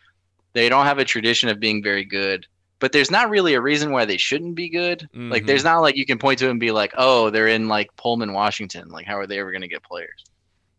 they 0.52 0.68
don't 0.68 0.86
have 0.86 0.98
a 0.98 1.04
tradition 1.04 1.48
of 1.48 1.60
being 1.60 1.82
very 1.82 2.04
good 2.04 2.46
but 2.80 2.92
there's 2.92 3.10
not 3.10 3.30
really 3.30 3.54
a 3.54 3.60
reason 3.60 3.90
why 3.90 4.04
they 4.04 4.16
shouldn't 4.16 4.54
be 4.54 4.68
good. 4.68 5.00
Mm-hmm. 5.00 5.30
Like 5.30 5.46
there's 5.46 5.64
not 5.64 5.80
like 5.80 5.96
you 5.96 6.06
can 6.06 6.18
point 6.18 6.38
to 6.40 6.50
and 6.50 6.60
be 6.60 6.70
like, 6.70 6.94
oh, 6.96 7.30
they're 7.30 7.48
in 7.48 7.68
like 7.68 7.94
Pullman, 7.96 8.32
Washington. 8.32 8.88
Like 8.88 9.06
how 9.06 9.18
are 9.18 9.26
they 9.26 9.38
ever 9.38 9.50
going 9.50 9.62
to 9.62 9.68
get 9.68 9.82
players? 9.82 10.24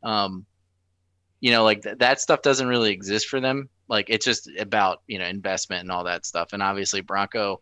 Um, 0.04 0.46
you 1.42 1.52
know, 1.52 1.64
like 1.64 1.84
th- 1.84 1.98
that 1.98 2.22
stuff 2.22 2.42
doesn't 2.42 2.68
really 2.68 2.92
exist 2.92 3.28
for 3.28 3.42
them. 3.42 3.70
Like 3.88 4.10
it's 4.10 4.26
just 4.26 4.50
about 4.60 5.02
you 5.08 5.20
know 5.20 5.26
investment 5.26 5.82
and 5.82 5.92
all 5.92 6.06
that 6.06 6.26
stuff. 6.26 6.54
And 6.54 6.64
obviously 6.64 7.02
Bronco, 7.02 7.60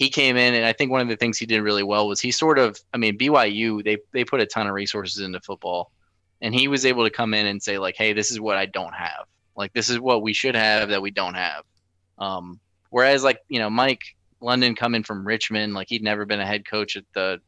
he 0.00 0.08
came 0.08 0.36
in 0.36 0.54
and 0.54 0.64
I 0.64 0.72
think 0.72 0.90
one 0.90 1.02
of 1.02 1.08
the 1.08 1.16
things 1.16 1.38
he 1.38 1.46
did 1.46 1.60
really 1.60 1.82
well 1.84 2.08
was 2.08 2.20
he 2.20 2.32
sort 2.32 2.58
of, 2.58 2.80
I 2.94 2.96
mean, 2.96 3.18
BYU 3.18 3.84
they 3.84 3.98
they 4.12 4.24
put 4.24 4.40
a 4.40 4.46
ton 4.46 4.66
of 4.66 4.74
resources 4.74 5.22
into 5.22 5.40
football, 5.40 5.92
and 6.40 6.54
he 6.54 6.66
was 6.66 6.86
able 6.86 7.04
to 7.04 7.10
come 7.10 7.34
in 7.34 7.46
and 7.46 7.62
say 7.62 7.78
like, 7.78 7.96
hey, 7.96 8.12
this 8.12 8.30
is 8.30 8.40
what 8.40 8.56
I 8.56 8.66
don't 8.66 8.94
have. 8.94 9.26
Like 9.56 9.72
this 9.74 9.90
is 9.90 10.00
what 10.00 10.22
we 10.22 10.32
should 10.32 10.56
have 10.56 10.88
that 10.88 11.02
we 11.02 11.10
don't 11.10 11.34
have. 11.34 11.64
Um, 12.18 12.58
Whereas 12.90 13.22
like 13.22 13.40
you 13.48 13.58
know 13.58 13.70
Mike 13.70 14.02
London 14.40 14.74
coming 14.74 15.02
from 15.02 15.26
Richmond, 15.26 15.74
like 15.74 15.88
he'd 15.88 16.02
never 16.02 16.26
been 16.26 16.40
a 16.40 16.46
head 16.46 16.66
coach 16.66 16.96
at 16.96 17.04
the 17.14 17.40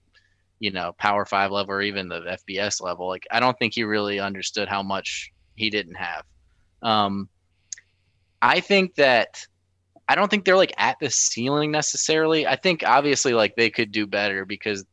you 0.61 0.71
know 0.71 0.93
Power 0.99 1.27
Five 1.27 1.51
level 1.51 1.75
or 1.75 1.83
even 1.83 2.09
the 2.09 2.39
FBS 2.49 2.81
level. 2.81 3.09
Like 3.09 3.27
I 3.31 3.41
don't 3.41 3.59
think 3.59 3.75
he 3.75 3.85
really 3.85 4.21
understood 4.21 4.69
how 4.69 4.83
much 4.83 5.33
he 5.57 5.69
didn't 5.69 5.97
have. 5.97 6.25
Um, 6.83 7.29
I 8.41 8.61
think 8.61 8.95
that 8.95 9.47
I 10.13 10.15
don't 10.15 10.31
think 10.31 10.45
they're 10.45 10.59
like 10.59 10.75
at 10.77 10.99
the 11.01 11.09
ceiling 11.09 11.71
necessarily. 11.71 12.47
I 12.47 12.57
think 12.57 12.85
obviously 12.87 13.33
like 13.33 13.57
they 13.57 13.71
could 13.71 13.93
do 13.93 14.07
better 14.07 14.45
because 14.45 14.85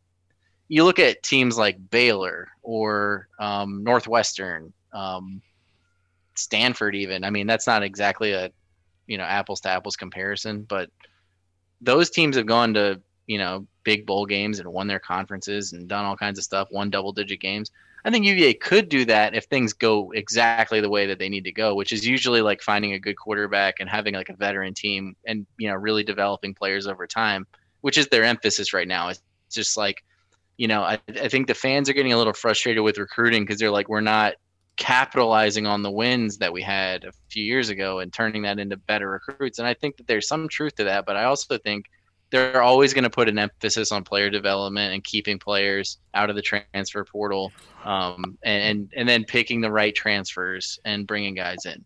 you 0.69 0.85
look 0.85 0.97
at 0.97 1.23
teams 1.23 1.57
like 1.57 1.77
Baylor 1.89 2.47
or 2.61 3.27
um, 3.37 3.83
Northwestern, 3.83 4.71
um, 4.93 5.41
Stanford, 6.35 6.95
even. 6.95 7.25
I 7.25 7.31
mean, 7.31 7.47
that's 7.47 7.67
not 7.67 7.83
exactly 7.83 8.31
a 8.31 8.49
you 9.07 9.17
know 9.17 9.25
apples 9.25 9.59
to 9.61 9.69
apples 9.69 9.97
comparison, 9.97 10.61
but 10.61 10.89
those 11.81 12.09
teams 12.09 12.37
have 12.37 12.45
gone 12.45 12.73
to 12.75 13.01
you 13.27 13.39
know 13.39 13.67
big 13.83 14.05
bowl 14.05 14.25
games 14.25 14.59
and 14.59 14.71
won 14.71 14.87
their 14.87 14.99
conferences 14.99 15.73
and 15.73 15.89
done 15.89 16.05
all 16.05 16.15
kinds 16.15 16.39
of 16.39 16.45
stuff, 16.45 16.69
won 16.71 16.89
double 16.89 17.11
digit 17.11 17.41
games. 17.41 17.71
I 18.05 18.11
think 18.11 18.25
UVA 18.25 18.53
could 18.53 18.89
do 18.89 19.05
that 19.05 19.35
if 19.35 19.45
things 19.45 19.73
go 19.73 20.11
exactly 20.11 20.81
the 20.81 20.89
way 20.89 21.07
that 21.07 21.19
they 21.19 21.29
need 21.29 21.43
to 21.45 21.51
go, 21.51 21.75
which 21.75 21.91
is 21.91 22.07
usually 22.07 22.41
like 22.41 22.61
finding 22.61 22.93
a 22.93 22.99
good 22.99 23.17
quarterback 23.17 23.75
and 23.79 23.89
having 23.89 24.13
like 24.13 24.29
a 24.29 24.35
veteran 24.35 24.73
team 24.73 25.15
and 25.25 25.45
you 25.57 25.67
know 25.69 25.75
really 25.75 26.03
developing 26.03 26.53
players 26.53 26.87
over 26.87 27.05
time, 27.07 27.45
which 27.81 27.97
is 27.97 28.07
their 28.07 28.23
emphasis 28.23 28.73
right 28.73 28.87
now. 28.87 29.09
It's 29.09 29.21
just 29.51 29.77
like, 29.77 30.03
you 30.57 30.67
know, 30.67 30.81
I, 30.81 30.99
I 31.21 31.27
think 31.27 31.47
the 31.47 31.53
fans 31.53 31.89
are 31.89 31.93
getting 31.93 32.13
a 32.13 32.17
little 32.17 32.33
frustrated 32.33 32.83
with 32.83 32.97
recruiting 32.97 33.43
because 33.43 33.59
they're 33.59 33.71
like, 33.71 33.89
we're 33.89 34.01
not 34.01 34.35
capitalizing 34.77 35.67
on 35.67 35.83
the 35.83 35.91
wins 35.91 36.37
that 36.37 36.53
we 36.53 36.61
had 36.61 37.03
a 37.03 37.11
few 37.29 37.43
years 37.43 37.67
ago 37.67 37.99
and 37.99 38.13
turning 38.13 38.43
that 38.43 38.59
into 38.59 38.77
better 38.77 39.09
recruits. 39.09 39.59
And 39.59 39.67
I 39.67 39.73
think 39.73 39.97
that 39.97 40.07
there's 40.07 40.27
some 40.27 40.47
truth 40.47 40.75
to 40.75 40.85
that, 40.85 41.05
but 41.05 41.17
I 41.17 41.25
also 41.25 41.57
think 41.57 41.85
they're 42.31 42.61
always 42.61 42.93
going 42.93 43.03
to 43.03 43.09
put 43.09 43.27
an 43.27 43.39
emphasis 43.39 43.91
on 43.91 44.03
player 44.03 44.29
development 44.29 44.93
and 44.93 45.03
keeping 45.03 45.39
players 45.39 45.97
out 46.13 46.29
of 46.29 46.35
the 46.35 46.41
transfer 46.41 47.03
portal, 47.03 47.51
um, 47.85 48.37
and, 48.43 48.63
and 48.63 48.93
and 48.95 49.09
then 49.09 49.23
picking 49.23 49.61
the 49.61 49.71
right 49.71 49.93
transfers 49.95 50.79
and 50.85 51.07
bringing 51.07 51.35
guys 51.35 51.65
in. 51.65 51.83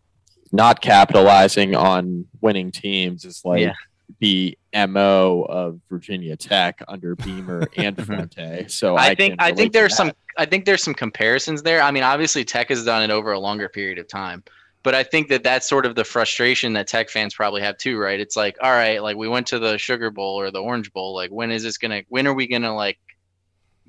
Not 0.52 0.80
capitalizing 0.80 1.74
on 1.74 2.26
winning 2.40 2.70
teams 2.70 3.24
is 3.24 3.44
like 3.44 3.60
yeah 3.60 3.72
the 4.20 4.56
mo 4.88 5.46
of 5.48 5.80
Virginia 5.88 6.36
Tech 6.36 6.82
under 6.88 7.16
Beamer 7.16 7.66
and 7.76 7.96
Fuente. 8.04 8.66
So 8.68 8.96
I, 8.96 9.08
I 9.08 9.14
think 9.14 9.36
I 9.38 9.52
think 9.52 9.72
there's 9.72 9.96
some 9.96 10.12
I 10.36 10.46
think 10.46 10.64
there's 10.64 10.82
some 10.82 10.94
comparisons 10.94 11.62
there. 11.62 11.80
I 11.80 11.90
mean, 11.90 12.02
obviously 12.02 12.44
Tech 12.44 12.68
has 12.68 12.84
done 12.84 13.02
it 13.02 13.10
over 13.10 13.32
a 13.32 13.38
longer 13.38 13.68
period 13.68 13.98
of 13.98 14.08
time, 14.08 14.42
but 14.84 14.94
I 14.94 15.02
think 15.02 15.28
that 15.28 15.42
that's 15.42 15.66
sort 15.66 15.86
of 15.86 15.94
the 15.94 16.04
frustration 16.04 16.74
that 16.74 16.86
Tech 16.86 17.08
fans 17.08 17.34
probably 17.34 17.62
have 17.62 17.78
too, 17.78 17.98
right? 17.98 18.20
It's 18.20 18.36
like, 18.36 18.56
all 18.62 18.70
right, 18.70 19.02
like 19.02 19.16
we 19.16 19.26
went 19.26 19.46
to 19.48 19.58
the 19.58 19.78
Sugar 19.78 20.10
Bowl 20.10 20.38
or 20.38 20.50
the 20.50 20.60
Orange 20.60 20.92
Bowl, 20.92 21.14
like 21.14 21.30
when 21.30 21.50
is 21.50 21.62
this 21.62 21.78
gonna? 21.78 22.02
When 22.10 22.26
are 22.26 22.34
we 22.34 22.46
gonna 22.46 22.74
like 22.74 22.98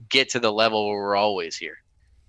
get 0.10 0.30
to 0.30 0.40
the 0.40 0.52
level 0.52 0.88
where 0.88 0.98
we're 0.98 1.16
always 1.16 1.58
here? 1.58 1.78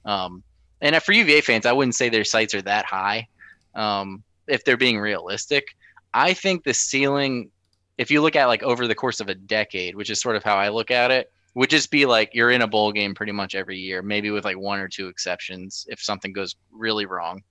Um, 0.05 0.43
and 0.81 1.01
for 1.03 1.13
UVA 1.13 1.41
fans, 1.41 1.65
I 1.65 1.73
wouldn't 1.73 1.95
say 1.95 2.09
their 2.09 2.25
sights 2.25 2.55
are 2.55 2.63
that 2.63 2.85
high. 2.85 3.29
Um, 3.75 4.25
if 4.49 4.65
they're 4.65 4.77
being 4.77 4.99
realistic, 4.99 5.77
I 6.13 6.35
think 6.35 6.65
the 6.65 6.75
ceiling 6.75 7.51
if 7.99 8.11
you 8.11 8.21
look 8.21 8.37
at 8.37 8.47
like 8.47 8.63
over 8.63 8.87
the 8.87 8.95
course 8.95 9.21
of 9.21 9.29
a 9.29 9.35
decade, 9.35 9.95
which 9.95 10.11
is 10.11 10.21
sort 10.21 10.37
of 10.37 10.43
how 10.43 10.57
I 10.57 10.69
look 10.69 10.91
at 10.91 11.11
it, 11.11 11.33
would 11.55 11.71
just 11.71 11.91
be 11.91 12.05
like 12.05 12.35
you're 12.35 12.51
in 12.51 12.63
a 12.63 12.67
bowl 12.67 12.93
game 12.93 13.15
pretty 13.15 13.33
much 13.33 13.55
every 13.55 13.79
year, 13.79 14.03
maybe 14.03 14.31
with 14.31 14.45
like 14.45 14.59
one 14.59 14.81
or 14.81 14.89
two 14.89 15.09
exceptions 15.09 15.87
if 15.89 16.03
something 16.03 16.33
goes 16.33 16.57
really 16.71 17.07
wrong. 17.07 17.43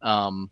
Um, 0.00 0.50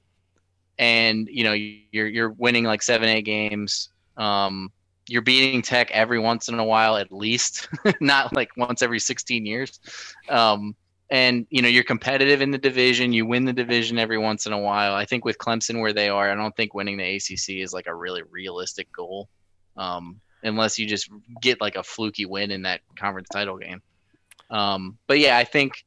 and 0.80 1.28
you 1.30 1.44
know 1.44 1.52
you're 1.52 2.08
you're 2.08 2.30
winning 2.30 2.64
like 2.64 2.82
seven 2.82 3.08
eight 3.08 3.26
games. 3.26 3.90
Um, 4.16 4.72
you're 5.06 5.22
beating 5.22 5.60
Tech 5.62 5.90
every 5.90 6.18
once 6.18 6.48
in 6.48 6.58
a 6.58 6.64
while 6.64 6.96
at 6.96 7.12
least, 7.12 7.68
not 8.00 8.32
like 8.32 8.56
once 8.56 8.80
every 8.80 9.00
16 9.00 9.44
years. 9.44 9.80
Um, 10.28 10.74
and 11.10 11.46
you 11.50 11.62
know 11.62 11.68
you're 11.68 11.84
competitive 11.84 12.40
in 12.40 12.50
the 12.50 12.58
division. 12.58 13.12
You 13.12 13.26
win 13.26 13.44
the 13.44 13.52
division 13.52 13.98
every 13.98 14.18
once 14.18 14.46
in 14.46 14.52
a 14.52 14.58
while. 14.58 14.94
I 14.94 15.04
think 15.04 15.24
with 15.24 15.38
Clemson 15.38 15.80
where 15.80 15.92
they 15.92 16.08
are, 16.08 16.30
I 16.30 16.34
don't 16.34 16.56
think 16.56 16.72
winning 16.72 16.96
the 16.96 17.16
ACC 17.16 17.60
is 17.62 17.74
like 17.74 17.86
a 17.86 17.94
really 17.94 18.22
realistic 18.30 18.90
goal 18.90 19.28
um, 19.76 20.20
unless 20.42 20.78
you 20.78 20.86
just 20.86 21.10
get 21.42 21.60
like 21.60 21.76
a 21.76 21.82
fluky 21.82 22.24
win 22.24 22.50
in 22.50 22.62
that 22.62 22.80
conference 22.98 23.28
title 23.28 23.58
game. 23.58 23.82
Um, 24.50 24.96
but 25.06 25.18
yeah, 25.18 25.36
I 25.36 25.44
think 25.44 25.84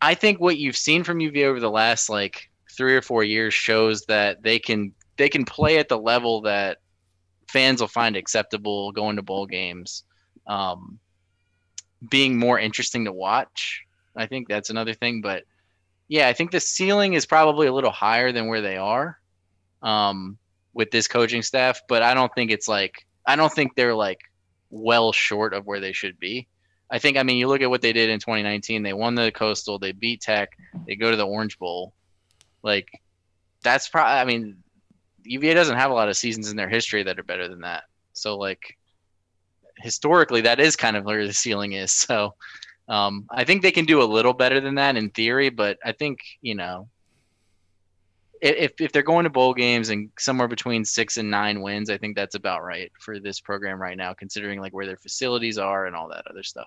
I 0.00 0.14
think 0.14 0.40
what 0.40 0.56
you've 0.56 0.76
seen 0.76 1.04
from 1.04 1.18
UV 1.18 1.44
over 1.44 1.60
the 1.60 1.70
last 1.70 2.08
like 2.08 2.48
three 2.72 2.96
or 2.96 3.02
four 3.02 3.24
years 3.24 3.54
shows 3.54 4.04
that 4.06 4.42
they 4.42 4.58
can 4.58 4.92
they 5.16 5.28
can 5.28 5.44
play 5.44 5.78
at 5.78 5.88
the 5.88 5.98
level 5.98 6.42
that 6.42 6.78
fans 7.48 7.80
will 7.80 7.88
find 7.88 8.16
acceptable 8.16 8.92
going 8.92 9.16
to 9.16 9.22
bowl 9.22 9.46
games, 9.46 10.04
um, 10.46 10.98
being 12.10 12.38
more 12.38 12.58
interesting 12.58 13.04
to 13.04 13.12
watch. 13.12 13.82
I 14.16 14.26
think 14.26 14.48
that's 14.48 14.70
another 14.70 14.94
thing, 14.94 15.20
but 15.20 15.44
yeah, 16.08 16.28
I 16.28 16.32
think 16.32 16.50
the 16.50 16.60
ceiling 16.60 17.14
is 17.14 17.26
probably 17.26 17.66
a 17.66 17.72
little 17.72 17.90
higher 17.90 18.32
than 18.32 18.46
where 18.46 18.60
they 18.60 18.76
are. 18.76 19.18
Um, 19.82 20.38
with 20.74 20.90
this 20.90 21.08
coaching 21.08 21.42
staff, 21.42 21.80
but 21.88 22.02
I 22.02 22.14
don't 22.14 22.34
think 22.34 22.50
it's 22.50 22.68
like 22.68 23.06
I 23.26 23.36
don't 23.36 23.52
think 23.52 23.74
they're 23.74 23.94
like 23.94 24.20
well 24.70 25.12
short 25.12 25.54
of 25.54 25.66
where 25.66 25.80
they 25.80 25.92
should 25.92 26.18
be. 26.18 26.48
I 26.90 26.98
think 26.98 27.16
I 27.16 27.22
mean 27.22 27.36
you 27.36 27.48
look 27.48 27.62
at 27.62 27.70
what 27.70 27.82
they 27.82 27.92
did 27.92 28.10
in 28.10 28.18
2019. 28.18 28.82
They 28.82 28.92
won 28.92 29.14
the 29.14 29.32
Coastal. 29.32 29.78
They 29.78 29.92
beat 29.92 30.20
Tech. 30.20 30.50
They 30.86 30.96
go 30.96 31.10
to 31.10 31.16
the 31.16 31.26
Orange 31.26 31.58
Bowl. 31.58 31.92
Like 32.62 32.90
that's 33.62 33.88
probably. 33.88 34.12
I 34.12 34.24
mean, 34.24 34.56
UVA 35.24 35.54
doesn't 35.54 35.76
have 35.76 35.90
a 35.90 35.94
lot 35.94 36.08
of 36.08 36.16
seasons 36.16 36.50
in 36.50 36.56
their 36.56 36.68
history 36.68 37.02
that 37.04 37.18
are 37.18 37.24
better 37.24 37.48
than 37.48 37.60
that. 37.60 37.84
So 38.12 38.36
like 38.36 38.78
historically, 39.78 40.42
that 40.42 40.60
is 40.60 40.76
kind 40.76 40.96
of 40.96 41.04
where 41.04 41.26
the 41.26 41.32
ceiling 41.32 41.72
is. 41.72 41.92
So 41.92 42.34
um, 42.88 43.26
I 43.30 43.44
think 43.44 43.62
they 43.62 43.70
can 43.70 43.84
do 43.84 44.02
a 44.02 44.04
little 44.04 44.32
better 44.32 44.60
than 44.60 44.74
that 44.76 44.96
in 44.96 45.10
theory, 45.10 45.50
but 45.50 45.78
I 45.84 45.92
think 45.92 46.18
you 46.40 46.54
know 46.54 46.88
if 48.42 48.72
if 48.80 48.90
they're 48.92 49.02
going 49.02 49.24
to 49.24 49.30
bowl 49.30 49.54
games 49.54 49.90
and 49.90 50.10
somewhere 50.18 50.48
between 50.48 50.84
six 50.84 51.16
and 51.16 51.30
nine 51.30 51.62
wins, 51.62 51.88
I 51.88 51.96
think 51.96 52.16
that's 52.16 52.34
about 52.34 52.64
right 52.64 52.90
for 52.98 53.20
this 53.20 53.40
program 53.40 53.80
right 53.80 53.96
now, 53.96 54.12
considering 54.12 54.60
like 54.60 54.74
where 54.74 54.84
their 54.84 54.96
facilities 54.96 55.58
are 55.58 55.86
and 55.86 55.94
all 55.94 56.08
that 56.08 56.26
other 56.28 56.42
stuff. 56.42 56.66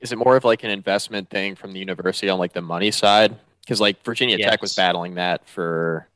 Is 0.00 0.12
it 0.12 0.16
more 0.16 0.36
of 0.36 0.44
like 0.44 0.62
an 0.62 0.70
investment 0.70 1.28
thing 1.28 1.56
from 1.56 1.72
the 1.72 1.80
university 1.80 2.28
on 2.28 2.38
like 2.38 2.52
the 2.52 2.62
money 2.62 2.92
side? 2.92 3.36
Because 3.70 3.80
like 3.80 4.02
Virginia 4.02 4.36
yes. 4.36 4.50
Tech 4.50 4.62
was 4.62 4.74
battling 4.74 5.14
that 5.14 5.48
for 5.48 6.08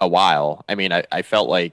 a 0.00 0.06
while. 0.06 0.64
I 0.68 0.76
mean, 0.76 0.92
I, 0.92 1.02
I 1.10 1.22
felt 1.22 1.48
like 1.48 1.72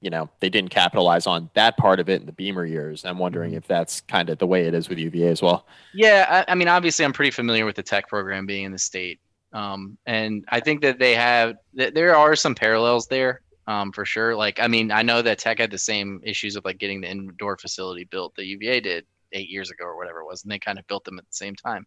you 0.00 0.10
know 0.10 0.28
they 0.40 0.50
didn't 0.50 0.70
capitalize 0.70 1.28
on 1.28 1.48
that 1.54 1.76
part 1.76 2.00
of 2.00 2.08
it 2.08 2.22
in 2.22 2.26
the 2.26 2.32
Beamer 2.32 2.66
years. 2.66 3.04
I'm 3.04 3.18
wondering 3.18 3.50
mm-hmm. 3.50 3.58
if 3.58 3.68
that's 3.68 4.00
kind 4.00 4.28
of 4.28 4.38
the 4.38 4.46
way 4.48 4.66
it 4.66 4.74
is 4.74 4.88
with 4.88 4.98
UVA 4.98 5.28
as 5.28 5.42
well. 5.42 5.68
Yeah, 5.94 6.44
I, 6.48 6.50
I 6.50 6.54
mean, 6.56 6.66
obviously, 6.66 7.04
I'm 7.04 7.12
pretty 7.12 7.30
familiar 7.30 7.64
with 7.64 7.76
the 7.76 7.84
Tech 7.84 8.08
program 8.08 8.46
being 8.46 8.64
in 8.64 8.72
the 8.72 8.80
state. 8.80 9.20
Um, 9.52 9.96
and 10.06 10.44
I 10.48 10.58
think 10.58 10.82
that 10.82 10.98
they 10.98 11.14
have 11.14 11.54
that 11.74 11.94
there 11.94 12.16
are 12.16 12.34
some 12.34 12.56
parallels 12.56 13.06
there 13.06 13.42
um, 13.68 13.92
for 13.92 14.04
sure. 14.04 14.34
Like, 14.34 14.58
I 14.58 14.66
mean, 14.66 14.90
I 14.90 15.02
know 15.02 15.22
that 15.22 15.38
Tech 15.38 15.60
had 15.60 15.70
the 15.70 15.78
same 15.78 16.20
issues 16.24 16.56
of 16.56 16.64
like 16.64 16.78
getting 16.78 17.00
the 17.00 17.08
indoor 17.08 17.56
facility 17.58 18.08
built 18.10 18.34
that 18.34 18.46
UVA 18.46 18.80
did 18.80 19.06
eight 19.30 19.48
years 19.48 19.70
ago 19.70 19.84
or 19.84 19.96
whatever 19.96 20.18
it 20.18 20.26
was, 20.26 20.42
and 20.42 20.50
they 20.50 20.58
kind 20.58 20.80
of 20.80 20.86
built 20.88 21.04
them 21.04 21.20
at 21.20 21.28
the 21.28 21.36
same 21.36 21.54
time. 21.54 21.86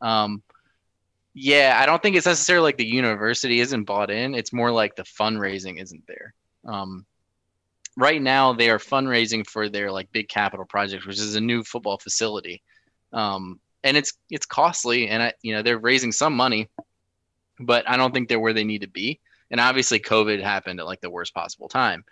Um, 0.00 0.40
yeah, 1.34 1.76
I 1.80 1.86
don't 1.86 2.00
think 2.00 2.14
it's 2.16 2.26
necessarily 2.26 2.64
like 2.64 2.76
the 2.76 2.86
university 2.86 3.58
isn't 3.60 3.84
bought 3.84 4.10
in. 4.10 4.34
It's 4.34 4.52
more 4.52 4.70
like 4.70 4.94
the 4.94 5.02
fundraising 5.02 5.82
isn't 5.82 6.04
there. 6.06 6.32
Um, 6.64 7.04
right 7.96 8.22
now, 8.22 8.52
they 8.52 8.70
are 8.70 8.78
fundraising 8.78 9.44
for 9.44 9.68
their 9.68 9.90
like 9.90 10.12
big 10.12 10.28
capital 10.28 10.64
project, 10.64 11.06
which 11.06 11.18
is 11.18 11.34
a 11.34 11.40
new 11.40 11.64
football 11.64 11.98
facility. 11.98 12.62
Um, 13.12 13.58
and 13.82 13.96
it's 13.96 14.14
it's 14.30 14.46
costly, 14.46 15.08
and 15.08 15.24
I, 15.24 15.32
you 15.42 15.54
know 15.54 15.62
they're 15.62 15.78
raising 15.78 16.12
some 16.12 16.34
money, 16.34 16.68
but 17.58 17.88
I 17.88 17.96
don't 17.96 18.14
think 18.14 18.28
they're 18.28 18.40
where 18.40 18.54
they 18.54 18.64
need 18.64 18.82
to 18.82 18.88
be. 18.88 19.20
And 19.50 19.60
obviously, 19.60 19.98
COVID 19.98 20.40
happened 20.40 20.78
at 20.78 20.86
like 20.86 21.00
the 21.00 21.10
worst 21.10 21.34
possible 21.34 21.68
time 21.68 22.04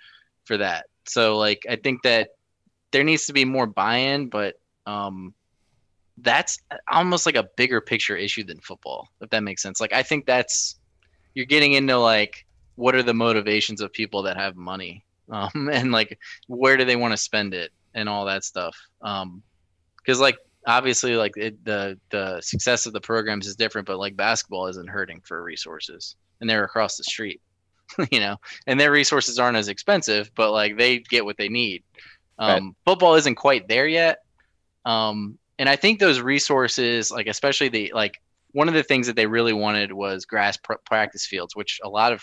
for 0.44 0.58
that. 0.58 0.86
So 1.06 1.38
like 1.38 1.62
I 1.68 1.76
think 1.76 2.02
that 2.02 2.30
there 2.90 3.04
needs 3.04 3.26
to 3.26 3.32
be 3.32 3.44
more 3.44 3.66
buy-in, 3.66 4.28
but 4.28 4.56
um, 4.84 5.32
that's 6.18 6.58
almost 6.90 7.26
like 7.26 7.36
a 7.36 7.48
bigger 7.56 7.80
picture 7.80 8.16
issue 8.16 8.44
than 8.44 8.60
football, 8.60 9.08
if 9.20 9.30
that 9.30 9.42
makes 9.42 9.62
sense. 9.62 9.80
Like 9.80 9.92
I 9.92 10.02
think 10.02 10.26
that's 10.26 10.76
you're 11.34 11.46
getting 11.46 11.72
into 11.72 11.96
like 11.98 12.46
what 12.76 12.94
are 12.94 13.02
the 13.02 13.14
motivations 13.14 13.80
of 13.80 13.92
people 13.92 14.22
that 14.22 14.36
have 14.36 14.56
money, 14.56 15.04
um, 15.30 15.70
and 15.72 15.92
like 15.92 16.18
where 16.48 16.76
do 16.76 16.84
they 16.84 16.96
want 16.96 17.12
to 17.12 17.16
spend 17.16 17.54
it 17.54 17.70
and 17.94 18.08
all 18.08 18.26
that 18.26 18.44
stuff. 18.44 18.76
Um, 19.00 19.42
because 19.96 20.20
like 20.20 20.38
obviously 20.66 21.16
like 21.16 21.36
it, 21.36 21.64
the 21.64 21.98
the 22.10 22.40
success 22.40 22.86
of 22.86 22.92
the 22.92 23.00
programs 23.00 23.46
is 23.46 23.56
different, 23.56 23.86
but 23.86 23.98
like 23.98 24.16
basketball 24.16 24.66
isn't 24.66 24.88
hurting 24.88 25.22
for 25.24 25.42
resources, 25.42 26.16
and 26.40 26.48
they're 26.48 26.64
across 26.64 26.96
the 26.96 27.04
street, 27.04 27.40
you 28.10 28.20
know, 28.20 28.36
and 28.66 28.78
their 28.78 28.92
resources 28.92 29.38
aren't 29.38 29.56
as 29.56 29.68
expensive, 29.68 30.30
but 30.34 30.52
like 30.52 30.76
they 30.76 30.98
get 30.98 31.24
what 31.24 31.36
they 31.36 31.48
need. 31.48 31.82
Um, 32.38 32.48
right. 32.50 32.74
Football 32.84 33.14
isn't 33.14 33.36
quite 33.36 33.68
there 33.68 33.86
yet, 33.86 34.18
um, 34.84 35.38
and 35.58 35.68
I 35.68 35.76
think 35.76 35.98
those 35.98 36.20
resources, 36.20 37.10
like 37.10 37.26
especially 37.26 37.68
the 37.68 37.92
like 37.94 38.20
one 38.52 38.68
of 38.68 38.74
the 38.74 38.82
things 38.82 39.06
that 39.06 39.16
they 39.16 39.26
really 39.26 39.52
wanted 39.52 39.92
was 39.92 40.24
grass 40.24 40.56
pr- 40.56 40.74
practice 40.84 41.26
fields, 41.26 41.56
which 41.56 41.80
a 41.82 41.88
lot 41.88 42.12
of 42.12 42.22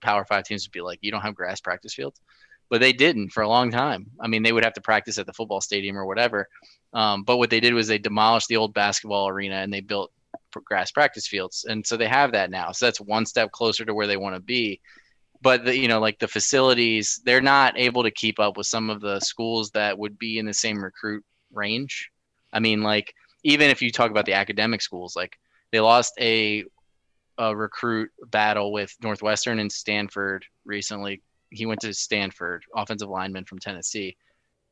Power 0.00 0.24
Five 0.24 0.44
teams 0.44 0.66
would 0.66 0.72
be 0.72 0.80
like, 0.80 0.98
you 1.02 1.10
don't 1.10 1.22
have 1.22 1.34
grass 1.34 1.60
practice 1.60 1.94
fields, 1.94 2.20
but 2.68 2.80
they 2.80 2.92
didn't 2.92 3.30
for 3.30 3.42
a 3.42 3.48
long 3.48 3.70
time. 3.70 4.06
I 4.20 4.28
mean, 4.28 4.42
they 4.42 4.52
would 4.52 4.64
have 4.64 4.74
to 4.74 4.80
practice 4.80 5.18
at 5.18 5.26
the 5.26 5.32
football 5.32 5.60
stadium 5.60 5.96
or 5.96 6.06
whatever. 6.06 6.48
Um, 6.92 7.24
but 7.24 7.36
what 7.38 7.50
they 7.50 7.60
did 7.60 7.74
was 7.74 7.88
they 7.88 7.98
demolished 7.98 8.48
the 8.48 8.56
old 8.56 8.74
basketball 8.74 9.28
arena 9.28 9.56
and 9.56 9.72
they 9.72 9.80
built 9.80 10.12
grass 10.64 10.90
practice 10.90 11.26
fields, 11.26 11.66
and 11.68 11.86
so 11.86 11.96
they 11.96 12.08
have 12.08 12.32
that 12.32 12.50
now. 12.50 12.72
So 12.72 12.86
that's 12.86 13.00
one 13.00 13.26
step 13.26 13.50
closer 13.52 13.84
to 13.84 13.94
where 13.94 14.06
they 14.06 14.16
want 14.16 14.36
to 14.36 14.40
be. 14.40 14.80
But 15.42 15.64
the, 15.64 15.76
you 15.76 15.88
know, 15.88 16.00
like 16.00 16.18
the 16.18 16.28
facilities, 16.28 17.20
they're 17.24 17.42
not 17.42 17.78
able 17.78 18.02
to 18.04 18.10
keep 18.10 18.38
up 18.38 18.56
with 18.56 18.66
some 18.66 18.88
of 18.88 19.00
the 19.00 19.20
schools 19.20 19.70
that 19.72 19.98
would 19.98 20.18
be 20.18 20.38
in 20.38 20.46
the 20.46 20.54
same 20.54 20.82
recruit 20.82 21.24
range. 21.52 22.10
I 22.52 22.60
mean, 22.60 22.82
like 22.82 23.14
even 23.44 23.70
if 23.70 23.82
you 23.82 23.90
talk 23.90 24.10
about 24.10 24.26
the 24.26 24.34
academic 24.34 24.82
schools, 24.82 25.14
like 25.14 25.38
they 25.72 25.80
lost 25.80 26.14
a, 26.20 26.64
a 27.38 27.54
recruit 27.54 28.10
battle 28.26 28.72
with 28.72 28.94
Northwestern 29.02 29.58
and 29.58 29.70
Stanford 29.70 30.44
recently. 30.64 31.22
He 31.50 31.66
went 31.66 31.80
to 31.80 31.94
Stanford, 31.94 32.64
offensive 32.74 33.08
lineman 33.08 33.44
from 33.44 33.58
Tennessee. 33.58 34.16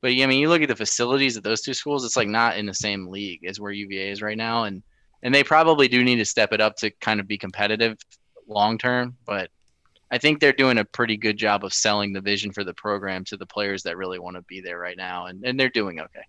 But 0.02 0.12
I 0.12 0.26
mean, 0.26 0.40
you 0.40 0.48
look 0.48 0.62
at 0.62 0.68
the 0.68 0.76
facilities 0.76 1.36
at 1.36 1.44
those 1.44 1.62
two 1.62 1.72
schools; 1.72 2.04
it's 2.04 2.16
like 2.16 2.28
not 2.28 2.58
in 2.58 2.66
the 2.66 2.74
same 2.74 3.08
league 3.08 3.44
as 3.46 3.58
where 3.58 3.72
UVA 3.72 4.10
is 4.10 4.22
right 4.22 4.36
now, 4.36 4.64
and 4.64 4.82
and 5.22 5.34
they 5.34 5.42
probably 5.42 5.88
do 5.88 6.04
need 6.04 6.16
to 6.16 6.24
step 6.24 6.52
it 6.52 6.60
up 6.60 6.76
to 6.76 6.90
kind 7.00 7.20
of 7.20 7.26
be 7.26 7.38
competitive 7.38 7.96
long 8.46 8.76
term. 8.76 9.16
But 9.24 9.50
I 10.10 10.18
think 10.18 10.40
they're 10.40 10.52
doing 10.52 10.78
a 10.78 10.84
pretty 10.84 11.16
good 11.16 11.38
job 11.38 11.64
of 11.64 11.72
selling 11.72 12.12
the 12.12 12.20
vision 12.20 12.52
for 12.52 12.64
the 12.64 12.74
program 12.74 13.24
to 13.24 13.36
the 13.38 13.46
players 13.46 13.82
that 13.84 13.96
really 13.96 14.18
want 14.18 14.36
to 14.36 14.42
be 14.42 14.60
there 14.60 14.78
right 14.78 14.96
now, 14.96 15.26
and 15.26 15.44
and 15.44 15.58
they're 15.58 15.70
doing 15.70 16.00
okay. 16.00 16.24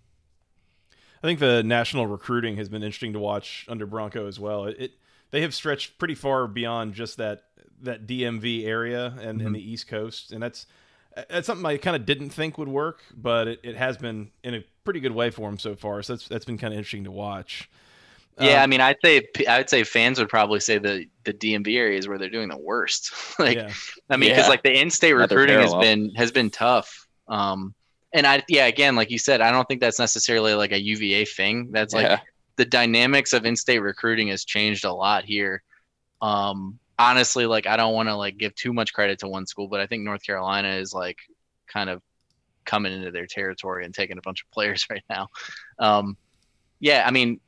I 1.22 1.26
think 1.26 1.40
the 1.40 1.62
national 1.62 2.06
recruiting 2.06 2.56
has 2.56 2.68
been 2.68 2.82
interesting 2.82 3.12
to 3.14 3.18
watch 3.18 3.66
under 3.68 3.86
Bronco 3.86 4.26
as 4.26 4.38
well. 4.38 4.66
It, 4.66 4.76
it 4.78 4.92
they 5.30 5.42
have 5.42 5.54
stretched 5.54 5.98
pretty 5.98 6.14
far 6.14 6.46
beyond 6.46 6.94
just 6.94 7.16
that 7.16 7.42
that 7.82 8.06
DMV 8.06 8.66
area 8.66 9.14
and, 9.20 9.38
mm-hmm. 9.38 9.46
and 9.46 9.56
the 9.56 9.70
East 9.70 9.88
Coast, 9.88 10.32
and 10.32 10.42
that's 10.42 10.66
that's 11.28 11.46
something 11.46 11.64
I 11.64 11.78
kind 11.78 11.96
of 11.96 12.04
didn't 12.04 12.30
think 12.30 12.58
would 12.58 12.68
work, 12.68 13.00
but 13.14 13.48
it, 13.48 13.60
it 13.62 13.76
has 13.76 13.96
been 13.96 14.30
in 14.44 14.54
a 14.54 14.64
pretty 14.84 15.00
good 15.00 15.12
way 15.12 15.30
for 15.30 15.48
him 15.48 15.58
so 15.58 15.74
far. 15.74 16.02
So 16.02 16.14
that's 16.14 16.28
that's 16.28 16.44
been 16.44 16.58
kind 16.58 16.72
of 16.72 16.78
interesting 16.78 17.04
to 17.04 17.10
watch. 17.10 17.68
Yeah, 18.38 18.58
um, 18.58 18.64
I 18.64 18.66
mean, 18.66 18.80
I'd 18.82 18.96
say 19.02 19.26
I 19.48 19.58
would 19.58 19.70
say 19.70 19.82
fans 19.82 20.18
would 20.18 20.28
probably 20.28 20.60
say 20.60 20.78
the 20.78 21.06
the 21.24 21.32
DMV 21.32 21.74
areas 21.76 22.06
where 22.06 22.18
they're 22.18 22.28
doing 22.28 22.48
the 22.48 22.58
worst. 22.58 23.12
like, 23.38 23.56
yeah. 23.56 23.72
I 24.10 24.16
mean, 24.16 24.30
because 24.30 24.44
yeah. 24.44 24.50
like 24.50 24.62
the 24.62 24.78
in-state 24.78 25.14
recruiting 25.14 25.58
has 25.58 25.74
been 25.74 26.14
has 26.14 26.30
been 26.32 26.50
tough. 26.50 27.06
Um, 27.28 27.74
and 28.12 28.26
I 28.26 28.42
yeah, 28.48 28.66
again, 28.66 28.96
like 28.96 29.10
you 29.10 29.18
said, 29.18 29.40
I 29.40 29.50
don't 29.50 29.66
think 29.66 29.80
that's 29.80 29.98
necessarily 29.98 30.54
like 30.54 30.72
a 30.72 30.80
UVA 30.80 31.24
thing. 31.24 31.70
That's 31.70 31.94
like 31.94 32.06
yeah. 32.06 32.20
the 32.56 32.64
dynamics 32.64 33.32
of 33.32 33.44
in-state 33.44 33.80
recruiting 33.80 34.28
has 34.28 34.44
changed 34.44 34.84
a 34.84 34.92
lot 34.92 35.24
here. 35.24 35.62
Um, 36.22 36.78
honestly, 36.98 37.46
like 37.46 37.66
I 37.66 37.76
don't 37.76 37.94
want 37.94 38.08
to 38.08 38.16
like 38.16 38.38
give 38.38 38.54
too 38.54 38.72
much 38.72 38.92
credit 38.92 39.18
to 39.20 39.28
one 39.28 39.46
school, 39.46 39.68
but 39.68 39.80
I 39.80 39.86
think 39.86 40.02
North 40.02 40.22
Carolina 40.22 40.70
is 40.70 40.92
like 40.92 41.18
kind 41.66 41.90
of 41.90 42.02
coming 42.64 42.92
into 42.92 43.10
their 43.10 43.26
territory 43.26 43.84
and 43.84 43.94
taking 43.94 44.18
a 44.18 44.22
bunch 44.22 44.42
of 44.42 44.50
players 44.50 44.86
right 44.90 45.04
now. 45.10 45.28
Um, 45.78 46.16
yeah, 46.80 47.04
I 47.06 47.10
mean, 47.10 47.40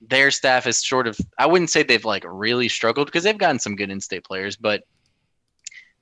their 0.00 0.30
staff 0.30 0.66
is 0.66 0.86
sort 0.86 1.06
of 1.06 1.18
I 1.38 1.46
wouldn't 1.46 1.70
say 1.70 1.82
they've 1.82 2.04
like 2.04 2.24
really 2.26 2.68
struggled 2.68 3.06
because 3.06 3.24
they've 3.24 3.38
gotten 3.38 3.58
some 3.58 3.76
good 3.76 3.90
in-state 3.90 4.24
players, 4.24 4.56
but 4.56 4.82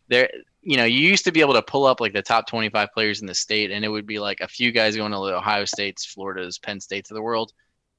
they're 0.08 0.30
you 0.66 0.78
know, 0.78 0.84
you 0.84 1.00
used 1.06 1.24
to 1.26 1.32
be 1.32 1.42
able 1.42 1.52
to 1.52 1.62
pull 1.62 1.84
up 1.84 2.00
like 2.00 2.14
the 2.14 2.22
top 2.22 2.46
25 2.46 2.88
players 2.94 3.20
in 3.20 3.26
the 3.26 3.34
state, 3.34 3.70
and 3.70 3.84
it 3.84 3.88
would 3.88 4.06
be 4.06 4.18
like 4.18 4.40
a 4.40 4.48
few 4.48 4.72
guys 4.72 4.96
going 4.96 5.12
to 5.12 5.18
the 5.18 5.36
Ohio 5.36 5.66
States, 5.66 6.06
Florida's, 6.06 6.58
Penn 6.58 6.80
States 6.80 7.10
of 7.10 7.16
the 7.16 7.22
world, 7.22 7.52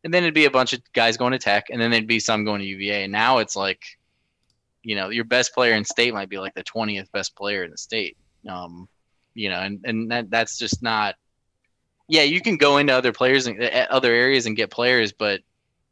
and 0.03 0.11
then 0.11 0.23
it'd 0.23 0.33
be 0.33 0.45
a 0.45 0.51
bunch 0.51 0.73
of 0.73 0.81
guys 0.93 1.15
going 1.15 1.33
to 1.33 1.39
Tech, 1.39 1.65
and 1.69 1.79
then 1.79 1.91
there'd 1.91 2.07
be 2.07 2.19
some 2.19 2.43
going 2.43 2.61
to 2.61 2.67
UVA. 2.67 3.03
And 3.03 3.11
now 3.11 3.37
it's 3.37 3.55
like 3.55 3.85
you 4.85 4.95
know, 4.95 5.09
your 5.09 5.23
best 5.23 5.53
player 5.53 5.73
in 5.73 5.83
state 5.83 6.13
might 6.13 6.29
be 6.29 6.37
like 6.37 6.53
the 6.53 6.63
20th 6.63 7.11
best 7.11 7.35
player 7.35 7.63
in 7.63 7.71
the 7.71 7.77
state. 7.77 8.15
Um, 8.47 8.87
you 9.33 9.49
know, 9.49 9.59
and, 9.59 9.79
and 9.83 10.11
that, 10.11 10.29
that's 10.29 10.59
just 10.59 10.83
not, 10.83 11.15
yeah, 12.07 12.21
you 12.21 12.39
can 12.39 12.55
go 12.55 12.77
into 12.77 12.93
other 12.93 13.11
players 13.11 13.47
and 13.47 13.61
uh, 13.61 13.87
other 13.89 14.13
areas 14.13 14.45
and 14.45 14.55
get 14.55 14.69
players, 14.69 15.11
but 15.11 15.41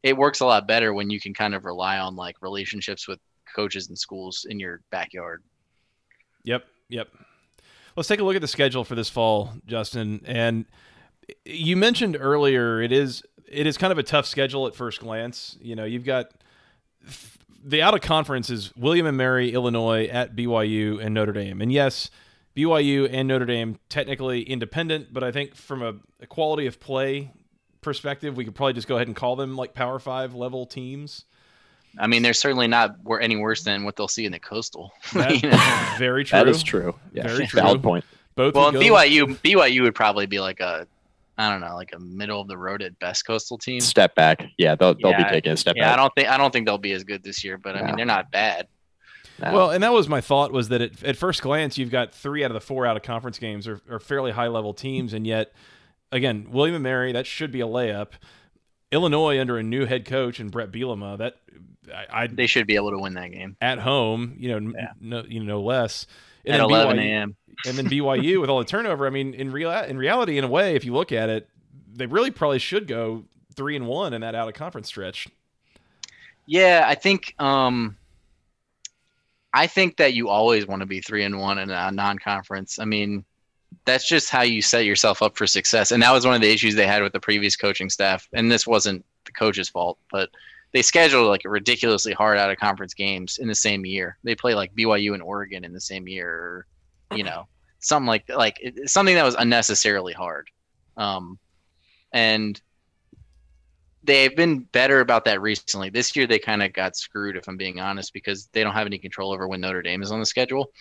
it 0.04 0.16
works 0.16 0.42
a 0.42 0.46
lot 0.46 0.68
better 0.68 0.94
when 0.94 1.10
you 1.10 1.20
can 1.20 1.34
kind 1.34 1.56
of 1.56 1.66
rely 1.66 1.98
on 1.98 2.16
like 2.16 2.36
relationships 2.42 3.08
with 3.08 3.20
coaches 3.56 3.90
and 3.90 3.98
schools 3.98 4.46
in 4.48 4.60
your 4.60 4.82
backyard. 4.92 5.42
Yep. 6.44 6.66
Yep. 6.90 7.10
Let's 7.96 8.10
take 8.10 8.20
a 8.20 8.24
look 8.24 8.36
at 8.36 8.42
the 8.42 8.48
schedule 8.48 8.84
for 8.84 8.96
this 8.96 9.10
fall, 9.10 9.54
Justin. 9.66 10.22
And 10.26 10.66
you 11.46 11.78
mentioned 11.78 12.18
earlier 12.20 12.82
it 12.82 12.92
is 12.92 13.24
it 13.48 13.68
is 13.68 13.78
kind 13.78 13.92
of 13.92 13.98
a 13.98 14.04
tough 14.04 14.26
schedule 14.26 14.68
at 14.68 14.76
first 14.76 15.00
glance. 15.00 15.58
You 15.62 15.76
know, 15.76 15.86
you've 15.86 16.06
got 16.06 16.32
the 17.64 17.82
out 17.82 17.94
of 17.94 18.02
conference 18.02 18.50
is 18.50 18.76
William 18.76 19.06
and 19.06 19.16
Mary, 19.16 19.54
Illinois, 19.54 20.06
at 20.06 20.36
BYU 20.36 21.04
and 21.04 21.14
Notre 21.14 21.34
Dame. 21.34 21.62
And 21.62 21.72
yes, 21.72 22.10
BYU 22.56 23.10
and 23.12 23.28
Notre 23.28 23.46
Dame 23.46 23.80
technically 23.90 24.44
independent, 24.44 25.14
but 25.14 25.24
I 25.24 25.32
think 25.32 25.56
from 25.56 25.82
a, 25.82 25.96
a 26.22 26.28
quality 26.28 26.66
of 26.68 26.80
play 26.80 27.32
perspective, 27.82 28.36
we 28.38 28.46
could 28.46 28.56
probably 28.56 28.74
just 28.74 28.88
go 28.88 28.96
ahead 28.96 29.08
and 29.08 29.16
call 29.16 29.36
them 29.36 29.56
like 29.56 29.74
Power 29.74 30.00
Five 30.00 30.34
level 30.34 30.66
teams. 30.66 31.26
I 32.00 32.08
mean, 32.08 32.24
they're 32.24 32.34
certainly 32.34 32.68
not 32.68 32.96
any 33.22 33.36
worse 33.36 33.64
than 33.64 33.84
what 33.84 33.96
they'll 33.96 34.08
see 34.08 34.26
in 34.26 34.32
the 34.32 34.40
coastal. 34.40 34.92
That, 35.14 35.96
very 36.00 36.24
true. 36.24 36.40
That 36.40 36.48
is 36.48 36.64
true. 36.64 36.96
Yeah. 37.14 37.28
Very 37.28 37.48
true. 37.48 37.62
Valid 37.62 37.84
point. 37.84 38.06
Both 38.36 38.56
well, 38.56 38.72
BYU 38.72 39.38
BYU 39.42 39.84
would 39.84 39.94
probably 39.94 40.26
be 40.26 40.40
like 40.40 40.60
a 40.60 40.88
I 41.38 41.50
don't 41.50 41.62
know, 41.62 41.76
like 41.76 41.94
a 41.94 42.00
middle 42.00 42.42
of 42.42 42.48
the 42.48 42.58
road 42.58 42.82
at 42.82 42.98
best 43.00 43.26
coastal 43.26 43.58
team. 43.58 43.80
Step 43.80 44.14
back. 44.14 44.46
Yeah, 44.58 44.76
they'll, 44.76 44.94
they'll 44.94 45.12
yeah, 45.12 45.24
be 45.24 45.30
taking 45.30 45.52
a 45.52 45.58
step 45.58 45.76
yeah, 45.76 45.90
back. 45.90 45.94
I 45.94 45.96
don't 46.02 46.16
think 46.16 46.30
I 46.30 46.38
don't 46.38 46.52
think 46.52 46.66
they'll 46.66 46.78
be 46.78 46.94
as 46.94 47.04
good 47.04 47.24
this 47.24 47.44
year, 47.44 47.58
but 47.58 47.76
I 47.76 47.82
no. 47.82 47.86
mean 47.88 47.96
they're 47.96 48.06
not 48.06 48.32
bad. 48.32 48.68
No. 49.40 49.52
Well, 49.52 49.72
and 49.72 49.84
that 49.84 49.92
was 49.92 50.08
my 50.08 50.22
thought 50.22 50.52
was 50.52 50.70
that 50.70 50.82
at, 50.82 51.04
at 51.04 51.18
first 51.18 51.42
glance 51.42 51.78
you've 51.78 51.90
got 51.90 52.14
three 52.14 52.44
out 52.44 52.52
of 52.52 52.56
the 52.56 52.62
four 52.62 52.86
out 52.86 52.96
of 52.96 53.04
conference 53.04 53.40
games 53.40 53.68
are, 53.68 53.82
are 53.90 54.00
fairly 54.00 54.32
high 54.32 54.48
level 54.48 54.74
teams, 54.74 55.14
and 55.14 55.26
yet 55.26 55.54
again 56.12 56.48
William 56.52 56.76
and 56.76 56.84
Mary 56.84 57.12
that 57.14 57.26
should 57.26 57.52
be 57.52 57.62
a 57.62 57.68
layup. 57.68 58.10
Illinois 58.94 59.40
under 59.40 59.58
a 59.58 59.64
new 59.64 59.86
head 59.86 60.06
coach 60.06 60.40
and 60.40 60.52
Bret 60.52 60.72
Bielema 60.72 61.18
that 61.18 61.38
I, 61.94 62.24
I 62.24 62.28
they 62.28 62.48
should 62.48 62.68
be 62.68 62.76
able 62.76 62.92
to 62.92 63.00
win 63.00 63.16
that 63.16 63.32
game 63.32 63.58
at 63.60 63.80
home. 63.80 64.36
You 64.38 64.60
know, 64.60 64.74
yeah. 64.78 64.92
no, 65.02 65.24
you 65.28 65.40
know, 65.40 65.58
no 65.58 65.62
less. 65.62 66.08
And 66.46 66.56
at 66.56 66.62
11 66.62 67.00
a.m. 67.00 67.36
and 67.66 67.78
then 67.78 67.86
BYU 67.86 68.42
with 68.42 68.50
all 68.50 68.60
the 68.60 68.66
turnover. 68.66 69.08
I 69.08 69.10
mean, 69.10 69.34
in 69.34 69.52
real 69.52 69.72
in 69.72 69.98
reality, 69.98 70.38
in 70.38 70.44
a 70.44 70.48
way, 70.48 70.76
if 70.76 70.86
you 70.86 70.94
look 70.94 71.12
at 71.12 71.30
it, 71.30 71.50
they 71.94 72.06
really 72.06 72.32
probably 72.32 72.60
should 72.60 72.88
go 72.88 73.24
three 73.56 73.76
and 73.76 73.88
one 73.88 74.14
in 74.14 74.22
that 74.22 74.36
out 74.36 74.48
of 74.48 74.54
conference 74.54 74.88
stretch. 74.88 75.28
Yeah, 76.46 76.84
I 76.86 76.96
think 76.96 77.34
um, 77.40 77.98
I 79.54 79.68
think 79.68 79.98
that 79.98 80.14
you 80.14 80.30
always 80.30 80.68
want 80.68 80.82
to 80.82 80.86
be 80.86 81.00
three 81.00 81.24
and 81.24 81.40
one 81.40 81.60
in 81.60 81.70
a 81.70 81.92
non-conference. 81.92 82.80
I 82.80 82.86
mean, 82.86 83.24
that's 83.86 84.08
just 84.08 84.30
how 84.30 84.42
you 84.42 84.62
set 84.62 84.86
yourself 84.86 85.22
up 85.22 85.38
for 85.38 85.46
success. 85.48 85.92
And 85.92 86.02
that 86.04 86.12
was 86.12 86.26
one 86.26 86.36
of 86.36 86.42
the 86.42 86.52
issues 86.52 86.76
they 86.76 86.88
had 86.88 87.04
with 87.04 87.14
the 87.14 87.20
previous 87.20 87.56
coaching 87.56 87.90
staff. 87.90 88.28
And 88.34 88.52
this 88.52 88.66
wasn't 88.66 89.06
the 89.26 89.32
coach's 89.32 89.70
fault, 89.70 90.00
but 90.12 90.30
they 90.72 90.82
scheduled 90.82 91.28
like 91.28 91.42
ridiculously 91.46 92.14
hard 92.14 92.38
out 92.38 92.50
of 92.50 92.58
conference 92.58 92.94
games 92.94 93.38
in 93.38 93.48
the 93.48 93.56
same 93.56 93.86
year. 93.86 94.18
They 94.24 94.36
play 94.36 94.56
like 94.56 94.76
BYU 94.76 95.14
and 95.14 95.22
Oregon 95.22 95.64
in 95.64 95.74
the 95.74 95.82
same 95.82 96.08
year, 96.08 96.30
or 96.30 96.68
you 97.16 97.24
know, 97.24 97.48
something 97.80 98.08
like 98.08 98.28
like 98.30 98.58
something 98.86 99.16
that 99.16 99.26
was 99.26 99.36
unnecessarily 99.36 100.14
hard. 100.14 100.50
Um, 100.98 101.38
and 102.12 102.60
they've 104.04 104.36
been 104.36 104.60
better 104.60 105.00
about 105.00 105.26
that 105.26 105.42
recently. 105.42 105.90
This 105.90 106.16
year 106.16 106.26
they 106.26 106.40
kind 106.40 106.64
of 106.64 106.74
got 106.74 106.96
screwed, 106.96 107.38
if 107.38 107.48
I'm 107.48 107.58
being 107.58 107.80
honest, 107.80 108.14
because 108.14 108.48
they 108.54 108.64
don't 108.64 108.74
have 108.74 108.88
any 108.88 108.98
control 108.98 109.32
over 109.32 109.48
when 109.48 109.62
Notre 109.62 109.82
Dame 109.82 110.02
is 110.02 110.12
on 110.12 110.20
the 110.20 110.26
schedule. 110.26 110.72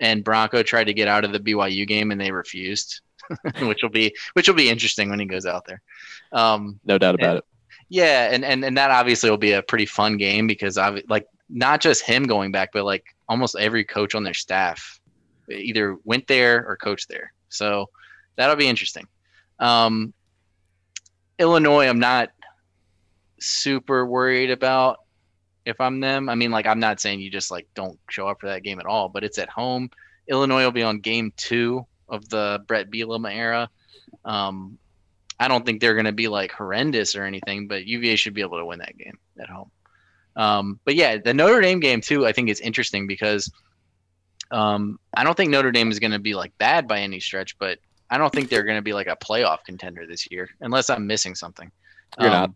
And 0.00 0.24
Bronco 0.24 0.62
tried 0.62 0.84
to 0.84 0.94
get 0.94 1.08
out 1.08 1.24
of 1.24 1.32
the 1.32 1.40
BYU 1.40 1.86
game 1.86 2.10
and 2.10 2.20
they 2.20 2.32
refused, 2.32 3.00
which 3.62 3.82
will 3.82 3.90
be 3.90 4.14
which 4.32 4.48
will 4.48 4.54
be 4.54 4.70
interesting 4.70 5.10
when 5.10 5.20
he 5.20 5.26
goes 5.26 5.46
out 5.46 5.66
there. 5.66 5.82
Um, 6.32 6.80
no 6.84 6.98
doubt 6.98 7.14
about 7.14 7.28
and, 7.28 7.38
it. 7.38 7.44
Yeah, 7.88 8.30
and, 8.32 8.44
and 8.44 8.64
and 8.64 8.76
that 8.76 8.90
obviously 8.90 9.30
will 9.30 9.36
be 9.36 9.52
a 9.52 9.62
pretty 9.62 9.86
fun 9.86 10.16
game 10.16 10.46
because 10.46 10.78
I 10.78 11.02
like 11.08 11.26
not 11.48 11.80
just 11.80 12.02
him 12.02 12.24
going 12.24 12.52
back, 12.52 12.70
but 12.72 12.84
like 12.84 13.04
almost 13.28 13.56
every 13.58 13.84
coach 13.84 14.14
on 14.14 14.24
their 14.24 14.34
staff 14.34 15.00
either 15.50 15.96
went 16.04 16.26
there 16.26 16.64
or 16.66 16.76
coached 16.76 17.08
there. 17.08 17.32
So 17.48 17.90
that'll 18.36 18.56
be 18.56 18.68
interesting. 18.68 19.06
Um, 19.58 20.14
Illinois, 21.38 21.88
I'm 21.88 21.98
not 21.98 22.30
super 23.40 24.06
worried 24.06 24.50
about 24.50 24.98
if 25.70 25.80
I'm 25.80 26.00
them. 26.00 26.28
I 26.28 26.34
mean, 26.34 26.50
like 26.50 26.66
I'm 26.66 26.80
not 26.80 27.00
saying 27.00 27.20
you 27.20 27.30
just 27.30 27.50
like 27.50 27.66
don't 27.74 27.98
show 28.10 28.28
up 28.28 28.40
for 28.40 28.48
that 28.48 28.62
game 28.62 28.78
at 28.80 28.86
all, 28.86 29.08
but 29.08 29.24
it's 29.24 29.38
at 29.38 29.48
home. 29.48 29.90
Illinois 30.28 30.64
will 30.64 30.70
be 30.70 30.82
on 30.82 31.00
game 31.00 31.32
two 31.36 31.86
of 32.08 32.28
the 32.28 32.62
Bret 32.66 32.90
Bielema 32.90 33.34
era. 33.34 33.70
Um, 34.24 34.78
I 35.38 35.48
don't 35.48 35.64
think 35.64 35.80
they're 35.80 35.94
going 35.94 36.04
to 36.04 36.12
be 36.12 36.28
like 36.28 36.52
horrendous 36.52 37.16
or 37.16 37.24
anything, 37.24 37.66
but 37.66 37.86
UVA 37.86 38.16
should 38.16 38.34
be 38.34 38.42
able 38.42 38.58
to 38.58 38.66
win 38.66 38.80
that 38.80 38.98
game 38.98 39.18
at 39.40 39.48
home. 39.48 39.70
Um, 40.36 40.78
but 40.84 40.94
yeah, 40.94 41.16
the 41.16 41.32
Notre 41.32 41.60
Dame 41.60 41.80
game 41.80 42.00
too, 42.00 42.26
I 42.26 42.32
think 42.32 42.50
is 42.50 42.60
interesting 42.60 43.06
because 43.06 43.50
um, 44.50 44.98
I 45.14 45.24
don't 45.24 45.36
think 45.36 45.50
Notre 45.50 45.72
Dame 45.72 45.90
is 45.90 45.98
going 45.98 46.12
to 46.12 46.18
be 46.18 46.34
like 46.34 46.56
bad 46.58 46.86
by 46.86 47.00
any 47.00 47.20
stretch, 47.20 47.58
but 47.58 47.78
I 48.10 48.18
don't 48.18 48.32
think 48.32 48.48
they're 48.48 48.64
going 48.64 48.78
to 48.78 48.82
be 48.82 48.92
like 48.92 49.06
a 49.06 49.16
playoff 49.16 49.64
contender 49.64 50.06
this 50.06 50.30
year, 50.30 50.50
unless 50.60 50.90
I'm 50.90 51.06
missing 51.06 51.34
something. 51.34 51.70
You're 52.18 52.28
um, 52.28 52.32
not. 52.32 52.50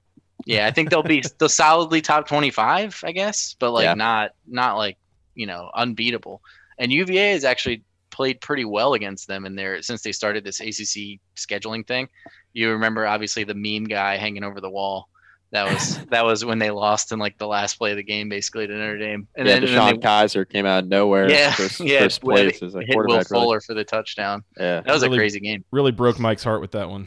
Yeah, 0.47 0.66
I 0.66 0.70
think 0.70 0.91
they'll 0.91 1.03
be 1.03 1.22
they'll 1.39 1.49
solidly 1.49 2.01
top 2.01 2.28
25, 2.28 3.03
I 3.05 3.12
guess, 3.12 3.55
but 3.59 3.72
like 3.72 3.85
yeah. 3.85 3.95
not 3.95 4.32
not 4.47 4.76
like 4.76 4.99
you 5.35 5.47
know 5.47 5.70
unbeatable. 5.74 6.43
And 6.78 6.93
UVA 6.93 7.32
has 7.32 7.45
actually 7.45 7.82
played 8.11 8.41
pretty 8.41 8.64
well 8.64 8.95
against 8.95 9.26
them 9.26 9.45
in 9.45 9.57
there 9.57 9.82
since 9.82 10.03
they 10.03 10.12
started 10.12 10.45
this 10.45 10.61
ACC 10.61 11.20
scheduling 11.37 11.87
thing. 11.87 12.09
You 12.53 12.70
remember 12.70 13.07
obviously 13.07 13.45
the 13.45 13.55
meme 13.55 13.85
guy 13.85 14.16
hanging 14.16 14.45
over 14.45 14.61
the 14.61 14.70
wall. 14.70 15.09
That 15.51 15.72
was 15.72 16.05
that 16.11 16.24
was 16.24 16.45
when 16.45 16.59
they 16.59 16.70
lost 16.70 17.12
in 17.12 17.18
like 17.18 17.39
the 17.39 17.47
last 17.47 17.76
play 17.76 17.91
of 17.91 17.97
the 17.97 18.03
game, 18.05 18.28
basically 18.28 18.66
to 18.66 18.72
Notre 18.72 18.99
Dame. 18.99 19.26
And 19.37 19.47
yeah, 19.47 19.61
then 19.61 19.68
DeShone 19.68 20.01
they, 20.01 20.07
Kizer 20.07 20.49
came 20.49 20.66
out 20.66 20.85
of 20.85 20.89
nowhere. 20.89 21.30
Yeah, 21.30 21.53
first, 21.53 21.80
yeah, 21.80 22.01
first 22.01 22.20
place 22.20 22.62
as 22.62 22.74
a 22.74 22.80
hit 22.80 22.97
Will 22.97 23.22
Fuller 23.24 23.61
for 23.61 23.74
the 23.74 23.85
touchdown. 23.85 24.45
Yeah, 24.59 24.80
that 24.80 24.93
was 24.93 25.03
really, 25.03 25.16
a 25.16 25.20
crazy 25.20 25.41
game. 25.41 25.64
Really 25.70 25.93
broke 25.93 26.18
Mike's 26.18 26.45
heart 26.45 26.61
with 26.61 26.72
that 26.72 26.89
one. 26.89 27.07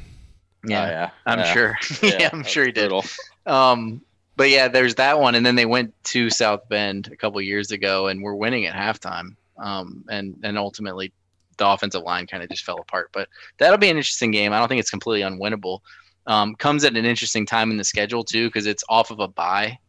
Yeah, 0.68 0.84
oh, 0.84 0.88
yeah. 0.88 1.10
I'm 1.26 1.40
yeah. 1.40 1.54
sure. 1.54 1.78
yeah, 2.04 2.30
I'm 2.32 2.44
sure 2.44 2.66
he 2.66 2.72
did. 2.72 2.92
Um, 3.46 4.02
but 4.36 4.50
yeah, 4.50 4.68
there's 4.68 4.96
that 4.96 5.20
one, 5.20 5.36
and 5.36 5.46
then 5.46 5.56
they 5.56 5.66
went 5.66 5.94
to 6.06 6.30
South 6.30 6.70
Bend 6.70 7.10
a 7.12 7.16
couple 7.16 7.42
years 7.42 7.72
ago, 7.72 8.08
and 8.08 8.22
were 8.22 8.36
winning 8.36 8.66
at 8.66 8.76
halftime. 8.76 9.36
Um, 9.58 10.06
and 10.10 10.36
and 10.44 10.58
ultimately, 10.58 11.12
the 11.58 11.68
offensive 11.68 12.04
line 12.04 12.28
kind 12.28 12.44
of 12.44 12.50
just 12.50 12.64
fell 12.64 12.80
apart. 12.80 13.10
But 13.14 13.30
that'll 13.58 13.80
be 13.80 13.90
an 13.90 13.98
interesting 13.98 14.32
game. 14.32 14.54
I 14.54 14.60
don't 14.60 14.68
think 14.68 14.80
it's 14.80 14.92
completely 14.92 15.28
unwinnable. 15.28 15.80
Um, 16.28 16.56
comes 16.56 16.84
at 16.84 16.96
an 16.96 17.06
interesting 17.06 17.46
time 17.46 17.72
in 17.72 17.78
the 17.78 17.84
schedule 17.84 18.24
too, 18.24 18.48
because 18.48 18.66
it's 18.66 18.84
off 18.90 19.12
of 19.12 19.20
a 19.20 19.28
bye, 19.28 19.80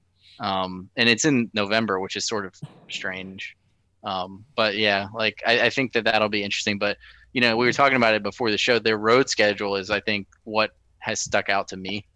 um, 0.41 0.89
and 0.97 1.09
it's 1.09 1.25
in 1.25 1.51
November, 1.53 2.01
which 2.01 2.17
is 2.17 2.27
sort 2.27 2.47
of 2.47 2.55
strange. 2.89 3.57
Um, 4.05 4.45
but 4.57 4.77
yeah, 4.77 5.09
like 5.15 5.43
I, 5.47 5.63
I 5.63 5.71
think 5.71 5.93
that 5.93 6.05
that'll 6.05 6.29
be 6.29 6.45
interesting. 6.45 6.79
But 6.79 6.97
you 7.33 7.41
know, 7.41 7.57
we 7.57 7.67
were 7.67 7.73
talking 7.73 7.97
about 7.97 8.15
it 8.15 8.23
before 8.23 8.51
the 8.51 8.59
show. 8.59 8.79
Their 8.79 8.99
road 8.99 9.29
schedule 9.29 9.77
is, 9.77 9.91
I 9.91 10.01
think, 10.01 10.27
what 10.45 10.71
has 10.99 11.21
stuck 11.21 11.49
out 11.49 11.69
to 11.69 11.77
me. 11.77 12.07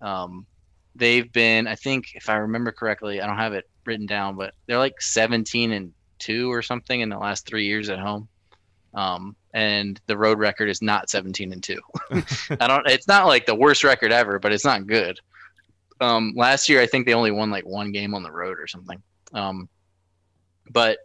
Um, 0.00 0.46
they've 0.94 1.30
been, 1.32 1.66
I 1.66 1.74
think, 1.74 2.14
if 2.14 2.28
I 2.28 2.36
remember 2.36 2.72
correctly, 2.72 3.20
I 3.20 3.26
don't 3.26 3.36
have 3.36 3.54
it 3.54 3.68
written 3.84 4.06
down, 4.06 4.36
but 4.36 4.54
they're 4.66 4.78
like 4.78 5.00
17 5.00 5.72
and 5.72 5.92
two 6.18 6.52
or 6.52 6.62
something 6.62 7.00
in 7.00 7.08
the 7.08 7.18
last 7.18 7.46
three 7.46 7.66
years 7.66 7.88
at 7.88 7.98
home. 7.98 8.28
Um, 8.94 9.36
and 9.54 10.00
the 10.06 10.16
road 10.16 10.38
record 10.38 10.68
is 10.68 10.82
not 10.82 11.08
17 11.08 11.52
and 11.52 11.62
two. 11.62 11.80
I 12.60 12.66
don't. 12.66 12.88
It's 12.88 13.08
not 13.08 13.26
like 13.26 13.46
the 13.46 13.54
worst 13.54 13.84
record 13.84 14.12
ever, 14.12 14.38
but 14.38 14.52
it's 14.52 14.64
not 14.64 14.86
good. 14.86 15.18
Um, 16.00 16.32
last 16.36 16.68
year, 16.68 16.80
I 16.80 16.86
think 16.86 17.06
they 17.06 17.14
only 17.14 17.30
won 17.30 17.50
like 17.50 17.64
one 17.64 17.92
game 17.92 18.14
on 18.14 18.22
the 18.22 18.30
road 18.30 18.58
or 18.58 18.66
something. 18.66 19.02
Um, 19.32 19.68
but 20.70 20.98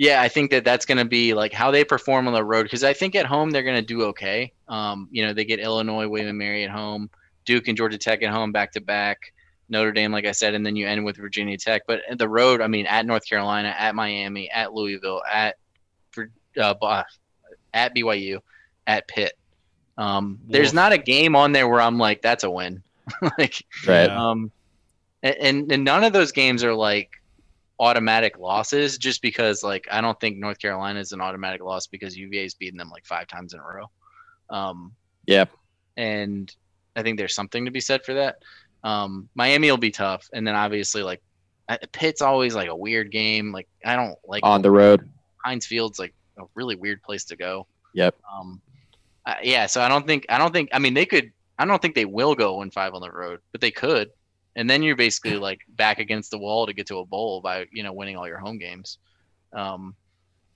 yeah, 0.00 0.22
I 0.22 0.28
think 0.28 0.50
that 0.52 0.64
that's 0.64 0.86
going 0.86 0.96
to 0.96 1.04
be 1.04 1.34
like 1.34 1.52
how 1.52 1.70
they 1.70 1.84
perform 1.84 2.26
on 2.26 2.32
the 2.32 2.42
road 2.42 2.62
because 2.62 2.82
I 2.82 2.94
think 2.94 3.14
at 3.14 3.26
home 3.26 3.50
they're 3.50 3.62
going 3.62 3.76
to 3.76 3.82
do 3.82 4.04
okay. 4.04 4.50
Um, 4.66 5.08
you 5.10 5.26
know, 5.26 5.34
they 5.34 5.44
get 5.44 5.60
Illinois, 5.60 6.08
William 6.08 6.30
and 6.30 6.38
Mary 6.38 6.64
at 6.64 6.70
home, 6.70 7.10
Duke 7.44 7.68
and 7.68 7.76
Georgia 7.76 7.98
Tech 7.98 8.22
at 8.22 8.32
home 8.32 8.50
back 8.50 8.72
to 8.72 8.80
back, 8.80 9.34
Notre 9.68 9.92
Dame, 9.92 10.10
like 10.10 10.24
I 10.24 10.32
said, 10.32 10.54
and 10.54 10.64
then 10.64 10.74
you 10.74 10.88
end 10.88 11.04
with 11.04 11.18
Virginia 11.18 11.58
Tech. 11.58 11.82
But 11.86 12.00
the 12.16 12.30
road, 12.30 12.62
I 12.62 12.66
mean, 12.66 12.86
at 12.86 13.04
North 13.04 13.26
Carolina, 13.28 13.74
at 13.78 13.94
Miami, 13.94 14.48
at 14.48 14.72
Louisville, 14.72 15.20
at 15.30 15.56
uh, 16.58 17.02
at 17.74 17.94
BYU, 17.94 18.38
at 18.86 19.06
Pitt. 19.06 19.36
Um, 19.98 20.38
there's 20.48 20.72
not 20.72 20.94
a 20.94 20.98
game 20.98 21.36
on 21.36 21.52
there 21.52 21.68
where 21.68 21.82
I'm 21.82 21.98
like, 21.98 22.22
that's 22.22 22.44
a 22.44 22.50
win. 22.50 22.82
like, 23.38 23.66
right. 23.86 24.08
Um, 24.08 24.50
and, 25.22 25.70
and 25.70 25.84
none 25.84 26.04
of 26.04 26.14
those 26.14 26.32
games 26.32 26.64
are 26.64 26.74
like 26.74 27.19
automatic 27.80 28.38
losses 28.38 28.98
just 28.98 29.22
because 29.22 29.62
like 29.62 29.88
I 29.90 30.00
don't 30.02 30.20
think 30.20 30.36
North 30.36 30.58
Carolina 30.58 31.00
is 31.00 31.12
an 31.12 31.20
automatic 31.20 31.62
loss 31.62 31.86
because 31.86 32.16
UVA's 32.16 32.54
beaten 32.54 32.76
them 32.76 32.90
like 32.90 33.06
five 33.06 33.26
times 33.26 33.54
in 33.54 33.60
a 33.60 33.62
row. 33.62 33.90
Um, 34.50 34.92
yeah. 35.26 35.46
And 35.96 36.54
I 36.94 37.02
think 37.02 37.18
there's 37.18 37.34
something 37.34 37.64
to 37.64 37.70
be 37.70 37.80
said 37.80 38.04
for 38.04 38.14
that. 38.14 38.36
Um, 38.84 39.28
Miami 39.34 39.70
will 39.70 39.78
be 39.78 39.90
tough, 39.90 40.28
and 40.32 40.46
then 40.46 40.54
obviously 40.54 41.02
like 41.02 41.22
Pitt's 41.92 42.22
always 42.22 42.54
like 42.54 42.68
a 42.68 42.76
weird 42.76 43.10
game. 43.10 43.50
Like 43.50 43.68
I 43.84 43.96
don't 43.96 44.16
like 44.26 44.44
on 44.44 44.62
the 44.62 44.70
road. 44.70 45.08
Heinz 45.44 45.66
Field's 45.66 45.98
like 45.98 46.14
a 46.38 46.42
really 46.54 46.76
weird 46.76 47.02
place 47.02 47.24
to 47.24 47.36
go. 47.36 47.66
Yep. 47.94 48.14
Um, 48.32 48.60
yeah. 49.42 49.66
So 49.66 49.80
I 49.80 49.88
don't 49.88 50.06
think 50.06 50.26
I 50.28 50.38
don't 50.38 50.52
think 50.52 50.68
I 50.72 50.78
mean 50.78 50.94
they 50.94 51.06
could. 51.06 51.32
I 51.58 51.64
don't 51.66 51.80
think 51.80 51.94
they 51.94 52.06
will 52.06 52.34
go 52.34 52.56
one 52.56 52.70
five 52.70 52.94
on 52.94 53.02
the 53.02 53.10
road, 53.10 53.40
but 53.52 53.60
they 53.60 53.70
could. 53.70 54.10
And 54.56 54.68
then 54.68 54.82
you're 54.82 54.96
basically 54.96 55.36
like 55.36 55.60
back 55.68 55.98
against 55.98 56.30
the 56.30 56.38
wall 56.38 56.66
to 56.66 56.72
get 56.72 56.86
to 56.88 56.98
a 56.98 57.06
bowl 57.06 57.40
by 57.40 57.66
you 57.72 57.82
know 57.82 57.92
winning 57.92 58.16
all 58.16 58.26
your 58.26 58.38
home 58.38 58.58
games. 58.58 58.98
Um, 59.52 59.94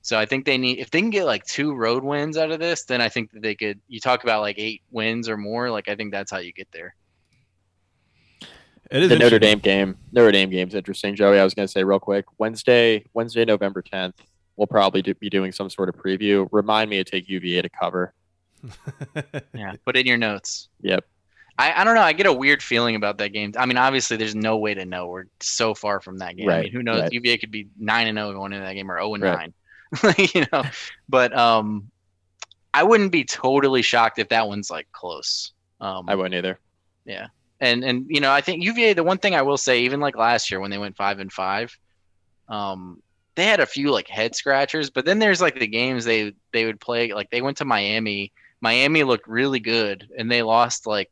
so 0.03 0.19
I 0.19 0.27
think 0.27 0.45
they 0.45 0.59
need 0.59 0.79
if 0.81 0.91
they 0.91 1.01
can 1.01 1.11
get 1.11 1.25
like 1.25 1.45
two 1.45 1.75
road 1.75 2.05
wins 2.05 2.37
out 2.37 2.51
of 2.51 2.61
this, 2.61 2.85
then 2.85 3.01
I 3.01 3.09
think 3.09 3.31
that 3.33 3.43
they 3.43 3.55
could. 3.55 3.81
You 3.89 4.01
talk 4.01 4.23
about 4.23 4.43
like 4.43 4.59
eight 4.59 4.83
wins 4.91 5.29
or 5.29 5.37
more. 5.37 5.71
Like 5.71 5.89
I 5.89 5.97
think 5.97 6.13
that's 6.13 6.31
how 6.31 6.39
you 6.39 6.53
get 6.53 6.69
there. 6.73 6.95
It 8.91 9.03
is 9.03 9.09
the 9.09 9.19
Notre 9.19 9.39
Dame 9.39 9.61
game. 9.61 9.97
Notre 10.13 10.31
Dame 10.31 10.51
game's 10.51 10.75
interesting, 10.75 11.17
Joey. 11.17 11.39
I 11.39 11.45
was 11.45 11.55
going 11.55 11.67
to 11.67 11.73
say 11.73 11.83
real 11.83 11.99
quick. 11.99 12.27
Wednesday, 12.37 13.05
Wednesday, 13.15 13.45
November 13.45 13.81
tenth. 13.81 14.21
We'll 14.57 14.67
probably 14.67 15.01
do, 15.03 15.15
be 15.15 15.31
doing 15.31 15.53
some 15.53 15.71
sort 15.71 15.89
of 15.89 15.97
preview. 15.97 16.47
Remind 16.53 16.91
me 16.91 17.03
to 17.03 17.05
take 17.05 17.29
UVA 17.29 17.63
to 17.63 17.69
cover. 17.69 18.13
yeah, 19.55 19.73
put 19.85 19.97
in 19.97 20.07
your 20.07 20.19
notes. 20.19 20.69
Yep. 20.83 21.05
I, 21.59 21.81
I 21.81 21.85
don't 21.85 21.95
know. 21.95 22.03
I 22.03 22.13
get 22.13 22.27
a 22.27 22.33
weird 22.33 22.63
feeling 22.63 22.97
about 22.97 23.19
that 23.19 23.29
game. 23.29 23.53
I 23.57 23.67
mean, 23.67 23.77
obviously, 23.77 24.17
there's 24.17 24.35
no 24.35 24.57
way 24.57 24.75
to 24.75 24.85
know. 24.85 25.07
We're 25.07 25.27
so 25.41 25.75
far 25.75 26.01
from 26.01 26.19
that 26.19 26.37
game. 26.37 26.49
Right, 26.49 26.59
I 26.59 26.63
mean, 26.63 26.73
who 26.73 26.83
knows? 26.83 27.03
right. 27.03 27.13
UVA 27.13 27.39
could 27.39 27.53
be 27.53 27.69
nine 27.79 28.09
and 28.09 28.19
zero 28.19 28.33
going 28.33 28.53
into 28.53 28.65
that 28.65 28.75
game, 28.75 28.91
or 28.91 28.99
zero 28.99 29.15
and 29.15 29.23
nine. 29.23 29.55
you 30.35 30.45
know, 30.53 30.65
but 31.09 31.37
um, 31.37 31.91
I 32.73 32.83
wouldn't 32.83 33.13
be 33.13 33.25
totally 33.25 33.83
shocked 33.83 34.19
if 34.19 34.31
that 34.31 34.49
one's 34.49 34.71
like 34.71 34.91
close. 34.91 35.53
Um, 35.81 36.09
I 36.09 36.17
wouldn't 36.17 36.35
either. 36.35 36.59
yeah, 37.05 37.29
and 37.61 37.85
and 37.85 38.07
you 38.09 38.21
know, 38.21 38.33
I 38.33 38.41
think 38.41 38.65
UVA. 38.65 38.95
The 38.95 39.05
one 39.05 39.19
thing 39.19 39.37
I 39.37 39.43
will 39.43 39.59
say, 39.59 39.83
even 39.83 40.01
like 40.01 40.17
last 40.17 40.51
year 40.51 40.59
when 40.59 40.73
they 40.73 40.79
went 40.79 40.97
five 40.97 41.21
and 41.21 41.33
five, 41.33 41.77
um, 42.49 43.01
they 43.37 43.45
had 43.45 43.61
a 43.61 43.67
few 43.67 43.93
like 43.93 44.09
head 44.09 44.35
scratchers. 44.35 44.91
But 44.91 45.05
then 45.05 45.21
there's 45.21 45.41
like 45.41 45.59
the 45.61 45.69
games 45.69 46.05
they 46.05 46.33
they 46.53 46.65
would 46.65 46.81
play. 46.81 47.13
Like 47.13 47.31
they 47.31 47.43
went 47.43 47.59
to 47.59 47.65
Miami. 47.65 48.33
Miami 48.61 49.05
looked 49.05 49.29
really 49.29 49.61
good, 49.61 50.09
and 50.19 50.29
they 50.29 50.43
lost 50.43 50.87
like 50.87 51.11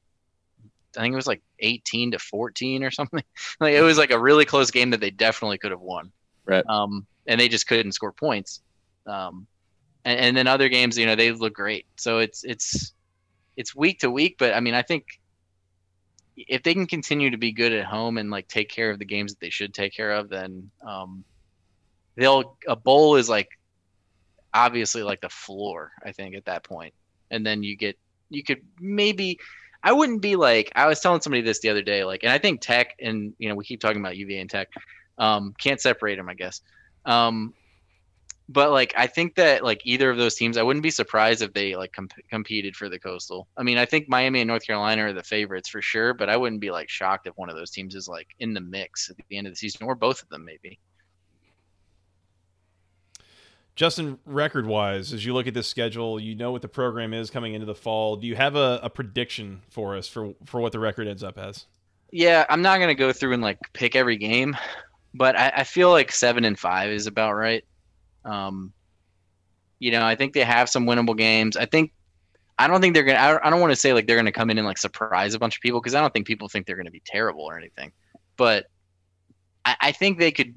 I 0.96 1.00
think 1.00 1.12
it 1.12 1.16
was 1.16 1.26
like 1.26 1.42
18 1.60 2.12
to 2.12 2.18
14 2.18 2.84
or 2.84 2.90
something. 2.90 3.22
like 3.60 3.74
it 3.74 3.82
was 3.82 3.98
like 3.98 4.10
a 4.10 4.18
really 4.18 4.44
close 4.44 4.70
game 4.70 4.90
that 4.90 5.00
they 5.00 5.10
definitely 5.10 5.58
could 5.58 5.70
have 5.70 5.80
won. 5.80 6.12
Right. 6.44 6.64
Um, 6.68 7.06
and 7.26 7.40
they 7.40 7.48
just 7.48 7.66
couldn't 7.66 7.92
score 7.92 8.12
points. 8.12 8.60
Um, 9.06 9.46
and, 10.04 10.18
and 10.18 10.36
then 10.36 10.46
other 10.46 10.68
games, 10.68 10.98
you 10.98 11.06
know, 11.06 11.14
they 11.14 11.32
look 11.32 11.54
great. 11.54 11.86
So 11.96 12.18
it's 12.18 12.44
it's 12.44 12.92
it's 13.56 13.74
week 13.74 14.00
to 14.00 14.10
week, 14.10 14.36
but 14.38 14.54
I 14.54 14.60
mean, 14.60 14.74
I 14.74 14.82
think 14.82 15.06
if 16.36 16.62
they 16.62 16.74
can 16.74 16.86
continue 16.86 17.30
to 17.30 17.36
be 17.36 17.52
good 17.52 17.72
at 17.72 17.84
home 17.84 18.18
and 18.18 18.30
like 18.30 18.48
take 18.48 18.68
care 18.68 18.90
of 18.90 18.98
the 18.98 19.04
games 19.04 19.32
that 19.32 19.40
they 19.40 19.50
should 19.50 19.74
take 19.74 19.94
care 19.94 20.12
of, 20.12 20.28
then 20.28 20.70
um, 20.86 21.24
they'll 22.16 22.56
a 22.66 22.76
bowl 22.76 23.16
is 23.16 23.28
like 23.28 23.48
obviously 24.54 25.02
like 25.02 25.20
the 25.20 25.28
floor. 25.28 25.92
I 26.04 26.12
think 26.12 26.34
at 26.34 26.46
that 26.46 26.64
point, 26.64 26.94
and 27.30 27.44
then 27.44 27.62
you 27.62 27.76
get 27.76 27.98
you 28.30 28.42
could 28.42 28.62
maybe 28.80 29.38
I 29.82 29.92
wouldn't 29.92 30.22
be 30.22 30.36
like 30.36 30.72
I 30.74 30.86
was 30.86 31.00
telling 31.00 31.20
somebody 31.20 31.42
this 31.42 31.60
the 31.60 31.68
other 31.68 31.82
day, 31.82 32.04
like, 32.04 32.22
and 32.22 32.32
I 32.32 32.38
think 32.38 32.60
Tech 32.60 32.94
and 33.00 33.34
you 33.38 33.48
know 33.48 33.54
we 33.54 33.64
keep 33.64 33.80
talking 33.80 34.00
about 34.00 34.16
UVA 34.16 34.38
and 34.38 34.50
Tech, 34.50 34.68
um, 35.18 35.54
can't 35.58 35.80
separate 35.80 36.16
them, 36.16 36.28
I 36.28 36.34
guess. 36.34 36.60
Um, 37.04 37.54
but 38.48 38.70
like 38.70 38.92
I 38.96 39.06
think 39.06 39.34
that 39.36 39.64
like 39.64 39.80
either 39.84 40.10
of 40.10 40.18
those 40.18 40.34
teams, 40.34 40.56
I 40.56 40.62
wouldn't 40.62 40.82
be 40.82 40.90
surprised 40.90 41.42
if 41.42 41.52
they 41.52 41.74
like 41.74 41.92
comp- 41.92 42.12
competed 42.30 42.76
for 42.76 42.88
the 42.88 42.98
Coastal. 42.98 43.48
I 43.56 43.62
mean, 43.62 43.78
I 43.78 43.86
think 43.86 44.08
Miami 44.08 44.40
and 44.40 44.48
North 44.48 44.66
Carolina 44.66 45.06
are 45.06 45.12
the 45.12 45.22
favorites 45.22 45.68
for 45.68 45.80
sure, 45.80 46.12
but 46.14 46.28
I 46.28 46.36
wouldn't 46.36 46.60
be 46.60 46.70
like 46.70 46.88
shocked 46.88 47.26
if 47.26 47.36
one 47.36 47.48
of 47.48 47.56
those 47.56 47.70
teams 47.70 47.94
is 47.94 48.08
like 48.08 48.28
in 48.40 48.52
the 48.52 48.60
mix 48.60 49.10
at 49.10 49.16
the 49.28 49.36
end 49.36 49.46
of 49.46 49.52
the 49.52 49.56
season, 49.56 49.86
or 49.86 49.94
both 49.94 50.22
of 50.22 50.28
them 50.28 50.44
maybe. 50.44 50.78
Justin, 53.74 54.18
record 54.26 54.66
wise, 54.66 55.12
as 55.12 55.24
you 55.24 55.32
look 55.32 55.46
at 55.46 55.54
this 55.54 55.66
schedule, 55.66 56.20
you 56.20 56.34
know 56.34 56.52
what 56.52 56.60
the 56.62 56.68
program 56.68 57.14
is 57.14 57.30
coming 57.30 57.54
into 57.54 57.66
the 57.66 57.74
fall. 57.74 58.16
Do 58.16 58.26
you 58.26 58.36
have 58.36 58.54
a, 58.54 58.80
a 58.82 58.90
prediction 58.90 59.62
for 59.70 59.96
us 59.96 60.06
for 60.06 60.34
for 60.44 60.60
what 60.60 60.72
the 60.72 60.78
record 60.78 61.08
ends 61.08 61.22
up 61.22 61.38
as? 61.38 61.66
Yeah, 62.10 62.44
I'm 62.50 62.60
not 62.60 62.78
gonna 62.80 62.94
go 62.94 63.12
through 63.12 63.32
and 63.32 63.42
like 63.42 63.58
pick 63.72 63.96
every 63.96 64.16
game, 64.16 64.56
but 65.14 65.38
I, 65.38 65.52
I 65.56 65.64
feel 65.64 65.90
like 65.90 66.12
seven 66.12 66.44
and 66.44 66.58
five 66.58 66.90
is 66.90 67.06
about 67.06 67.32
right. 67.32 67.64
Um, 68.24 68.72
you 69.78 69.90
know, 69.90 70.04
I 70.04 70.14
think 70.16 70.34
they 70.34 70.44
have 70.44 70.68
some 70.68 70.86
winnable 70.86 71.16
games. 71.16 71.56
I 71.56 71.64
think 71.64 71.92
I 72.58 72.68
don't 72.68 72.80
think 72.80 72.94
they're 72.94 73.04
gonna. 73.04 73.18
I, 73.18 73.46
I 73.46 73.50
don't 73.50 73.60
want 73.60 73.72
to 73.72 73.76
say 73.76 73.92
like 73.92 74.06
they're 74.06 74.16
gonna 74.16 74.32
come 74.32 74.50
in 74.50 74.58
and 74.58 74.66
like 74.66 74.78
surprise 74.78 75.34
a 75.34 75.38
bunch 75.38 75.56
of 75.56 75.62
people 75.62 75.80
because 75.80 75.94
I 75.94 76.00
don't 76.00 76.12
think 76.12 76.26
people 76.26 76.48
think 76.48 76.66
they're 76.66 76.76
gonna 76.76 76.90
be 76.90 77.02
terrible 77.04 77.42
or 77.42 77.58
anything. 77.58 77.90
But 78.36 78.66
I, 79.64 79.76
I 79.80 79.92
think 79.92 80.18
they 80.18 80.30
could. 80.30 80.54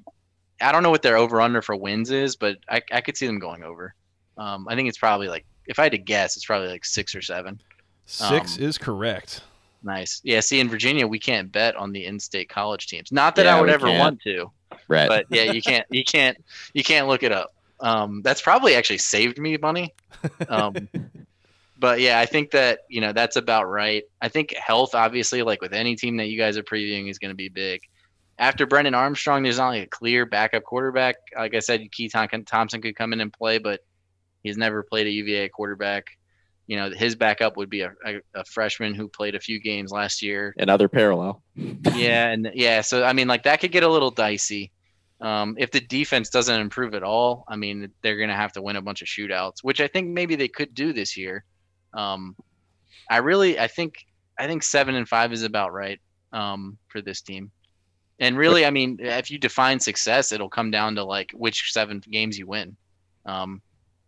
I 0.62 0.72
don't 0.72 0.84
know 0.84 0.90
what 0.92 1.02
their 1.02 1.18
over 1.18 1.42
under 1.42 1.62
for 1.62 1.76
wins 1.76 2.12
is, 2.12 2.36
but 2.36 2.58
I, 2.70 2.82
I 2.92 3.02
could 3.02 3.18
see 3.18 3.28
them 3.28 3.40
going 3.40 3.64
over. 3.64 3.94
Um, 4.38 4.68
I 4.70 4.76
think 4.76 4.90
it's 4.90 4.98
probably 4.98 5.28
like 5.28 5.46
if 5.68 5.80
I 5.80 5.84
had 5.84 5.92
to 5.94 5.98
guess, 5.98 6.36
it's 6.36 6.46
probably 6.46 6.68
like 6.70 6.86
six 6.86 7.14
or 7.16 7.22
seven. 7.22 7.60
Six 8.06 8.58
Um, 8.58 8.64
is 8.64 8.78
correct. 8.78 9.42
Nice. 9.84 10.22
Yeah. 10.24 10.40
See, 10.40 10.60
in 10.60 10.70
Virginia, 10.70 11.06
we 11.08 11.20
can't 11.20 11.52
bet 11.52 11.76
on 11.76 11.92
the 11.92 12.06
in-state 12.06 12.50
college 12.50 12.88
teams. 12.88 13.12
Not 13.12 13.36
that 13.36 13.46
Yeah, 13.46 13.58
I 13.58 13.62
would 13.62 13.70
ever 13.70 13.88
can't. 13.88 14.00
want 14.00 14.22
to, 14.22 14.52
Right. 14.88 15.08
but 15.08 15.26
yeah, 15.30 15.52
you 15.52 15.62
can't. 15.62 15.86
You 15.90 16.04
can't. 16.04 16.38
You 16.74 16.84
can't 16.84 17.08
look 17.08 17.24
it 17.24 17.32
up. 17.32 17.54
Um, 17.82 18.22
that's 18.24 18.42
probably 18.42 18.76
actually 18.76 18.98
saved 19.00 19.38
me 19.38 19.58
money. 19.58 19.94
Um, 20.50 20.88
but 21.78 22.00
yeah, 22.00 22.20
I 22.20 22.26
think 22.26 22.52
that 22.52 22.80
you 22.90 23.02
know 23.02 23.12
that's 23.12 23.36
about 23.36 23.66
right. 23.66 24.04
I 24.22 24.28
think 24.30 24.54
health, 24.56 24.96
obviously, 24.96 25.42
like 25.44 25.62
with 25.62 25.74
any 25.74 25.96
team 25.96 26.18
that 26.18 26.28
you 26.28 26.38
guys 26.38 26.58
are 26.58 26.64
previewing, 26.64 27.10
is 27.10 27.20
going 27.20 27.32
to 27.32 27.36
be 27.36 27.50
big. 27.50 27.82
After 28.38 28.66
Brennan 28.66 28.94
Armstrong, 28.94 29.44
there's 29.44 29.58
not 29.58 29.70
like 29.70 29.84
a 29.84 29.90
clear 29.90 30.26
backup 30.26 30.64
quarterback. 30.64 31.16
Like 31.38 31.56
I 31.56 31.60
said, 31.60 31.82
Keytaon 31.92 32.46
Thompson 32.46 32.82
could 32.82 32.96
come 32.96 33.14
in 33.14 33.22
and 33.22 33.32
play, 33.32 33.60
but 33.60 33.82
he's 34.44 34.58
never 34.58 34.84
played 34.84 35.08
a 35.08 35.12
UVA 35.12 35.50
quarterback. 35.50 36.06
You 36.68 36.78
know, 36.78 36.90
his 36.90 37.16
backup 37.16 37.58
would 37.58 37.70
be 37.70 37.82
a, 37.82 37.94
a, 38.06 38.16
a 38.34 38.44
freshman 38.46 38.96
who 38.96 39.08
played 39.08 39.36
a 39.36 39.40
few 39.40 39.60
games 39.60 39.92
last 39.92 40.22
year 40.22 40.54
Another 40.58 40.90
parallel. 40.90 41.42
yeah, 41.56 42.30
and 42.30 42.52
yeah, 42.54 42.82
so 42.82 43.04
I 43.04 43.14
mean, 43.14 43.28
like 43.28 43.44
that 43.44 43.62
could 43.62 43.72
get 43.72 43.84
a 43.84 43.90
little 43.90 44.12
dicey. 44.12 44.72
Um, 45.22 45.56
if 45.58 45.72
the 45.72 45.80
defense 45.80 46.30
doesn't 46.30 46.60
improve 46.60 46.94
at 46.94 47.04
all, 47.04 47.46
I 47.48 47.56
mean, 47.56 47.92
they're 48.02 48.18
gonna 48.18 48.36
have 48.36 48.52
to 48.54 48.62
win 48.62 48.76
a 48.76 48.82
bunch 48.82 49.02
of 49.02 49.08
shootouts, 49.08 49.58
which 49.62 49.80
I 49.80 49.88
think 49.88 50.10
maybe 50.10 50.36
they 50.36 50.48
could 50.48 50.74
do 50.74 50.92
this 50.92 51.16
year. 51.16 51.46
Um, 51.94 52.36
I 53.10 53.18
really, 53.18 53.60
I 53.60 53.68
think, 53.68 54.06
I 54.38 54.48
think 54.48 54.64
seven 54.64 54.96
and 54.96 55.08
five 55.08 55.32
is 55.32 55.44
about 55.44 55.72
right 55.72 56.00
um, 56.34 56.78
for 56.90 57.02
this 57.02 57.22
team. 57.22 57.52
And 58.20 58.38
really, 58.38 58.66
I 58.66 58.70
mean, 58.70 58.98
if 59.00 59.30
you 59.30 59.38
define 59.38 59.80
success, 59.80 60.32
it'll 60.32 60.50
come 60.50 60.72
down 60.72 60.96
to 60.96 61.04
like 61.04 61.32
which 61.34 61.72
seven 61.74 62.02
games 62.10 62.38
you 62.40 62.48
win. 62.48 62.78
Um, 63.26 63.62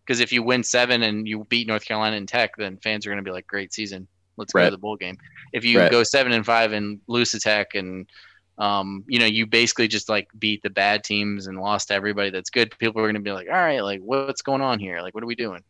because 0.05 0.21
if 0.21 0.31
you 0.31 0.41
win 0.41 0.63
seven 0.63 1.03
and 1.03 1.27
you 1.27 1.43
beat 1.49 1.67
North 1.67 1.83
Carolina 1.83 2.15
and 2.15 2.27
Tech, 2.27 2.51
then 2.57 2.77
fans 2.77 3.05
are 3.05 3.09
gonna 3.09 3.21
be 3.23 3.31
like, 3.31 3.45
"Great 3.47 3.73
season, 3.73 4.07
let's 4.37 4.53
go 4.53 4.63
to 4.63 4.71
the 4.71 4.77
bowl 4.77 4.95
game." 4.95 5.17
If 5.51 5.65
you 5.65 5.79
Right. 5.79 5.91
go 5.91 6.03
seven 6.03 6.31
and 6.31 6.45
five 6.45 6.71
and 6.71 7.01
lose 7.07 7.31
to 7.31 7.39
Tech 7.39 7.75
and 7.75 8.09
um, 8.59 9.03
you 9.07 9.19
know, 9.19 9.25
you 9.25 9.45
basically 9.45 9.87
just 9.87 10.09
like 10.09 10.27
beat 10.39 10.63
the 10.63 10.69
bad 10.71 11.03
teams 11.03 11.45
and 11.45 11.59
lost 11.59 11.89
to 11.89 11.93
everybody 11.93 12.31
that's 12.31 12.49
good. 12.49 12.75
People 12.79 13.01
are 13.01 13.05
going 13.05 13.13
to 13.13 13.21
be 13.21 13.31
like, 13.31 13.47
all 13.47 13.53
right, 13.53 13.81
like 13.83 13.99
what's 14.01 14.41
going 14.41 14.61
on 14.61 14.79
here? 14.79 14.99
Like, 15.01 15.13
what 15.13 15.23
are 15.23 15.27
we 15.27 15.35
doing? 15.35 15.61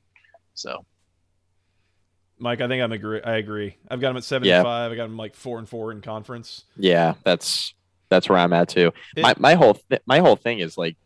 So 0.54 0.86
Mike, 2.40 2.62
I 2.62 2.68
think 2.68 2.82
I'm 2.84 2.92
agree. 2.92 3.22
I 3.22 3.38
agree. 3.38 3.76
I've 3.90 4.00
got 4.00 4.12
him 4.12 4.18
at 4.18 4.24
seven 4.24 4.48
Yeah. 4.48 4.58
and 4.58 4.64
five. 4.64 4.92
I 4.92 4.96
got 4.96 5.06
him 5.06 5.18
like 5.18 5.36
four 5.36 5.58
and 5.60 5.68
four 5.68 5.92
in 5.92 6.00
conference. 6.02 6.64
Yeah, 6.78 7.16
that's 7.24 7.74
that's 8.10 8.30
where 8.30 8.38
I'm 8.38 8.54
at 8.54 8.70
too. 8.70 8.92
It- 9.16 9.22
my 9.22 9.34
my 9.38 9.54
whole 9.56 9.76
th- 9.76 10.02
my 10.06 10.20
whole 10.20 10.36
thing 10.36 10.60
is 10.60 10.78
like 10.78 10.98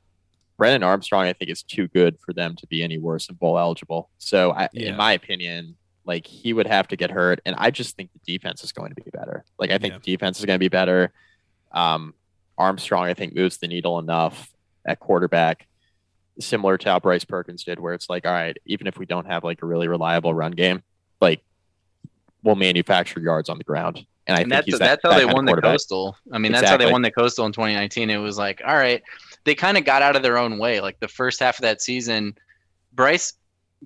Brennan 0.57 0.83
Armstrong. 0.83 1.25
I 1.25 1.33
think 1.33 1.49
is 1.51 1.63
too 1.63 1.87
good 1.87 2.17
for 2.25 2.33
them 2.33 2.55
to 2.57 2.67
be 2.67 2.83
any 2.83 2.97
worse 2.97 3.27
than 3.27 3.35
bowl 3.35 3.57
eligible. 3.57 4.09
So 4.17 4.51
I, 4.51 4.69
Yeah. 4.73 4.89
in 4.89 4.95
my 4.97 5.13
opinion, 5.13 5.75
like 6.05 6.25
he 6.27 6.53
would 6.53 6.67
have 6.67 6.87
to 6.89 6.95
get 6.95 7.11
hurt, 7.11 7.41
and 7.45 7.55
I 7.57 7.71
just 7.71 7.95
think 7.95 8.09
the 8.13 8.33
defense 8.37 8.63
is 8.63 8.71
going 8.71 8.93
to 8.93 9.01
be 9.03 9.09
better. 9.11 9.43
Like 9.59 9.71
I 9.71 9.77
think 9.77 9.93
Yeah. 9.93 9.99
the 10.03 10.11
defense 10.13 10.39
is 10.39 10.45
going 10.45 10.55
to 10.57 10.63
be 10.63 10.69
better. 10.69 11.11
Um, 11.71 12.13
Armstrong, 12.57 13.05
I 13.05 13.13
think, 13.13 13.35
moves 13.35 13.57
the 13.57 13.67
needle 13.67 13.97
enough 13.97 14.49
at 14.85 14.99
quarterback, 14.99 15.67
similar 16.39 16.77
to 16.77 16.89
how 16.89 16.99
Bryce 16.99 17.23
Perkins 17.25 17.63
did, 17.63 17.79
where 17.79 17.93
it's 17.93 18.09
like, 18.09 18.25
all 18.25 18.31
right, 18.33 18.57
even 18.65 18.87
if 18.87 18.97
we 18.97 19.05
don't 19.05 19.25
have 19.27 19.43
like 19.43 19.61
a 19.61 19.65
really 19.65 19.87
reliable 19.87 20.33
run 20.33 20.51
game, 20.51 20.83
like 21.19 21.41
we'll 22.43 22.55
manufacture 22.55 23.19
yards 23.19 23.49
on 23.49 23.57
the 23.57 23.63
ground. 23.63 24.05
And 24.27 24.37
I 24.37 24.41
and 24.41 24.49
think 24.49 24.49
that's 24.49 24.65
he's 24.65 24.79
that, 24.79 24.85
that's 24.85 25.01
how 25.03 25.09
that 25.19 25.27
they 25.27 25.33
won 25.33 25.45
the 25.45 25.59
coastal. 25.59 26.15
I 26.31 26.37
mean, 26.37 26.51
that's 26.51 26.69
how 26.69 26.77
they 26.77 26.91
won 26.91 27.01
the 27.01 27.11
coastal 27.11 27.45
in 27.45 27.51
2019. 27.51 28.09
It 28.09 28.17
was 28.17 28.37
like, 28.37 28.61
all 28.65 28.75
right, 28.75 29.01
they 29.45 29.55
kind 29.55 29.77
of 29.77 29.85
got 29.85 30.01
out 30.01 30.15
of 30.15 30.23
their 30.23 30.37
own 30.37 30.57
way. 30.59 30.79
Like 30.79 30.99
the 30.99 31.07
first 31.07 31.39
half 31.39 31.57
of 31.57 31.63
that 31.63 31.81
season, 31.81 32.35
Bryce 32.93 33.33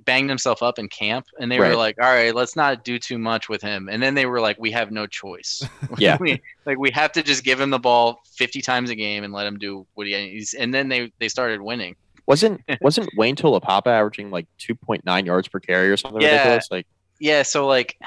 banged 0.03 0.28
himself 0.30 0.62
up 0.62 0.78
in 0.78 0.89
camp, 0.89 1.26
and 1.39 1.49
they 1.49 1.58
were 1.58 1.74
like, 1.76 1.95
all 2.01 2.14
right, 2.14 2.36
let's 2.36 2.58
not 2.58 2.84
do 2.84 2.99
too 2.99 3.18
much 3.18 3.47
with 3.47 3.62
him. 3.62 3.88
And 3.89 4.03
then 4.03 4.14
they 4.14 4.26
were 4.26 4.41
like, 4.41 4.58
we 4.60 4.72
have 4.72 4.91
no 4.91 5.08
choice. 5.08 5.64
Yeah. 5.97 6.18
we, 6.20 6.41
like 6.66 6.78
we 6.78 6.91
have 6.91 7.14
to 7.14 7.24
just 7.24 7.45
give 7.45 7.60
him 7.62 7.70
the 7.70 7.80
ball 7.80 8.20
50 8.36 8.62
times 8.62 8.89
a 8.89 8.95
game 8.95 9.24
and 9.24 9.32
let 9.32 9.47
him 9.47 9.58
do 9.58 9.88
what 9.93 10.06
he 10.06 10.14
needs. 10.14 10.53
And 10.53 10.74
then 10.74 10.89
they 10.89 11.14
they 11.20 11.30
started 11.30 11.62
winning. 11.62 11.95
Wasn't 12.26 12.62
wasn't 12.82 13.10
Wayne 13.16 13.38
Taulapapa 13.38 13.88
averaging 13.88 14.32
like 14.32 14.47
2.9 14.60 15.26
yards 15.26 15.47
per 15.47 15.62
carry 15.62 15.89
or 15.89 15.95
something 15.95 16.22
Yeah. 16.22 16.32
ridiculous? 16.32 16.68
Like 16.70 16.88
Yeah, 17.20 17.43
so 17.43 17.66
like 17.68 17.97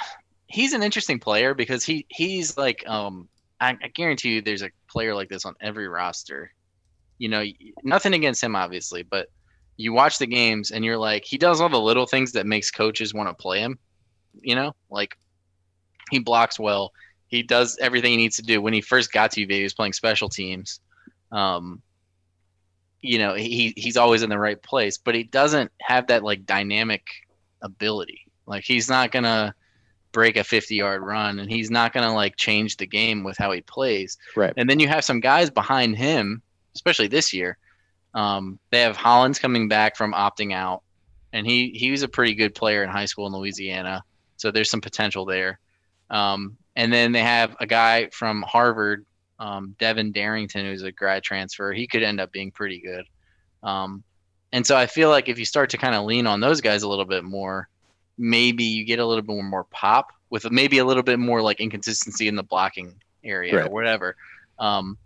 he's 0.48 0.72
an 0.72 0.82
interesting 0.82 1.18
player 1.18 1.54
because 1.54 1.84
he 1.84 2.06
he's 2.08 2.56
like 2.56 2.86
um 2.88 3.28
I, 3.60 3.70
I 3.82 3.88
guarantee 3.88 4.34
you 4.34 4.42
there's 4.42 4.62
a 4.62 4.70
player 4.88 5.14
like 5.14 5.28
this 5.28 5.44
on 5.44 5.54
every 5.60 5.88
roster. 5.88 6.52
You 7.18 7.28
know, 7.28 7.44
nothing 7.82 8.14
against 8.14 8.42
him 8.42 8.56
obviously, 8.56 9.02
but 9.02 9.28
you 9.76 9.92
watch 9.92 10.18
the 10.18 10.26
games 10.26 10.70
and 10.70 10.84
you're 10.84 10.96
like 10.98 11.24
he 11.24 11.38
does 11.38 11.60
all 11.60 11.68
the 11.68 11.80
little 11.80 12.06
things 12.06 12.32
that 12.32 12.46
makes 12.46 12.70
coaches 12.70 13.14
want 13.14 13.28
to 13.28 13.34
play 13.34 13.60
him. 13.60 13.78
You 14.40 14.54
know, 14.54 14.74
like 14.90 15.16
he 16.10 16.18
blocks 16.18 16.58
well. 16.58 16.92
He 17.28 17.42
does 17.42 17.76
everything 17.80 18.12
he 18.12 18.16
needs 18.16 18.36
to 18.36 18.42
do. 18.42 18.62
When 18.62 18.72
he 18.72 18.80
first 18.80 19.12
got 19.12 19.32
to 19.32 19.40
UVA, 19.40 19.58
he 19.58 19.62
was 19.62 19.74
playing 19.74 19.92
special 19.92 20.30
teams. 20.30 20.80
Um, 21.30 21.82
you 23.02 23.18
know, 23.18 23.34
he 23.34 23.74
he's 23.76 23.96
always 23.96 24.22
in 24.22 24.30
the 24.30 24.38
right 24.38 24.60
place, 24.62 24.96
but 24.96 25.14
he 25.14 25.24
doesn't 25.24 25.70
have 25.80 26.06
that 26.06 26.24
like 26.24 26.46
dynamic 26.46 27.06
ability. 27.60 28.22
Like 28.46 28.64
he's 28.64 28.88
not 28.88 29.12
gonna 29.12 29.54
break 30.18 30.36
a 30.36 30.42
50 30.42 30.74
yard 30.74 31.00
run 31.02 31.38
and 31.38 31.48
he's 31.48 31.70
not 31.70 31.92
gonna 31.92 32.12
like 32.12 32.34
change 32.34 32.76
the 32.76 32.86
game 32.86 33.22
with 33.22 33.38
how 33.38 33.52
he 33.52 33.60
plays. 33.60 34.18
Right. 34.34 34.52
And 34.56 34.68
then 34.68 34.80
you 34.80 34.88
have 34.88 35.04
some 35.04 35.20
guys 35.20 35.48
behind 35.48 35.96
him, 35.96 36.42
especially 36.74 37.06
this 37.06 37.32
year. 37.32 37.56
Um, 38.14 38.58
they 38.72 38.80
have 38.80 38.96
Hollins 38.96 39.38
coming 39.38 39.68
back 39.68 39.96
from 39.96 40.12
opting 40.12 40.52
out, 40.52 40.82
and 41.32 41.46
he 41.46 41.70
he 41.70 41.92
was 41.92 42.02
a 42.02 42.08
pretty 42.08 42.34
good 42.34 42.52
player 42.52 42.82
in 42.82 42.90
high 42.90 43.04
school 43.04 43.28
in 43.28 43.32
Louisiana, 43.32 44.02
so 44.38 44.50
there's 44.50 44.68
some 44.68 44.80
potential 44.80 45.24
there. 45.24 45.60
Um, 46.10 46.56
and 46.74 46.92
then 46.92 47.12
they 47.12 47.22
have 47.22 47.54
a 47.60 47.66
guy 47.66 48.08
from 48.08 48.42
Harvard, 48.42 49.06
um, 49.38 49.76
Devin 49.78 50.10
Darrington, 50.10 50.66
who's 50.66 50.82
a 50.82 50.90
grad 50.90 51.22
transfer. 51.22 51.72
He 51.72 51.86
could 51.86 52.02
end 52.02 52.18
up 52.18 52.32
being 52.32 52.50
pretty 52.50 52.80
good. 52.80 53.04
Um, 53.62 54.02
and 54.52 54.66
so 54.66 54.76
I 54.76 54.86
feel 54.86 55.10
like 55.10 55.28
if 55.28 55.38
you 55.38 55.44
start 55.44 55.70
to 55.70 55.78
kind 55.78 55.94
of 55.94 56.06
lean 56.06 56.26
on 56.26 56.40
those 56.40 56.60
guys 56.60 56.82
a 56.82 56.88
little 56.88 57.04
bit 57.04 57.22
more, 57.22 57.68
maybe 58.18 58.64
you 58.64 58.84
get 58.84 58.98
a 58.98 59.06
little 59.06 59.22
bit 59.22 59.42
more 59.42 59.64
pop 59.64 60.12
with 60.30 60.50
maybe 60.50 60.78
a 60.78 60.84
little 60.84 61.02
bit 61.02 61.18
more 61.18 61.40
like 61.40 61.60
inconsistency 61.60 62.28
in 62.28 62.36
the 62.36 62.42
blocking 62.42 62.94
area 63.24 63.64
or 63.64 63.70
whatever. 63.70 64.16
Um, 64.58 64.98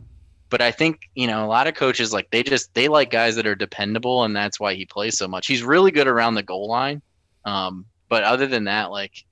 but 0.49 0.61
I 0.61 0.71
think 0.71 1.09
you 1.15 1.27
know 1.27 1.45
a 1.45 1.49
lot 1.49 1.67
of 1.67 1.75
coaches 1.75 2.13
like 2.13 2.31
they 2.31 2.43
just 2.43 2.75
they 2.75 2.89
like 2.89 3.11
guys 3.11 3.37
that 3.37 3.47
are 3.47 3.55
dependable, 3.55 4.25
and 4.25 4.37
that's 4.37 4.61
why 4.61 4.75
he 4.75 4.85
plays 4.85 5.17
so 5.17 5.27
much. 5.27 5.47
He's 5.47 5.63
really 5.63 5.91
good 5.91 6.07
around 6.07 6.35
the 6.35 6.43
goal 6.43 6.69
line, 6.69 7.01
um, 7.45 7.87
but 8.09 8.23
other 8.23 8.47
than 8.47 8.65
that, 8.65 8.91
like 8.91 9.25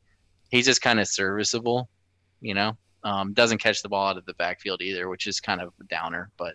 he's 0.51 0.64
just 0.64 0.81
kind 0.81 0.99
of 0.99 1.07
serviceable. 1.07 1.91
You 2.41 2.55
know, 2.55 2.76
um, 3.05 3.35
doesn't 3.35 3.59
catch 3.59 3.83
the 3.83 3.91
ball 3.91 4.09
out 4.09 4.16
of 4.16 4.24
the 4.24 4.35
backfield 4.35 4.81
either, 4.81 5.11
which 5.11 5.26
is 5.26 5.41
kind 5.41 5.61
of 5.61 5.74
a 5.81 5.85
downer. 5.85 6.31
But 6.39 6.55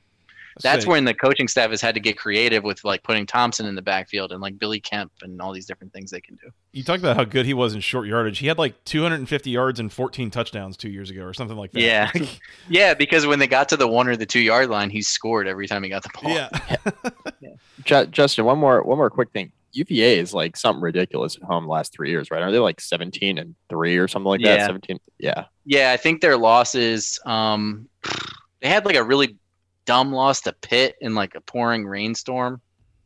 that's 0.61 0.83
Say, 0.83 0.89
when 0.89 1.05
the 1.05 1.13
coaching 1.13 1.47
staff 1.47 1.69
has 1.71 1.81
had 1.81 1.95
to 1.95 1.99
get 1.99 2.17
creative 2.17 2.63
with 2.63 2.83
like 2.83 3.03
putting 3.03 3.25
Thompson 3.25 3.65
in 3.65 3.75
the 3.75 3.81
backfield 3.81 4.31
and 4.31 4.41
like 4.41 4.57
Billy 4.57 4.79
Kemp 4.79 5.11
and 5.21 5.41
all 5.41 5.51
these 5.51 5.65
different 5.65 5.91
things 5.93 6.11
they 6.11 6.21
can 6.21 6.35
do. 6.35 6.49
you 6.71 6.83
talked 6.83 6.99
about 6.99 7.17
how 7.17 7.23
good 7.25 7.45
he 7.45 7.53
was 7.53 7.73
in 7.75 7.81
short 7.81 8.07
yardage. 8.07 8.39
He 8.39 8.47
had 8.47 8.57
like 8.57 8.83
250 8.85 9.49
yards 9.49 9.79
and 9.79 9.91
14 9.91 10.31
touchdowns 10.31 10.77
two 10.77 10.89
years 10.89 11.09
ago, 11.09 11.23
or 11.23 11.33
something 11.33 11.57
like 11.57 11.71
that. 11.73 11.81
Yeah. 11.81 12.11
Yeah, 12.69 12.93
because 12.93 13.27
when 13.27 13.39
they 13.39 13.47
got 13.47 13.69
to 13.69 13.77
the 13.77 13.87
one 13.87 14.07
or 14.07 14.15
the 14.15 14.25
two 14.25 14.39
yard 14.39 14.69
line, 14.69 14.89
he 14.89 15.01
scored 15.01 15.47
every 15.47 15.67
time 15.67 15.83
he 15.83 15.89
got 15.89 16.03
the 16.03 16.09
ball. 16.21 16.31
yeah. 16.31 16.49
Ju- 17.83 18.07
Justin, 18.07 18.45
one 18.45 18.57
more 18.57 18.81
one 18.83 18.97
more 18.97 19.09
quick 19.09 19.31
thing. 19.31 19.51
UVA 19.73 20.19
is 20.19 20.33
like 20.33 20.55
something 20.55 20.81
ridiculous 20.81 21.35
at 21.35 21.43
home 21.43 21.65
the 21.65 21.69
last 21.69 21.91
three 21.93 22.09
years, 22.09 22.31
right? 22.31 22.41
Are 22.41 22.51
they 22.51 22.59
like 22.59 22.79
17 22.79 23.37
and 23.37 23.55
three 23.69 23.97
or 23.97 24.07
something 24.07 24.29
like 24.29 24.41
that? 24.41 24.59
Yeah. 24.59 24.65
17. 24.67 24.99
Yeah. 25.19 25.45
Yeah, 25.65 25.91
I 25.91 25.97
think 25.97 26.21
their 26.21 26.37
losses. 26.37 27.19
Um, 27.25 27.89
they 28.61 28.69
had 28.69 28.85
like 28.85 28.95
a 28.95 29.03
really 29.03 29.35
dumb 29.85 30.11
loss 30.11 30.41
to 30.41 30.53
Pitt 30.53 30.95
in 31.01 31.15
like 31.15 31.35
a 31.35 31.41
pouring 31.41 31.85
rainstorm. 31.85 32.61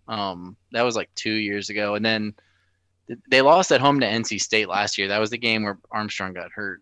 Um, 0.07 0.55
that 0.71 0.81
was 0.81 0.95
like 0.95 1.09
two 1.15 1.33
years 1.33 1.69
ago, 1.69 1.95
and 1.95 2.05
then 2.05 2.33
they 3.29 3.41
lost 3.41 3.71
at 3.71 3.81
home 3.81 3.99
to 3.99 4.05
NC 4.05 4.39
State 4.39 4.67
last 4.67 4.97
year. 4.97 5.07
That 5.07 5.19
was 5.19 5.29
the 5.29 5.37
game 5.37 5.63
where 5.63 5.77
Armstrong 5.91 6.33
got 6.33 6.51
hurt. 6.51 6.81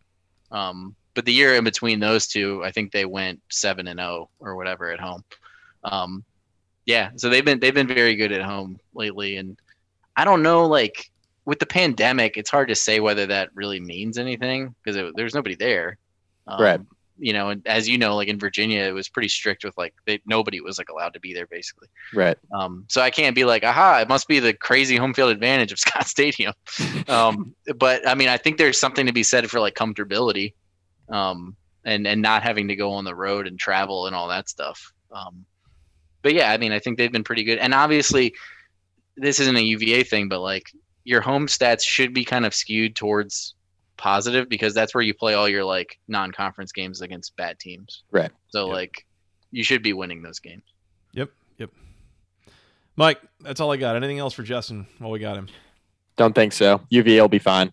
Um, 0.51 0.95
but 1.13 1.25
the 1.25 1.33
year 1.33 1.55
in 1.55 1.63
between 1.63 1.99
those 1.99 2.27
two, 2.27 2.63
I 2.63 2.71
think 2.71 2.91
they 2.91 3.05
went 3.05 3.41
seven 3.49 3.87
and 3.87 3.99
zero 3.99 4.29
or 4.39 4.55
whatever 4.55 4.91
at 4.91 4.99
home. 4.99 5.23
Um, 5.83 6.23
yeah, 6.85 7.11
so 7.15 7.29
they've 7.29 7.43
been 7.43 7.59
they've 7.59 7.73
been 7.73 7.87
very 7.87 8.15
good 8.15 8.31
at 8.31 8.43
home 8.43 8.79
lately, 8.93 9.37
and 9.37 9.57
I 10.15 10.23
don't 10.23 10.43
know 10.43 10.65
like 10.65 11.11
with 11.45 11.59
the 11.59 11.65
pandemic, 11.65 12.37
it's 12.37 12.49
hard 12.49 12.67
to 12.67 12.75
say 12.75 12.99
whether 12.99 13.25
that 13.25 13.49
really 13.55 13.79
means 13.79 14.17
anything 14.17 14.75
because 14.83 15.13
there's 15.15 15.33
nobody 15.33 15.55
there. 15.55 15.97
Um, 16.45 16.61
Right. 16.61 16.79
You 17.19 17.33
know, 17.33 17.49
and 17.49 17.65
as 17.67 17.87
you 17.87 17.97
know, 17.97 18.15
like 18.15 18.27
in 18.27 18.39
Virginia, 18.39 18.83
it 18.83 18.93
was 18.93 19.09
pretty 19.09 19.29
strict 19.29 19.63
with 19.63 19.77
like 19.77 19.93
they, 20.05 20.19
nobody 20.25 20.61
was 20.61 20.77
like 20.77 20.89
allowed 20.89 21.13
to 21.13 21.19
be 21.19 21.33
there 21.33 21.47
basically. 21.47 21.87
Right. 22.13 22.37
Um, 22.51 22.85
so 22.87 23.01
I 23.01 23.09
can't 23.09 23.35
be 23.35 23.45
like, 23.45 23.63
aha, 23.63 23.99
it 24.01 24.09
must 24.09 24.27
be 24.27 24.39
the 24.39 24.53
crazy 24.53 24.95
home 24.95 25.13
field 25.13 25.31
advantage 25.31 25.71
of 25.71 25.79
Scott 25.79 26.07
Stadium. 26.07 26.53
um, 27.07 27.55
but 27.77 28.07
I 28.07 28.15
mean, 28.15 28.29
I 28.29 28.37
think 28.37 28.57
there's 28.57 28.79
something 28.79 29.05
to 29.05 29.13
be 29.13 29.23
said 29.23 29.49
for 29.49 29.59
like 29.59 29.75
comfortability, 29.75 30.53
um, 31.09 31.55
and 31.85 32.05
and 32.05 32.21
not 32.21 32.43
having 32.43 32.67
to 32.67 32.75
go 32.75 32.93
on 32.93 33.05
the 33.05 33.15
road 33.15 33.47
and 33.47 33.59
travel 33.59 34.07
and 34.07 34.15
all 34.15 34.27
that 34.27 34.49
stuff. 34.49 34.93
Um, 35.11 35.45
but 36.21 36.33
yeah, 36.33 36.51
I 36.51 36.57
mean, 36.57 36.71
I 36.71 36.79
think 36.79 36.97
they've 36.97 37.11
been 37.11 37.23
pretty 37.23 37.43
good, 37.43 37.57
and 37.59 37.73
obviously, 37.73 38.33
this 39.15 39.39
isn't 39.39 39.55
a 39.55 39.61
UVA 39.61 40.03
thing, 40.03 40.29
but 40.29 40.41
like 40.41 40.71
your 41.03 41.21
home 41.21 41.47
stats 41.47 41.83
should 41.83 42.13
be 42.13 42.25
kind 42.25 42.45
of 42.45 42.53
skewed 42.53 42.95
towards 42.95 43.55
positive 43.97 44.47
because 44.49 44.73
that's 44.73 44.93
where 44.95 45.03
you 45.03 45.13
play 45.13 45.33
all 45.33 45.47
your 45.49 45.63
like 45.65 45.97
non-conference 46.07 46.71
games 46.71 47.01
against 47.01 47.35
bad 47.35 47.59
teams. 47.59 48.03
Right. 48.11 48.31
So 48.49 48.67
Yep. 48.67 48.73
like 48.73 49.05
you 49.51 49.63
should 49.63 49.83
be 49.83 49.93
winning 49.93 50.21
those 50.21 50.39
games. 50.39 50.63
Yep. 51.13 51.29
Yep. 51.57 51.71
Mike, 52.95 53.19
that's 53.41 53.59
all 53.59 53.71
I 53.71 53.77
got. 53.77 53.95
Anything 53.95 54.19
else 54.19 54.33
for 54.33 54.43
Justin 54.43 54.87
while 54.99 55.11
we 55.11 55.19
got 55.19 55.37
him? 55.37 55.47
Don't 56.15 56.33
think 56.33 56.53
so. 56.53 56.81
UVA 56.89 57.21
will 57.21 57.27
be 57.27 57.39
fine. 57.39 57.71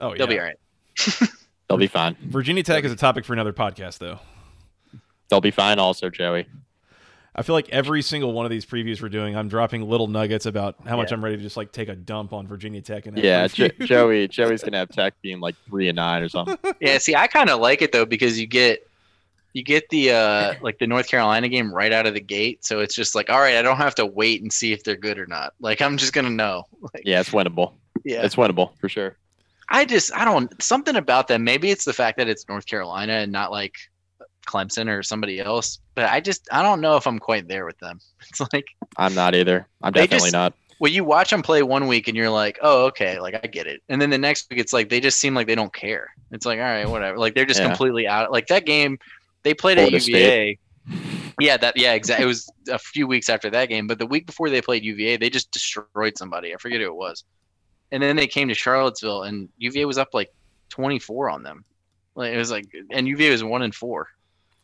Oh, 0.00 0.10
yeah. 0.12 0.18
They'll 0.18 0.26
be 0.26 0.38
all 0.38 0.44
right. 0.46 0.56
They'll 1.68 1.78
be 1.78 1.86
fine. 1.86 2.16
Virginia 2.22 2.62
Tech 2.62 2.84
is 2.84 2.92
a 2.92 2.96
topic 2.96 3.24
for 3.24 3.32
another 3.34 3.52
podcast, 3.52 3.98
though. 3.98 4.18
They'll 5.28 5.40
be 5.40 5.50
fine. 5.50 5.78
Also, 5.78 6.10
Joey. 6.10 6.46
I 7.34 7.42
feel 7.42 7.54
like 7.54 7.70
every 7.70 8.02
single 8.02 8.32
one 8.34 8.44
of 8.44 8.50
these 8.50 8.66
previews 8.66 9.00
we're 9.00 9.08
doing, 9.08 9.34
I'm 9.36 9.48
dropping 9.48 9.88
little 9.88 10.06
nuggets 10.06 10.44
about 10.44 10.76
how 10.86 10.96
much 10.98 11.10
Yeah. 11.10 11.16
I'm 11.16 11.24
ready 11.24 11.36
to 11.38 11.42
just 11.42 11.56
like 11.56 11.72
take 11.72 11.88
a 11.88 11.94
dump 11.96 12.32
on 12.34 12.46
Virginia 12.46 12.82
Tech. 12.82 13.06
And 13.06 13.16
Yeah, 13.16 13.46
jo- 13.48 13.68
Joey. 13.80 14.28
Joey's 14.28 14.62
gonna 14.62 14.76
have 14.78 14.90
Tech 14.90 15.14
being 15.22 15.40
like 15.40 15.54
three 15.66 15.88
and 15.88 15.96
nine 15.96 16.22
or 16.22 16.28
something. 16.28 16.58
Yeah, 16.80 16.98
see, 16.98 17.14
I 17.14 17.26
kind 17.28 17.48
of 17.48 17.60
like 17.60 17.80
it 17.80 17.92
though 17.92 18.04
because 18.04 18.38
you 18.38 18.46
get 18.46 18.86
you 19.54 19.62
get 19.62 19.88
the 19.88 20.10
uh 20.10 20.54
like 20.62 20.78
the 20.78 20.86
North 20.86 21.08
Carolina 21.08 21.48
game 21.48 21.72
right 21.72 21.92
out 21.92 22.06
of 22.06 22.12
the 22.14 22.20
gate, 22.20 22.64
so 22.64 22.80
it's 22.80 22.94
just 22.94 23.14
like, 23.14 23.30
all 23.30 23.40
right, 23.40 23.56
I 23.56 23.62
don't 23.62 23.76
have 23.78 23.94
to 23.96 24.04
wait 24.06 24.42
and 24.42 24.52
see 24.52 24.72
if 24.72 24.84
they're 24.84 24.96
good 24.96 25.18
or 25.18 25.26
not. 25.26 25.54
Like 25.60 25.80
I'm 25.80 25.96
just 25.96 26.12
gonna 26.12 26.30
know. 26.30 26.64
Like, 26.94 27.02
Yeah, 27.06 27.20
it's 27.20 27.30
winnable. 27.30 27.72
yeah. 28.04 28.22
It's 28.24 28.34
winnable 28.34 28.76
for 28.78 28.88
sure. 28.90 29.16
I 29.70 29.86
just 29.86 30.14
I 30.14 30.26
don't 30.26 30.62
something 30.62 30.96
about 30.96 31.28
them. 31.28 31.44
Maybe 31.44 31.70
it's 31.70 31.86
the 31.86 31.94
fact 31.94 32.18
that 32.18 32.28
it's 32.28 32.46
North 32.46 32.66
Carolina 32.66 33.14
and 33.14 33.32
not 33.32 33.50
like 33.50 33.76
Clemson 34.46 34.88
or 34.88 35.02
somebody 35.02 35.40
else. 35.40 35.78
But 35.94 36.10
I 36.10 36.20
just 36.20 36.48
I 36.52 36.62
don't 36.62 36.80
know 36.80 36.96
if 36.96 37.06
I'm 37.06 37.18
quite 37.18 37.48
there 37.48 37.66
with 37.66 37.78
them. 37.78 38.00
It's 38.28 38.40
like 38.52 38.66
I'm 38.96 39.14
not 39.14 39.34
either. 39.34 39.66
I'm 39.82 39.92
definitely 39.92 40.18
just- 40.26 40.32
not. 40.32 40.54
well, 40.80 40.90
you 40.90 41.04
watch 41.04 41.30
them 41.30 41.42
play 41.42 41.62
one 41.62 41.86
week 41.86 42.08
and 42.08 42.16
you're 42.16 42.30
like, 42.30 42.58
oh, 42.62 42.86
okay, 42.86 43.20
like 43.20 43.34
I 43.42 43.46
get 43.46 43.66
it. 43.66 43.82
And 43.88 44.00
then 44.00 44.10
the 44.10 44.18
next 44.18 44.48
week, 44.50 44.58
it's 44.60 44.72
like 44.72 44.88
they 44.88 45.00
just 45.00 45.20
seem 45.20 45.34
like 45.34 45.46
they 45.46 45.54
don't 45.54 45.72
care. 45.74 46.08
It's 46.30 46.46
like, 46.46 46.58
all 46.58 46.64
right, 46.64 46.88
whatever. 46.88 47.18
Like 47.18 47.34
they're 47.34 47.44
just 47.46 47.60
Yeah. 47.60 47.66
completely 47.68 48.06
out. 48.08 48.32
Like 48.32 48.46
that 48.48 48.64
game, 48.66 48.98
they 49.42 49.54
played 49.54 49.78
at 49.78 49.88
Florida 49.88 50.06
UVA. 50.06 50.58
Yeah, 51.40 51.56
that 51.56 51.76
yeah, 51.76 51.92
exactly. 51.94 52.24
It 52.24 52.26
was 52.28 52.50
a 52.70 52.78
few 52.78 53.06
weeks 53.06 53.28
after 53.28 53.50
that 53.50 53.68
game, 53.68 53.86
but 53.86 53.98
the 53.98 54.06
week 54.06 54.26
before 54.26 54.50
they 54.50 54.60
played 54.62 54.84
UVA, 54.84 55.16
they 55.16 55.30
just 55.30 55.50
destroyed 55.50 56.16
somebody. 56.16 56.54
I 56.54 56.58
forget 56.58 56.80
who 56.80 56.86
it 56.86 56.94
was. 56.94 57.24
And 57.90 58.02
then 58.02 58.16
they 58.16 58.26
came 58.26 58.48
to 58.48 58.54
Charlottesville, 58.54 59.22
and 59.24 59.48
UVA 59.58 59.84
was 59.84 59.98
up 59.98 60.08
like 60.14 60.32
24 60.70 61.30
on 61.30 61.42
them. 61.42 61.64
Like 62.14 62.32
it 62.32 62.36
was 62.36 62.50
like, 62.50 62.66
and 62.90 63.06
UVA 63.08 63.30
was 63.30 63.42
one 63.44 63.62
and 63.62 63.74
four. 63.74 64.08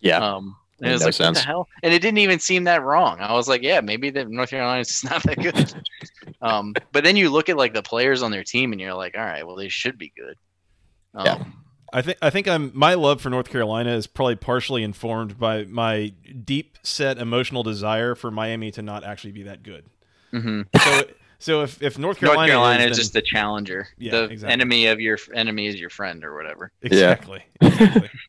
Yeah. 0.01 0.19
Um, 0.19 0.57
and 0.81 0.91
it 0.91 0.93
was 0.93 1.01
no 1.03 1.07
like, 1.07 1.19
what 1.19 1.35
the 1.35 1.41
hell? 1.47 1.69
And 1.83 1.93
it 1.93 2.01
didn't 2.01 2.19
even 2.19 2.39
seem 2.39 2.65
that 2.65 2.83
wrong. 2.85 3.19
I 3.21 3.33
was 3.33 3.49
like, 3.49 3.63
yeah, 3.63 3.81
maybe 3.81 4.11
the 4.11 4.25
North 4.25 4.51
Carolina 4.51 4.81
is 4.81 5.03
not 5.11 5.23
that 5.25 5.39
good. 5.39 5.75
um, 6.41 6.75
but 6.93 7.03
then 7.05 7.17
you 7.17 7.31
look 7.31 7.49
at 7.49 7.57
like 7.57 7.75
the 7.75 7.83
players 7.83 8.23
on 8.23 8.31
their 8.31 8.45
team, 8.45 8.73
and 8.73 8.81
you're 8.81 8.95
like, 8.95 9.17
all 9.17 9.25
right, 9.25 9.45
well, 9.47 9.57
they 9.57 9.69
should 9.69 9.99
be 9.99 10.13
good. 10.17 10.37
Um, 11.15 11.27
Yeah. 11.27 11.45
I 11.91 12.03
think 12.03 12.19
I 12.21 12.29
think 12.29 12.47
I'm 12.47 12.71
my 12.75 12.93
love 12.95 13.23
for 13.23 13.31
North 13.31 13.49
Carolina 13.49 13.93
is 13.95 14.07
probably 14.07 14.37
partially 14.37 14.83
informed 14.83 15.39
by 15.39 15.65
my 15.65 16.13
deep 16.45 16.77
set 16.83 17.17
emotional 17.17 17.63
desire 17.63 18.15
for 18.15 18.31
Miami 18.31 18.71
to 18.73 18.83
not 18.83 19.05
actually 19.05 19.33
be 19.33 19.45
that 19.45 19.63
good. 19.63 19.87
mhm. 20.35 20.67
So 20.85 21.05
so 21.39 21.63
if, 21.63 21.83
if 21.83 21.97
North 21.99 22.19
Carolina, 22.19 22.41
North 22.41 22.51
Carolina 22.51 22.83
is 22.85 22.91
then- 22.91 22.97
just 22.99 23.13
the 23.15 23.23
challenger. 23.23 23.89
Yeah, 23.97 24.11
the 24.11 24.25
exactly. 24.25 24.53
enemy 24.53 24.87
of 24.89 25.01
your 25.01 25.17
enemy 25.35 25.67
is 25.67 25.81
your 25.81 25.89
friend, 25.89 26.25
or 26.25 26.35
whatever. 26.37 26.73
Exactly. 26.83 27.43
exactly. 27.63 28.11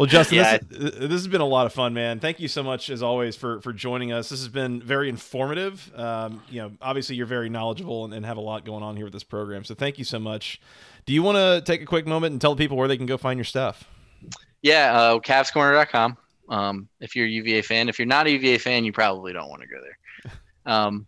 Well, 0.00 0.06
Justin, 0.06 0.38
Yeah, 0.38 0.56
this, 0.66 0.94
this 0.94 1.10
has 1.10 1.28
been 1.28 1.42
a 1.42 1.46
lot 1.46 1.66
of 1.66 1.74
fun, 1.74 1.92
man. 1.92 2.20
Thank 2.20 2.40
you 2.40 2.48
so 2.48 2.62
much, 2.62 2.88
as 2.88 3.02
always, 3.02 3.36
for 3.36 3.60
for 3.60 3.74
joining 3.74 4.12
us. 4.12 4.30
This 4.30 4.38
has 4.38 4.48
been 4.48 4.80
very 4.80 5.10
informative. 5.10 5.92
Um, 5.94 6.42
you 6.48 6.62
know, 6.62 6.72
obviously, 6.80 7.16
you're 7.16 7.26
very 7.26 7.50
knowledgeable 7.50 8.06
and, 8.06 8.14
and 8.14 8.24
have 8.24 8.38
a 8.38 8.40
lot 8.40 8.64
going 8.64 8.82
on 8.82 8.96
here 8.96 9.04
with 9.04 9.12
this 9.12 9.24
program. 9.24 9.62
So, 9.62 9.74
thank 9.74 9.98
you 9.98 10.04
so 10.04 10.18
much. 10.18 10.58
Do 11.04 11.12
you 11.12 11.22
want 11.22 11.36
to 11.36 11.60
take 11.70 11.82
a 11.82 11.84
quick 11.84 12.06
moment 12.06 12.32
and 12.32 12.40
tell 12.40 12.56
people 12.56 12.78
where 12.78 12.88
they 12.88 12.96
can 12.96 13.04
go 13.04 13.18
find 13.18 13.36
your 13.36 13.44
stuff? 13.44 13.84
Yeah, 14.62 14.98
uh, 14.98 15.18
CavsCorner.com. 15.18 16.16
Um, 16.48 16.88
if 17.00 17.14
you're 17.14 17.26
a 17.26 17.30
UVA 17.30 17.60
fan, 17.60 17.90
if 17.90 17.98
you're 17.98 18.06
not 18.06 18.26
a 18.26 18.30
UVA 18.30 18.56
fan, 18.56 18.86
you 18.86 18.94
probably 18.94 19.34
don't 19.34 19.50
want 19.50 19.60
to 19.60 19.68
go 19.68 19.82
there. 19.82 20.32
Um, 20.66 21.06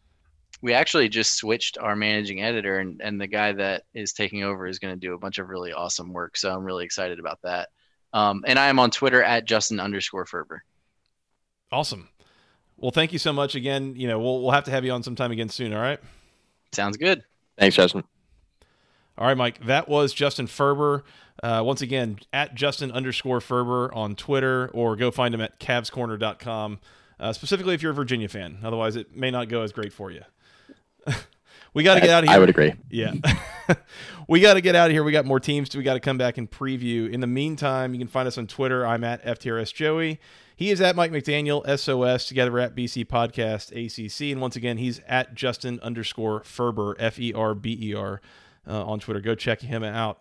we 0.63 0.73
actually 0.73 1.09
just 1.11 1.35
switched 1.35 1.77
our 1.77 1.95
managing 1.95 2.43
editor, 2.43 2.79
and, 2.79 3.01
and 3.03 3.21
the 3.21 3.27
guy 3.27 3.53
that 3.53 3.85
is 3.95 4.13
taking 4.13 4.45
over 4.45 4.67
is 4.67 4.79
going 4.79 4.95
to 4.95 4.99
do 4.99 5.13
a 5.13 5.19
bunch 5.19 5.39
of 5.39 5.49
really 5.49 5.73
awesome 5.73 6.13
work. 6.13 6.39
So 6.39 6.53
I'm 6.53 6.65
really 6.65 6.87
excited 6.87 7.19
about 7.19 7.39
that. 7.43 7.69
Um, 8.13 8.45
and 8.47 8.59
I 8.59 8.69
am 8.69 8.79
on 8.79 8.91
Twitter 8.91 9.23
at 9.23 9.45
Justin 9.45 9.81
underscore 9.81 10.27
Ferber. 10.27 10.63
Awesome. 11.71 12.09
Well, 12.77 12.91
thank 12.91 13.13
you 13.13 13.19
so 13.19 13.33
much 13.33 13.55
again. 13.55 13.95
You 13.97 14.09
know, 14.09 14.19
we'll 14.19 14.43
we'll 14.43 14.51
have 14.51 14.65
to 14.65 14.71
have 14.71 14.85
you 14.85 14.93
on 14.93 15.03
sometime 15.03 15.31
again 15.31 15.49
soon. 15.49 15.73
All 15.73 15.81
right. 15.81 16.01
Sounds 16.73 16.97
good. 16.97 17.23
Thanks, 17.59 17.77
Justin. 17.77 18.05
All 19.17 19.27
right, 19.27 19.37
Mike. 19.37 19.65
That 19.67 19.89
was 19.89 20.13
Justin 20.13 20.47
Ferber. 20.47 21.05
Uh, 21.43 21.63
once 21.65 21.83
again, 21.83 22.19
at 22.33 22.55
Justin 22.55 22.91
underscore 22.93 23.41
Ferber 23.41 23.93
on 23.95 24.17
Twitter, 24.17 24.69
or 24.73 24.97
go 24.97 25.11
find 25.11 25.35
him 25.35 25.41
at 25.41 25.59
CavsCorner.com. 25.61 26.81
Uh, 27.21 27.33
specifically, 27.33 27.75
if 27.75 27.83
you're 27.83 27.93
a 27.93 27.95
Virginia 27.95 28.29
fan. 28.29 28.59
Otherwise, 28.65 28.97
it 28.97 29.15
may 29.15 29.31
not 29.31 29.49
go 29.49 29.63
as 29.63 29.73
great 29.73 29.93
for 29.93 30.11
you. 30.11 30.23
we 31.75 31.83
got 31.83 31.95
to 31.95 32.01
get 32.01 32.11
out 32.11 32.25
of 32.25 32.29
here. 32.29 32.37
I 32.37 32.39
would 32.39 32.51
agree. 32.51 32.75
Yeah. 32.91 33.15
we 34.29 34.41
got 34.41 34.55
to 34.55 34.61
get 34.61 34.75
out 34.75 34.87
of 34.87 34.93
here. 34.93 35.05
We 35.05 35.13
got 35.13 35.25
more 35.25 35.41
teams. 35.41 35.75
We 35.75 35.83
got 35.83 35.95
to 35.95 36.01
come 36.01 36.19
back 36.19 36.39
and 36.39 36.51
preview. 36.51 37.11
In 37.11 37.21
the 37.21 37.27
meantime, 37.27 37.95
you 37.95 37.99
can 37.99 38.09
find 38.09 38.29
us 38.29 38.37
on 38.37 38.47
Twitter. 38.47 38.87
I'm 38.87 39.05
at 39.05 39.25
FTRS 39.25 39.73
Joey. 39.73 40.21
He 40.55 40.71
is 40.71 40.81
at 40.81 40.95
Mike 40.97 41.11
McDaniel, 41.11 41.65
SOS. 41.79 42.27
Together 42.27 42.59
at 42.59 42.77
BC 42.77 43.07
Podcast, 43.07 43.71
ACC. 43.73 44.33
And 44.33 44.41
once 44.41 44.57
again, 44.57 44.77
he's 44.77 45.01
at 45.09 45.35
Justin 45.35 45.81
underscore 45.83 46.45
Ferber, 46.45 46.95
F 46.99 47.19
E 47.19 47.33
R 47.33 47.55
B 47.55 47.79
E 47.81 47.95
R, 47.95 48.21
uh, 48.67 48.85
on 48.85 49.01
Twitter. 49.01 49.21
Go 49.21 49.35
check 49.35 49.61
him 49.61 49.83
out. 49.83 50.21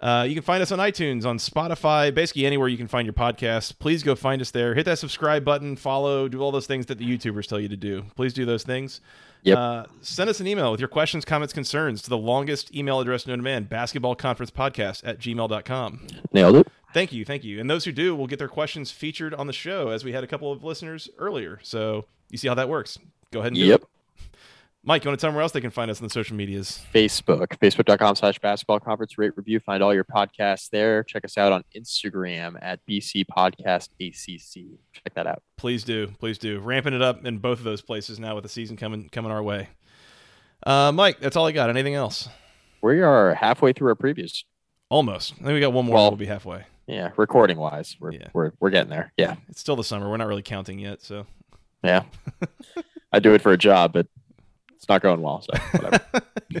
Uh, 0.00 0.24
you 0.28 0.34
can 0.34 0.42
find 0.42 0.62
us 0.62 0.72
on 0.72 0.80
iTunes, 0.80 1.24
on 1.24 1.38
Spotify, 1.38 2.12
basically 2.12 2.44
anywhere 2.44 2.68
you 2.68 2.76
can 2.76 2.88
find 2.88 3.06
your 3.06 3.12
podcast. 3.12 3.78
Please 3.78 4.02
go 4.02 4.14
find 4.14 4.42
us 4.42 4.50
there. 4.50 4.74
Hit 4.74 4.84
that 4.86 4.98
subscribe 4.98 5.44
button, 5.44 5.76
follow, 5.76 6.28
do 6.28 6.40
all 6.40 6.50
those 6.50 6.66
things 6.66 6.86
that 6.86 6.98
the 6.98 7.06
YouTubers 7.06 7.46
tell 7.46 7.60
you 7.60 7.68
to 7.68 7.76
do. 7.76 8.04
Please 8.16 8.32
do 8.32 8.44
those 8.44 8.64
things. 8.64 9.00
Yep. 9.44 9.58
Uh, 9.58 9.84
send 10.00 10.28
us 10.30 10.40
an 10.40 10.46
email 10.46 10.70
with 10.70 10.80
your 10.80 10.88
questions, 10.88 11.24
comments, 11.24 11.52
concerns 11.52 12.02
to 12.02 12.10
the 12.10 12.18
longest 12.18 12.74
email 12.74 12.98
address 13.00 13.26
known 13.26 13.38
to 13.38 13.42
man, 13.44 13.66
basketballconferencepodcast 13.66 15.02
at 15.04 15.18
gmail.com. 15.18 16.06
Nailed 16.32 16.56
it. 16.56 16.66
Thank 16.92 17.12
you. 17.12 17.24
Thank 17.24 17.44
you. 17.44 17.60
And 17.60 17.68
those 17.68 17.84
who 17.84 17.92
do 17.92 18.14
will 18.16 18.26
get 18.26 18.38
their 18.38 18.48
questions 18.48 18.90
featured 18.90 19.34
on 19.34 19.46
the 19.46 19.52
show, 19.52 19.88
as 19.88 20.04
we 20.04 20.12
had 20.12 20.24
a 20.24 20.26
couple 20.26 20.50
of 20.52 20.62
listeners 20.64 21.08
earlier. 21.18 21.58
So 21.62 22.06
you 22.30 22.38
see 22.38 22.48
how 22.48 22.54
that 22.54 22.68
works. 22.68 22.98
Go 23.32 23.40
ahead 23.40 23.52
and 23.52 23.56
do 23.60 23.66
Yep. 23.66 23.82
it. 23.82 23.88
Mike, 24.86 25.02
you 25.02 25.08
want 25.08 25.18
to 25.18 25.22
tell 25.22 25.28
them 25.30 25.36
where 25.36 25.42
else 25.42 25.52
they 25.52 25.62
can 25.62 25.70
find 25.70 25.90
us 25.90 25.98
on 26.00 26.06
the 26.06 26.12
social 26.12 26.36
medias? 26.36 26.84
Facebook, 26.92 27.46
facebook.com 27.58 28.16
slash 28.16 28.38
basketball 28.38 28.78
conference 28.80 29.16
rate 29.16 29.32
review. 29.34 29.58
Find 29.60 29.82
all 29.82 29.94
your 29.94 30.04
podcasts 30.04 30.68
there. 30.68 31.02
Check 31.02 31.24
us 31.24 31.38
out 31.38 31.52
on 31.52 31.64
Instagram 31.74 32.58
at 32.60 32.80
BC 32.86 33.24
Podcast 33.24 33.88
ACC. 33.98 34.78
Check 34.92 35.14
that 35.14 35.26
out. 35.26 35.42
Please 35.56 35.84
do, 35.84 36.08
please 36.18 36.36
do. 36.36 36.60
Ramping 36.60 36.92
it 36.92 37.00
up 37.00 37.24
in 37.24 37.38
both 37.38 37.58
of 37.58 37.64
those 37.64 37.80
places 37.80 38.18
now 38.18 38.34
with 38.34 38.42
the 38.42 38.48
season 38.50 38.76
coming 38.76 39.08
coming 39.08 39.30
our 39.32 39.42
way. 39.42 39.68
Uh, 40.66 40.92
Mike, 40.92 41.18
that's 41.18 41.34
all 41.36 41.46
I 41.46 41.52
got. 41.52 41.70
Anything 41.70 41.94
else? 41.94 42.28
We 42.82 43.00
are 43.00 43.32
halfway 43.34 43.72
through 43.72 43.88
our 43.88 43.94
previews. 43.96 44.44
Almost. 44.90 45.32
I 45.32 45.36
think 45.36 45.48
we 45.54 45.60
got 45.60 45.72
one 45.72 45.86
more. 45.86 45.94
Well- 45.94 46.10
be 46.10 46.26
halfway. 46.26 46.64
Yeah, 46.86 47.12
recording 47.16 47.56
wise, 47.56 47.96
we're, 47.98 48.12
Yeah. 48.12 48.28
we're 48.34 48.52
we're 48.60 48.68
getting 48.68 48.90
there. 48.90 49.14
Yeah, 49.16 49.36
It's 49.48 49.58
still 49.60 49.76
the 49.76 49.82
summer. 49.84 50.10
We're 50.10 50.18
not 50.18 50.28
really 50.28 50.42
counting 50.42 50.78
yet. 50.78 51.00
So 51.00 51.24
yeah. 51.82 52.02
I 53.12 53.20
do 53.20 53.32
it 53.32 53.40
for 53.40 53.52
a 53.52 53.56
job, 53.56 53.94
but 53.94 54.06
it's 54.84 54.88
not 54.90 55.00
going 55.00 55.22
well. 55.22 55.40
So 55.40 55.58
whatever. 55.80 56.04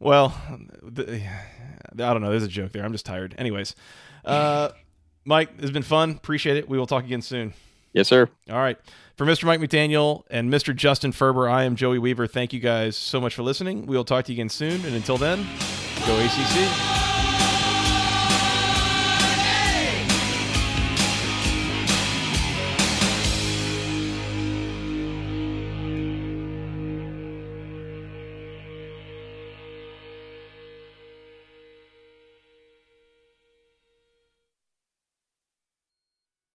well, 0.00 0.34
the, 0.82 1.22
I 1.92 1.94
don't 1.94 2.22
know. 2.22 2.30
There's 2.30 2.44
a 2.44 2.48
joke 2.48 2.72
there. 2.72 2.82
I'm 2.82 2.92
just 2.92 3.04
tired. 3.04 3.34
Anyways, 3.36 3.74
uh, 4.24 4.70
Mike, 5.26 5.50
it's 5.58 5.70
been 5.70 5.82
fun. 5.82 6.12
Appreciate 6.12 6.56
it. 6.56 6.66
We 6.66 6.78
will 6.78 6.86
talk 6.86 7.04
again 7.04 7.20
soon. 7.20 7.52
yes, 7.92 8.08
sir. 8.08 8.30
All 8.48 8.56
right. 8.56 8.78
For 9.16 9.26
Mr. 9.26 9.44
Mike 9.44 9.60
McDaniel 9.60 10.22
and 10.30 10.50
Mr. 10.50 10.74
Justin 10.74 11.12
Ferber, 11.12 11.46
I 11.46 11.64
am 11.64 11.76
Joey 11.76 11.98
Weaver. 11.98 12.26
Thank 12.26 12.54
you 12.54 12.60
guys 12.60 12.96
so 12.96 13.20
much 13.20 13.34
for 13.34 13.42
listening. 13.42 13.84
We 13.84 13.98
will 13.98 14.04
talk 14.04 14.24
to 14.24 14.32
you 14.32 14.36
again 14.36 14.48
soon. 14.48 14.82
And 14.86 14.94
until 14.94 15.18
then, 15.18 15.46
go 16.06 16.18
ACC. 16.18 17.15